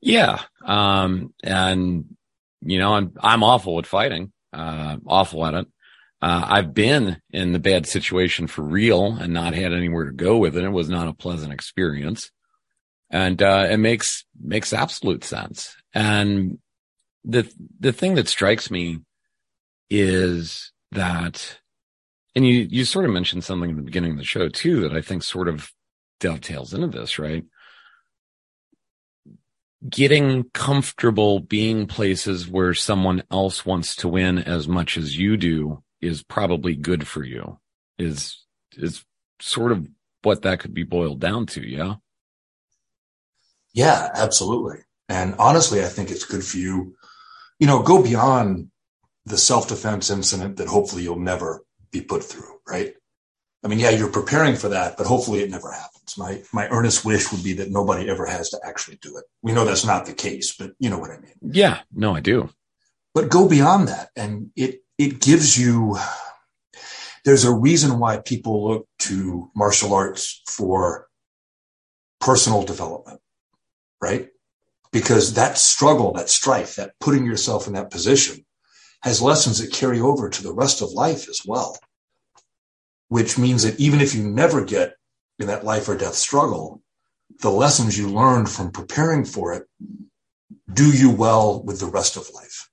Yeah. 0.00 0.40
Um, 0.64 1.32
and 1.42 2.16
you 2.60 2.78
know, 2.78 2.94
I'm, 2.94 3.12
I'm 3.20 3.42
awful 3.42 3.78
at 3.78 3.86
fighting 3.86 4.32
uh, 4.52 4.96
awful 5.06 5.46
at 5.46 5.54
it. 5.54 5.66
Uh, 6.20 6.46
I've 6.48 6.72
been 6.72 7.20
in 7.30 7.52
the 7.52 7.58
bad 7.58 7.86
situation 7.86 8.46
for 8.46 8.62
real 8.62 9.16
and 9.16 9.32
not 9.32 9.54
had 9.54 9.72
anywhere 9.72 10.06
to 10.06 10.12
go 10.12 10.38
with 10.38 10.56
it. 10.56 10.64
It 10.64 10.68
was 10.68 10.88
not 10.88 11.08
a 11.08 11.14
pleasant 11.14 11.52
experience. 11.52 12.30
And, 13.10 13.42
uh, 13.42 13.66
it 13.70 13.78
makes, 13.78 14.24
makes 14.40 14.72
absolute 14.72 15.24
sense. 15.24 15.74
And 15.92 16.58
the, 17.24 17.52
the 17.80 17.92
thing 17.92 18.14
that 18.14 18.28
strikes 18.28 18.70
me 18.70 19.00
is 19.90 20.72
that, 20.92 21.58
and 22.34 22.46
you, 22.46 22.68
you 22.70 22.84
sort 22.84 23.04
of 23.04 23.10
mentioned 23.10 23.44
something 23.44 23.70
at 23.70 23.76
the 23.76 23.82
beginning 23.82 24.12
of 24.12 24.18
the 24.18 24.24
show 24.24 24.48
too, 24.48 24.80
that 24.82 24.96
I 24.96 25.02
think 25.02 25.22
sort 25.22 25.48
of 25.48 25.70
dovetails 26.20 26.72
into 26.72 26.86
this, 26.86 27.18
right? 27.18 27.44
Getting 29.88 30.44
comfortable 30.54 31.40
being 31.40 31.86
places 31.86 32.48
where 32.48 32.74
someone 32.74 33.22
else 33.30 33.66
wants 33.66 33.96
to 33.96 34.08
win 34.08 34.38
as 34.38 34.68
much 34.68 34.96
as 34.96 35.18
you 35.18 35.36
do 35.36 35.82
is 36.00 36.22
probably 36.22 36.74
good 36.74 37.06
for 37.06 37.24
you 37.24 37.58
is 37.98 38.44
is 38.76 39.04
sort 39.40 39.72
of 39.72 39.88
what 40.22 40.42
that 40.42 40.60
could 40.60 40.72
be 40.72 40.84
boiled 40.84 41.20
down 41.20 41.46
to 41.46 41.68
yeah? 41.68 41.94
Yeah 43.74 44.08
absolutely. 44.14 44.78
And 45.08 45.34
honestly 45.38 45.82
i 45.82 45.88
think 45.88 46.10
it's 46.10 46.24
good 46.24 46.44
for 46.44 46.58
you. 46.58 46.94
You 47.58 47.66
know 47.66 47.82
go 47.82 48.02
beyond 48.02 48.70
the 49.24 49.38
self-defense 49.38 50.10
incident 50.10 50.56
that 50.56 50.68
hopefully 50.68 51.02
you'll 51.02 51.18
never 51.18 51.64
be 51.90 52.00
put 52.00 52.24
through 52.24 52.60
right 52.66 52.94
I 53.64 53.68
mean, 53.68 53.78
yeah, 53.78 53.90
you're 53.90 54.08
preparing 54.08 54.56
for 54.56 54.68
that, 54.70 54.96
but 54.96 55.06
hopefully 55.06 55.40
it 55.40 55.50
never 55.50 55.70
happens. 55.70 56.18
My 56.18 56.42
my 56.52 56.68
earnest 56.68 57.04
wish 57.04 57.30
would 57.30 57.44
be 57.44 57.52
that 57.54 57.70
nobody 57.70 58.08
ever 58.10 58.26
has 58.26 58.50
to 58.50 58.60
actually 58.64 58.96
do 58.96 59.16
it. 59.16 59.24
We 59.40 59.52
know 59.52 59.64
that's 59.64 59.86
not 59.86 60.06
the 60.06 60.14
case, 60.14 60.52
but 60.56 60.72
you 60.78 60.90
know 60.90 60.98
what 60.98 61.10
I 61.10 61.18
mean. 61.18 61.34
Yeah, 61.40 61.80
no, 61.92 62.14
I 62.14 62.20
do. 62.20 62.50
But 63.14 63.30
go 63.30 63.48
beyond 63.48 63.88
that, 63.88 64.10
and 64.16 64.50
it 64.56 64.80
it 64.98 65.20
gives 65.20 65.58
you. 65.58 65.96
There's 67.24 67.44
a 67.44 67.54
reason 67.54 68.00
why 68.00 68.18
people 68.18 68.68
look 68.68 68.88
to 69.00 69.48
martial 69.54 69.94
arts 69.94 70.42
for 70.48 71.06
personal 72.20 72.64
development, 72.64 73.20
right? 74.00 74.28
Because 74.90 75.34
that 75.34 75.56
struggle, 75.56 76.12
that 76.14 76.28
strife, 76.28 76.74
that 76.76 76.98
putting 76.98 77.24
yourself 77.24 77.68
in 77.68 77.74
that 77.74 77.92
position 77.92 78.44
has 79.02 79.22
lessons 79.22 79.60
that 79.60 79.72
carry 79.72 80.00
over 80.00 80.28
to 80.28 80.42
the 80.42 80.52
rest 80.52 80.82
of 80.82 80.90
life 80.90 81.28
as 81.28 81.42
well 81.46 81.76
which 83.12 83.36
means 83.36 83.62
that 83.62 83.78
even 83.78 84.00
if 84.00 84.14
you 84.14 84.22
never 84.26 84.64
get 84.64 84.94
in 85.38 85.46
that 85.46 85.66
life 85.66 85.86
or 85.86 85.94
death 85.94 86.14
struggle, 86.14 86.80
the 87.42 87.50
lessons 87.50 87.98
you 87.98 88.08
learned 88.08 88.48
from 88.48 88.72
preparing 88.72 89.22
for 89.22 89.52
it 89.52 89.64
do 90.72 90.90
you 90.90 91.10
well 91.10 91.62
with 91.62 91.78
the 91.78 91.84
rest 91.84 92.16
of 92.16 92.26
life. 92.34 92.70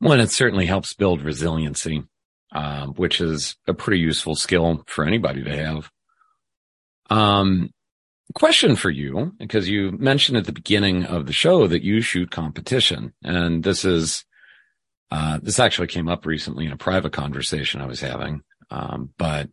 Well, 0.00 0.18
it 0.18 0.32
certainly 0.32 0.66
helps 0.66 0.94
build 0.94 1.22
resiliency, 1.22 2.02
um, 2.50 2.94
which 2.94 3.20
is 3.20 3.54
a 3.68 3.72
pretty 3.72 4.00
useful 4.00 4.34
skill 4.34 4.82
for 4.88 5.04
anybody 5.04 5.44
to 5.44 5.56
have. 5.56 5.90
Um, 7.08 7.70
question 8.34 8.74
for 8.74 8.90
you, 8.90 9.32
because 9.38 9.68
you 9.68 9.92
mentioned 9.92 10.38
at 10.38 10.46
the 10.46 10.50
beginning 10.52 11.04
of 11.04 11.26
the 11.26 11.32
show 11.32 11.68
that 11.68 11.84
you 11.84 12.00
shoot 12.00 12.32
competition, 12.32 13.14
and 13.22 13.62
this 13.62 13.84
is 13.84 14.24
uh, 15.12 15.38
this 15.40 15.60
actually 15.60 15.86
came 15.86 16.08
up 16.08 16.26
recently 16.26 16.66
in 16.66 16.72
a 16.72 16.76
private 16.76 17.12
conversation 17.12 17.80
I 17.80 17.86
was 17.86 18.00
having. 18.00 18.42
Um, 18.70 19.10
but 19.18 19.48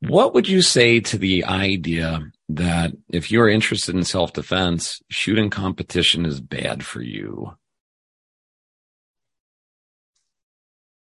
what 0.00 0.34
would 0.34 0.48
you 0.48 0.62
say 0.62 1.00
to 1.00 1.18
the 1.18 1.44
idea 1.44 2.30
that 2.48 2.92
if 3.08 3.30
you're 3.30 3.48
interested 3.48 3.94
in 3.94 4.04
self 4.04 4.32
defense, 4.32 5.02
shooting 5.10 5.50
competition 5.50 6.24
is 6.24 6.40
bad 6.40 6.84
for 6.84 7.02
you? 7.02 7.56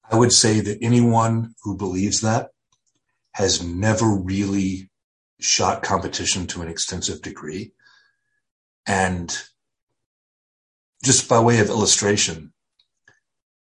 I 0.10 0.18
would 0.18 0.34
say 0.34 0.60
that 0.60 0.80
anyone 0.82 1.56
who 1.64 1.78
believes 1.78 2.22
that 2.22 2.50
has 3.34 3.64
never 3.64 4.06
really 4.06 4.90
shot 5.40 5.84
competition 5.84 6.48
to 6.48 6.62
an 6.62 6.68
extensive 6.68 7.22
degree. 7.22 7.72
And 8.86 9.36
just 11.04 11.30
by 11.30 11.40
way 11.40 11.60
of 11.60 11.70
illustration, 11.70 12.52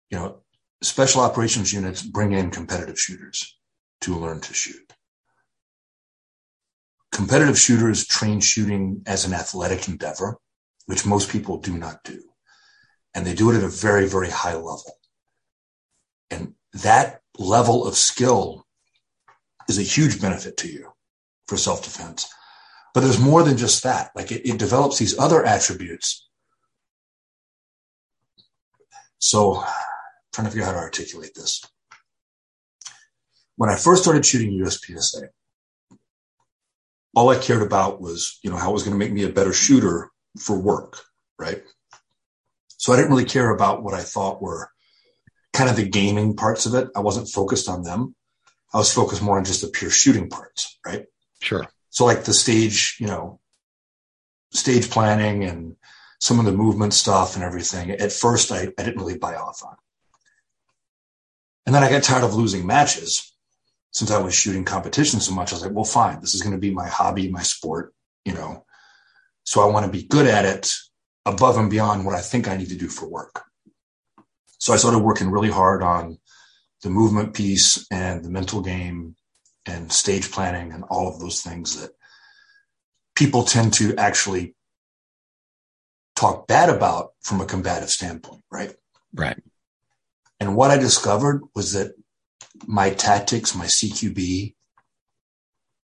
you 0.09 0.17
know, 0.17 0.41
special 0.81 1.21
operations 1.21 1.73
units 1.73 2.01
bring 2.01 2.31
in 2.31 2.51
competitive 2.51 2.99
shooters 2.99 3.57
to 4.01 4.15
learn 4.15 4.39
to 4.41 4.53
shoot. 4.53 4.93
Competitive 7.11 7.59
shooters 7.59 8.05
train 8.05 8.39
shooting 8.39 9.01
as 9.05 9.25
an 9.25 9.33
athletic 9.33 9.87
endeavor, 9.87 10.37
which 10.85 11.05
most 11.05 11.29
people 11.29 11.57
do 11.57 11.77
not 11.77 12.03
do. 12.03 12.21
And 13.13 13.25
they 13.25 13.33
do 13.33 13.51
it 13.51 13.57
at 13.57 13.63
a 13.63 13.67
very, 13.67 14.07
very 14.07 14.29
high 14.29 14.53
level. 14.53 14.99
And 16.29 16.53
that 16.73 17.21
level 17.37 17.85
of 17.87 17.95
skill 17.95 18.65
is 19.67 19.79
a 19.79 19.83
huge 19.83 20.21
benefit 20.21 20.57
to 20.57 20.71
you 20.71 20.91
for 21.47 21.57
self 21.57 21.83
defense. 21.83 22.31
But 22.93 23.01
there's 23.01 23.19
more 23.19 23.43
than 23.43 23.57
just 23.57 23.83
that. 23.83 24.11
Like 24.15 24.31
it, 24.31 24.47
it 24.47 24.57
develops 24.57 24.97
these 24.97 25.17
other 25.17 25.45
attributes. 25.45 26.27
So 29.17 29.63
trying 30.33 30.45
to 30.45 30.51
figure 30.51 30.65
out 30.65 30.73
how 30.73 30.79
to 30.79 30.85
articulate 30.85 31.33
this. 31.35 31.63
When 33.55 33.69
I 33.69 33.75
first 33.75 34.03
started 34.03 34.25
shooting 34.25 34.51
USPSA, 34.51 35.29
all 37.15 37.29
I 37.29 37.37
cared 37.37 37.61
about 37.61 38.01
was, 38.01 38.39
you 38.43 38.49
know, 38.49 38.57
how 38.57 38.69
it 38.69 38.73
was 38.73 38.83
going 38.83 38.97
to 38.97 39.05
make 39.05 39.11
me 39.11 39.23
a 39.23 39.29
better 39.29 39.53
shooter 39.53 40.11
for 40.39 40.57
work, 40.57 41.01
right? 41.37 41.63
So 42.77 42.93
I 42.93 42.95
didn't 42.95 43.11
really 43.11 43.25
care 43.25 43.49
about 43.49 43.83
what 43.83 43.93
I 43.93 44.01
thought 44.01 44.41
were 44.41 44.69
kind 45.53 45.69
of 45.69 45.75
the 45.75 45.89
gaming 45.89 46.35
parts 46.35 46.65
of 46.65 46.75
it. 46.75 46.87
I 46.95 47.01
wasn't 47.01 47.27
focused 47.27 47.67
on 47.67 47.83
them. 47.83 48.15
I 48.73 48.77
was 48.77 48.93
focused 48.93 49.21
more 49.21 49.37
on 49.37 49.45
just 49.45 49.61
the 49.61 49.67
pure 49.67 49.89
shooting 49.89 50.29
parts, 50.29 50.79
right? 50.85 51.05
Sure. 51.41 51.67
So 51.89 52.05
like 52.05 52.23
the 52.23 52.33
stage, 52.33 52.97
you 52.99 53.07
know, 53.07 53.39
stage 54.51 54.89
planning 54.89 55.43
and 55.43 55.75
some 56.19 56.39
of 56.39 56.45
the 56.45 56.51
movement 56.51 56.93
stuff 56.93 57.35
and 57.35 57.43
everything. 57.43 57.91
At 57.91 58.11
first, 58.11 58.51
I, 58.51 58.69
I 58.77 58.83
didn't 58.83 58.97
really 58.97 59.17
buy 59.17 59.35
off 59.35 59.63
on. 59.65 59.75
And 61.65 61.75
then 61.75 61.83
I 61.83 61.89
got 61.89 62.03
tired 62.03 62.23
of 62.23 62.35
losing 62.35 62.65
matches 62.65 63.33
since 63.91 64.11
I 64.11 64.21
was 64.21 64.33
shooting 64.33 64.65
competition 64.65 65.19
so 65.19 65.33
much. 65.33 65.51
I 65.51 65.55
was 65.55 65.63
like, 65.63 65.73
well, 65.73 65.85
fine, 65.85 66.21
this 66.21 66.33
is 66.33 66.41
going 66.41 66.53
to 66.53 66.59
be 66.59 66.71
my 66.71 66.87
hobby, 66.87 67.29
my 67.29 67.43
sport, 67.43 67.93
you 68.25 68.33
know. 68.33 68.65
So 69.43 69.61
I 69.61 69.71
want 69.71 69.85
to 69.85 69.91
be 69.91 70.05
good 70.05 70.27
at 70.27 70.45
it 70.45 70.71
above 71.25 71.57
and 71.57 71.69
beyond 71.69 72.05
what 72.05 72.15
I 72.15 72.21
think 72.21 72.47
I 72.47 72.57
need 72.57 72.69
to 72.69 72.77
do 72.77 72.87
for 72.87 73.07
work. 73.07 73.43
So 74.59 74.73
I 74.73 74.77
started 74.77 74.99
working 74.99 75.31
really 75.31 75.49
hard 75.49 75.81
on 75.81 76.17
the 76.81 76.89
movement 76.89 77.33
piece 77.33 77.85
and 77.91 78.23
the 78.23 78.29
mental 78.29 78.61
game 78.61 79.15
and 79.65 79.91
stage 79.91 80.31
planning 80.31 80.71
and 80.71 80.83
all 80.89 81.07
of 81.07 81.19
those 81.19 81.41
things 81.41 81.79
that 81.79 81.91
people 83.15 83.43
tend 83.43 83.73
to 83.73 83.95
actually 83.97 84.55
talk 86.15 86.47
bad 86.47 86.69
about 86.69 87.13
from 87.21 87.41
a 87.41 87.45
combative 87.45 87.89
standpoint, 87.89 88.43
right? 88.51 88.73
Right. 89.13 89.37
And 90.39 90.55
what 90.55 90.71
I 90.71 90.77
discovered 90.77 91.43
was 91.55 91.73
that 91.73 91.93
my 92.65 92.91
tactics, 92.91 93.55
my 93.55 93.65
CQB 93.65 94.55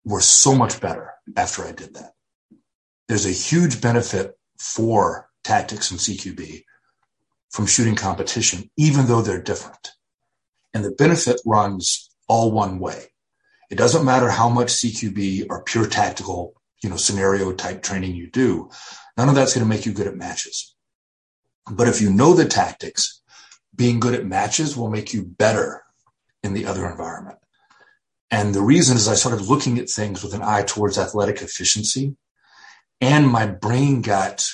were 0.05 0.21
so 0.21 0.55
much 0.55 0.81
better 0.81 1.13
after 1.35 1.63
I 1.63 1.71
did 1.71 1.95
that. 1.95 2.13
There's 3.07 3.25
a 3.25 3.31
huge 3.31 3.81
benefit 3.81 4.37
for 4.57 5.29
tactics 5.43 5.91
and 5.91 5.99
CQB 5.99 6.63
from 7.49 7.65
shooting 7.65 7.95
competition, 7.95 8.69
even 8.77 9.07
though 9.07 9.21
they're 9.21 9.41
different. 9.41 9.91
And 10.73 10.85
the 10.85 10.91
benefit 10.91 11.41
runs 11.45 12.09
all 12.27 12.51
one 12.51 12.79
way. 12.79 13.07
It 13.69 13.77
doesn't 13.77 14.05
matter 14.05 14.29
how 14.29 14.49
much 14.49 14.67
CQB 14.67 15.47
or 15.49 15.63
pure 15.63 15.87
tactical, 15.87 16.53
you 16.81 16.89
know, 16.89 16.95
scenario 16.95 17.51
type 17.53 17.81
training 17.81 18.15
you 18.15 18.29
do. 18.29 18.69
None 19.17 19.29
of 19.29 19.35
that's 19.35 19.53
going 19.53 19.65
to 19.65 19.69
make 19.69 19.85
you 19.85 19.93
good 19.93 20.07
at 20.07 20.15
matches. 20.15 20.75
But 21.69 21.87
if 21.87 22.01
you 22.01 22.11
know 22.11 22.33
the 22.33 22.45
tactics, 22.45 23.20
being 23.75 23.99
good 23.99 24.13
at 24.13 24.25
matches 24.25 24.75
will 24.75 24.89
make 24.89 25.13
you 25.13 25.23
better 25.23 25.83
in 26.43 26.53
the 26.53 26.65
other 26.65 26.89
environment. 26.89 27.37
And 28.29 28.53
the 28.53 28.61
reason 28.61 28.95
is 28.95 29.07
I 29.07 29.15
started 29.15 29.41
looking 29.45 29.77
at 29.77 29.89
things 29.89 30.23
with 30.23 30.33
an 30.33 30.41
eye 30.41 30.63
towards 30.63 30.97
athletic 30.97 31.41
efficiency 31.41 32.15
and 33.01 33.27
my 33.27 33.47
brain 33.47 34.01
got 34.01 34.47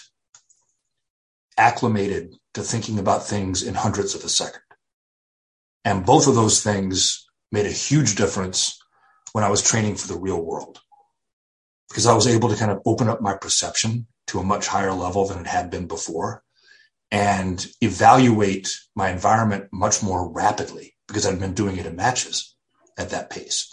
acclimated 1.57 2.35
to 2.53 2.61
thinking 2.61 2.97
about 2.97 3.27
things 3.27 3.61
in 3.61 3.75
hundredths 3.75 4.15
of 4.15 4.23
a 4.23 4.29
second. 4.29 4.61
And 5.83 6.05
both 6.05 6.27
of 6.27 6.35
those 6.35 6.63
things 6.63 7.27
made 7.51 7.65
a 7.65 7.71
huge 7.71 8.15
difference 8.15 8.79
when 9.33 9.43
I 9.43 9.49
was 9.49 9.61
training 9.61 9.95
for 9.95 10.07
the 10.07 10.19
real 10.19 10.41
world 10.41 10.79
because 11.89 12.05
I 12.05 12.15
was 12.15 12.27
able 12.27 12.49
to 12.49 12.55
kind 12.55 12.71
of 12.71 12.81
open 12.85 13.09
up 13.09 13.21
my 13.21 13.35
perception 13.35 14.07
to 14.27 14.39
a 14.39 14.43
much 14.43 14.67
higher 14.67 14.93
level 14.93 15.27
than 15.27 15.39
it 15.39 15.47
had 15.47 15.69
been 15.69 15.87
before 15.87 16.43
and 17.11 17.65
evaluate 17.81 18.69
my 18.95 19.09
environment 19.09 19.69
much 19.71 20.03
more 20.03 20.31
rapidly 20.31 20.95
because 21.07 21.25
I've 21.25 21.39
been 21.39 21.53
doing 21.53 21.77
it 21.77 21.85
in 21.85 21.95
matches 21.95 22.55
at 22.97 23.11
that 23.11 23.29
pace. 23.29 23.71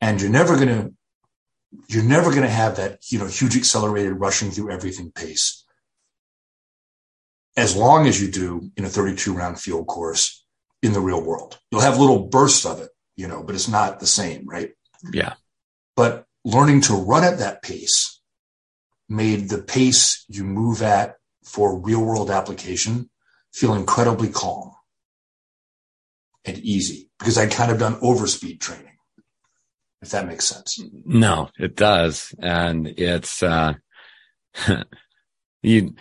And 0.00 0.20
you're 0.20 0.30
never 0.30 0.56
going 0.56 0.68
to, 0.68 0.92
you're 1.88 2.04
never 2.04 2.30
going 2.30 2.42
to 2.42 2.48
have 2.48 2.76
that, 2.76 3.00
you 3.10 3.18
know, 3.18 3.26
huge 3.26 3.56
accelerated 3.56 4.14
rushing 4.14 4.50
through 4.50 4.70
everything 4.70 5.12
pace 5.12 5.64
as 7.56 7.76
long 7.76 8.06
as 8.06 8.22
you 8.22 8.30
do 8.30 8.70
in 8.76 8.84
a 8.84 8.88
32 8.88 9.34
round 9.34 9.60
field 9.60 9.86
course 9.86 10.44
in 10.82 10.92
the 10.92 11.00
real 11.00 11.22
world. 11.22 11.58
You'll 11.70 11.80
have 11.80 11.98
little 11.98 12.28
bursts 12.28 12.64
of 12.64 12.80
it, 12.80 12.90
you 13.16 13.26
know, 13.26 13.42
but 13.42 13.56
it's 13.56 13.68
not 13.68 13.98
the 13.98 14.06
same, 14.06 14.46
right? 14.46 14.70
Yeah. 15.12 15.34
But 15.96 16.24
learning 16.44 16.82
to 16.82 16.94
run 16.94 17.24
at 17.24 17.38
that 17.38 17.62
pace 17.62 18.20
made 19.08 19.48
the 19.48 19.60
pace 19.60 20.24
you 20.28 20.44
move 20.44 20.82
at 20.82 21.16
for 21.48 21.78
real 21.78 22.04
world 22.04 22.30
application 22.30 23.10
feel 23.52 23.74
incredibly 23.74 24.28
calm 24.28 24.72
and 26.44 26.58
easy 26.58 27.08
because 27.18 27.38
I'd 27.38 27.50
kind 27.50 27.70
of 27.70 27.78
done 27.78 27.94
overspeed 28.00 28.60
training, 28.60 28.96
if 30.02 30.10
that 30.10 30.26
makes 30.26 30.46
sense. 30.46 30.80
No, 31.04 31.50
it 31.58 31.74
does. 31.74 32.34
And 32.38 32.86
it's, 32.86 33.42
uh, 33.42 33.74
you, 35.62 35.94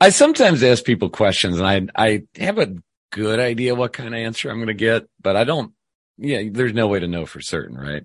I 0.00 0.10
sometimes 0.10 0.62
ask 0.62 0.84
people 0.84 1.10
questions 1.10 1.58
and 1.58 1.66
I, 1.66 1.86
I 1.94 2.22
have 2.36 2.58
a 2.58 2.74
good 3.12 3.38
idea 3.38 3.74
what 3.74 3.92
kind 3.92 4.14
of 4.14 4.20
answer 4.20 4.50
I'm 4.50 4.56
going 4.56 4.66
to 4.68 4.74
get, 4.74 5.04
but 5.20 5.36
I 5.36 5.44
don't, 5.44 5.72
yeah, 6.16 6.42
there's 6.50 6.74
no 6.74 6.88
way 6.88 7.00
to 7.00 7.08
know 7.08 7.26
for 7.26 7.40
certain, 7.40 7.76
right? 7.76 8.04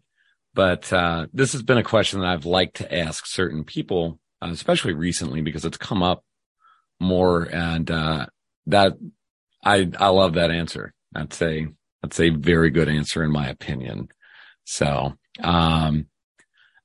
But, 0.54 0.92
uh, 0.92 1.28
this 1.34 1.54
has 1.54 1.62
been 1.62 1.78
a 1.78 1.84
question 1.84 2.20
that 2.20 2.28
I've 2.28 2.46
liked 2.46 2.78
to 2.78 2.96
ask 2.96 3.26
certain 3.26 3.64
people, 3.64 4.20
uh, 4.42 4.50
especially 4.52 4.94
recently 4.94 5.42
because 5.42 5.64
it's 5.64 5.78
come 5.78 6.04
up 6.04 6.24
more 7.00 7.44
and, 7.44 7.90
uh, 7.90 8.26
that 8.68 8.94
I, 9.64 9.90
I 9.98 10.10
love 10.10 10.34
that 10.34 10.52
answer. 10.52 10.94
That's 11.12 11.42
a, 11.42 11.68
that's 12.02 12.20
a 12.20 12.30
very 12.30 12.70
good 12.70 12.88
answer 12.90 13.24
in 13.24 13.32
my 13.32 13.48
opinion. 13.50 14.10
So, 14.64 15.16
um, 15.42 16.06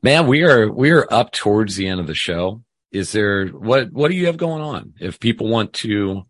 man, 0.03 0.27
we 0.27 0.43
are, 0.43 0.71
we 0.71 0.91
are 0.91 1.07
up 1.13 1.33
towards 1.33 1.77
the 1.77 1.87
end 1.87 2.01
of 2.01 2.07
the 2.07 2.15
show. 2.15 2.63
Is 2.91 3.13
there, 3.13 3.49
what, 3.49 3.93
what 3.93 4.11
do 4.11 4.17
you 4.17 4.27
have 4.27 4.37
going 4.37 4.63
on? 4.63 4.95
If 5.01 5.21
people 5.21 5.49
want 5.49 5.73
to 5.75 6.23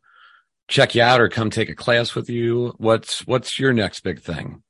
check 0.69 0.95
you 0.95 1.03
out 1.03 1.21
or 1.21 1.29
come 1.29 1.51
take 1.51 1.69
a 1.69 1.75
class 1.75 2.15
with 2.15 2.31
you, 2.31 2.75
what's, 2.79 3.27
what's 3.27 3.59
your 3.59 3.73
next 3.73 4.01
big 4.01 4.21
thing? 4.21 4.63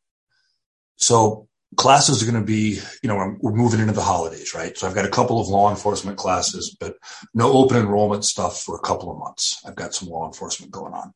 So 0.97 1.49
classes 1.77 2.23
are 2.23 2.31
going 2.31 2.43
to 2.43 2.47
be, 2.47 2.79
you 3.03 3.09
know, 3.09 3.37
we're 3.41 3.53
moving 3.53 3.81
into 3.81 3.93
the 3.93 4.01
holidays, 4.03 4.55
right? 4.55 4.77
So 4.77 4.87
I've 4.87 4.95
got 4.95 5.05
a 5.05 5.11
couple 5.11 5.41
of 5.41 5.49
law 5.49 5.71
enforcement 5.71 6.19
classes, 6.19 6.77
but 6.79 6.97
no 7.33 7.53
open 7.53 7.77
enrollment 7.77 8.25
stuff 8.25 8.63
for 8.63 8.77
a 8.77 8.81
couple 8.81 9.11
of 9.11 9.19
months. 9.19 9.61
I've 9.67 9.77
got 9.77 9.95
some 9.95 10.09
law 10.09 10.27
enforcement 10.27 10.73
going 10.73 10.93
on. 10.95 11.13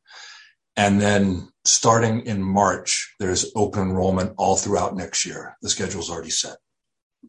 And 0.75 1.01
then 1.01 1.49
starting 1.65 2.21
in 2.25 2.41
March, 2.41 3.13
there's 3.19 3.51
open 3.55 3.81
enrollment 3.81 4.33
all 4.37 4.55
throughout 4.55 4.95
next 4.95 5.25
year. 5.25 5.57
The 5.61 5.69
schedule's 5.69 6.09
already 6.09 6.29
set. 6.29 6.57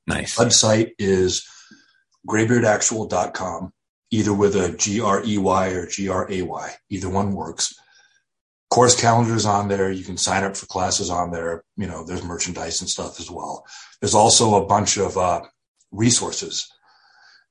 Nice. 0.06 0.36
Website 0.36 0.92
is 0.98 1.46
graybeardactual.com, 2.28 3.72
either 4.10 4.32
with 4.32 4.54
a 4.54 4.76
G 4.76 5.00
R 5.00 5.24
E 5.24 5.38
Y 5.38 5.68
or 5.70 5.86
G 5.86 6.08
R 6.08 6.30
A 6.30 6.42
Y. 6.42 6.70
Either 6.90 7.08
one 7.08 7.32
works. 7.32 7.74
Course 8.70 8.98
calendars 8.98 9.46
on 9.46 9.68
there. 9.68 9.90
You 9.90 10.04
can 10.04 10.16
sign 10.16 10.44
up 10.44 10.56
for 10.56 10.66
classes 10.66 11.10
on 11.10 11.32
there. 11.32 11.64
You 11.76 11.88
know, 11.88 12.04
there's 12.04 12.22
merchandise 12.22 12.80
and 12.80 12.88
stuff 12.88 13.18
as 13.18 13.30
well. 13.30 13.66
There's 14.00 14.14
also 14.14 14.62
a 14.62 14.66
bunch 14.66 14.96
of 14.96 15.18
uh, 15.18 15.42
resources 15.90 16.70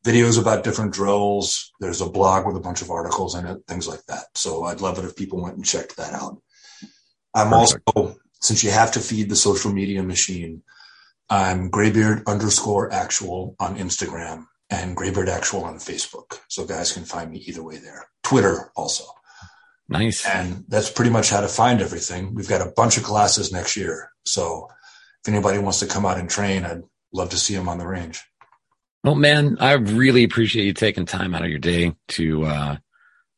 videos 0.03 0.39
about 0.39 0.63
different 0.63 0.93
drills. 0.93 1.71
There's 1.79 2.01
a 2.01 2.09
blog 2.09 2.45
with 2.45 2.55
a 2.55 2.61
bunch 2.61 2.81
of 2.81 2.91
articles 2.91 3.35
in 3.35 3.45
it, 3.45 3.59
things 3.67 3.87
like 3.87 4.05
that. 4.07 4.25
So 4.35 4.63
I'd 4.63 4.81
love 4.81 4.97
it 4.97 5.05
if 5.05 5.15
people 5.15 5.41
went 5.41 5.55
and 5.55 5.65
checked 5.65 5.97
that 5.97 6.13
out. 6.13 6.41
I'm 7.33 7.49
Perfect. 7.49 7.83
also, 7.95 8.15
since 8.41 8.63
you 8.63 8.71
have 8.71 8.93
to 8.93 8.99
feed 8.99 9.29
the 9.29 9.35
social 9.35 9.71
media 9.71 10.01
machine, 10.01 10.63
I'm 11.29 11.69
graybeard 11.69 12.23
underscore 12.27 12.91
actual 12.91 13.55
on 13.59 13.77
Instagram 13.77 14.45
and 14.69 14.95
graybeard 14.95 15.29
actual 15.29 15.63
on 15.63 15.75
Facebook. 15.75 16.39
So 16.47 16.65
guys 16.65 16.91
can 16.91 17.03
find 17.03 17.31
me 17.31 17.39
either 17.39 17.63
way 17.63 17.77
there. 17.77 18.07
Twitter 18.23 18.71
also. 18.75 19.03
Nice. 19.89 20.25
And 20.25 20.65
that's 20.67 20.91
pretty 20.91 21.09
much 21.09 21.31
how 21.31 21.41
to 21.41 21.47
find 21.47 21.81
everything. 21.81 22.35
We've 22.35 22.47
got 22.47 22.65
a 22.65 22.71
bunch 22.71 22.97
of 22.97 23.03
classes 23.03 23.51
next 23.51 23.75
year. 23.75 24.11
So 24.23 24.69
if 25.23 25.33
anybody 25.33 25.57
wants 25.57 25.79
to 25.79 25.87
come 25.87 26.05
out 26.05 26.19
and 26.19 26.29
train, 26.29 26.63
I'd 26.63 26.83
love 27.11 27.31
to 27.31 27.37
see 27.37 27.55
them 27.55 27.67
on 27.67 27.79
the 27.79 27.87
range. 27.87 28.23
Well, 29.03 29.15
man, 29.15 29.57
I 29.59 29.73
really 29.73 30.23
appreciate 30.23 30.65
you 30.65 30.73
taking 30.73 31.05
time 31.05 31.33
out 31.33 31.43
of 31.43 31.49
your 31.49 31.59
day 31.59 31.95
to, 32.09 32.45
uh, 32.45 32.77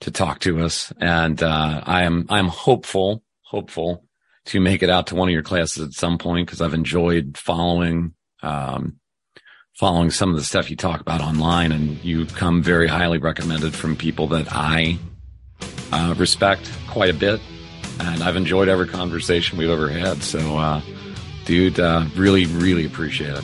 to 0.02 0.12
talk 0.12 0.40
to 0.40 0.60
us. 0.60 0.92
And, 1.00 1.42
uh, 1.42 1.82
I 1.86 2.04
am, 2.04 2.26
I'm 2.30 2.48
hopeful, 2.48 3.24
hopeful 3.44 4.04
to 4.46 4.60
make 4.60 4.84
it 4.84 4.90
out 4.90 5.08
to 5.08 5.16
one 5.16 5.30
of 5.30 5.34
your 5.34 5.44
classes 5.44 5.88
at 5.88 5.94
some 5.94 6.18
point 6.18 6.48
because 6.48 6.62
I've 6.62 6.74
enjoyed 6.74 7.38
following, 7.38 8.14
um, 8.44 9.00
following 9.80 10.10
some 10.10 10.32
of 10.32 10.36
the 10.36 10.44
stuff 10.44 10.70
you 10.70 10.76
talk 10.76 11.00
about 11.00 11.22
online 11.22 11.72
and 11.72 12.04
you 12.04 12.26
come 12.26 12.62
very 12.62 12.88
highly 12.88 13.20
recommended 13.20 13.74
from 13.74 13.96
people 13.96 14.28
that 14.28 14.48
I, 14.52 14.98
uh, 15.92 16.14
respect 16.18 16.72
quite 16.88 17.10
a 17.10 17.14
bit. 17.14 17.40
And 18.00 18.24
I've 18.24 18.36
enjoyed 18.36 18.68
every 18.68 18.88
conversation 18.88 19.58
we've 19.58 19.70
ever 19.70 19.90
had. 19.90 20.24
So, 20.24 20.58
uh, 20.58 20.82
dude, 21.46 21.80
uh, 21.80 22.06
really, 22.16 22.46
really 22.46 22.86
appreciate 22.86 23.36
it. 23.36 23.44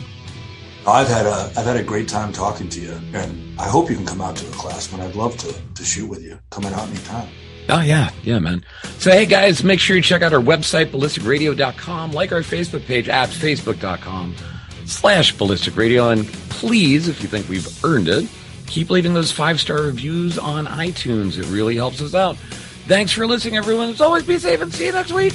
I've 0.88 1.08
had 1.08 1.26
a 1.26 1.52
I've 1.58 1.66
had 1.66 1.76
a 1.76 1.84
great 1.84 2.08
time 2.08 2.32
talking 2.32 2.70
to 2.70 2.80
you, 2.80 2.98
and 3.14 3.60
I 3.60 3.68
hope 3.68 3.90
you 3.90 3.98
can 3.98 4.06
come 4.06 4.22
out 4.22 4.38
to 4.38 4.48
a 4.48 4.52
class. 4.52 4.90
Man, 4.92 5.02
I'd 5.02 5.16
love 5.16 5.36
to 5.38 5.54
to 5.76 5.84
shoot 5.84 6.08
with 6.08 6.24
you. 6.24 6.40
Coming 6.50 6.72
out 6.74 6.88
anytime. 6.88 7.28
Oh 7.68 7.82
yeah, 7.82 8.10
yeah, 8.24 8.40
man. 8.40 8.64
So 8.98 9.12
hey 9.12 9.26
guys, 9.26 9.64
make 9.66 9.82
sure 9.82 9.98
you 9.98 10.02
check 10.02 10.22
out 10.22 10.32
our 10.32 10.40
website, 10.40 10.86
ballisticradio.com, 10.92 12.14
like 12.14 12.32
our 12.32 12.40
Facebook 12.40 12.86
page 12.86 13.10
at 13.10 13.28
facebook.com 13.28 14.34
slash 14.86 15.38
ballistic 15.38 15.76
radio, 15.76 16.10
and 16.10 16.26
please, 16.50 17.10
if 17.10 17.22
you 17.22 17.28
think 17.28 17.50
we've 17.50 17.84
earned 17.84 18.08
it, 18.08 18.30
keep 18.68 18.90
leaving 18.90 19.14
those 19.14 19.32
five 19.32 19.60
star 19.60 19.82
reviews 19.82 20.38
on 20.38 20.68
iTunes. 20.68 21.38
It 21.38 21.46
really 21.48 21.76
helps 21.76 22.02
us 22.02 22.14
out. 22.14 22.38
Thanks 22.88 23.12
for 23.12 23.26
listening, 23.26 23.58
everyone. 23.58 23.90
As 23.90 24.00
always, 24.00 24.24
be 24.24 24.38
safe 24.38 24.62
and 24.62 24.74
see 24.74 24.86
you 24.86 24.92
next 24.92 25.12
week. 25.12 25.34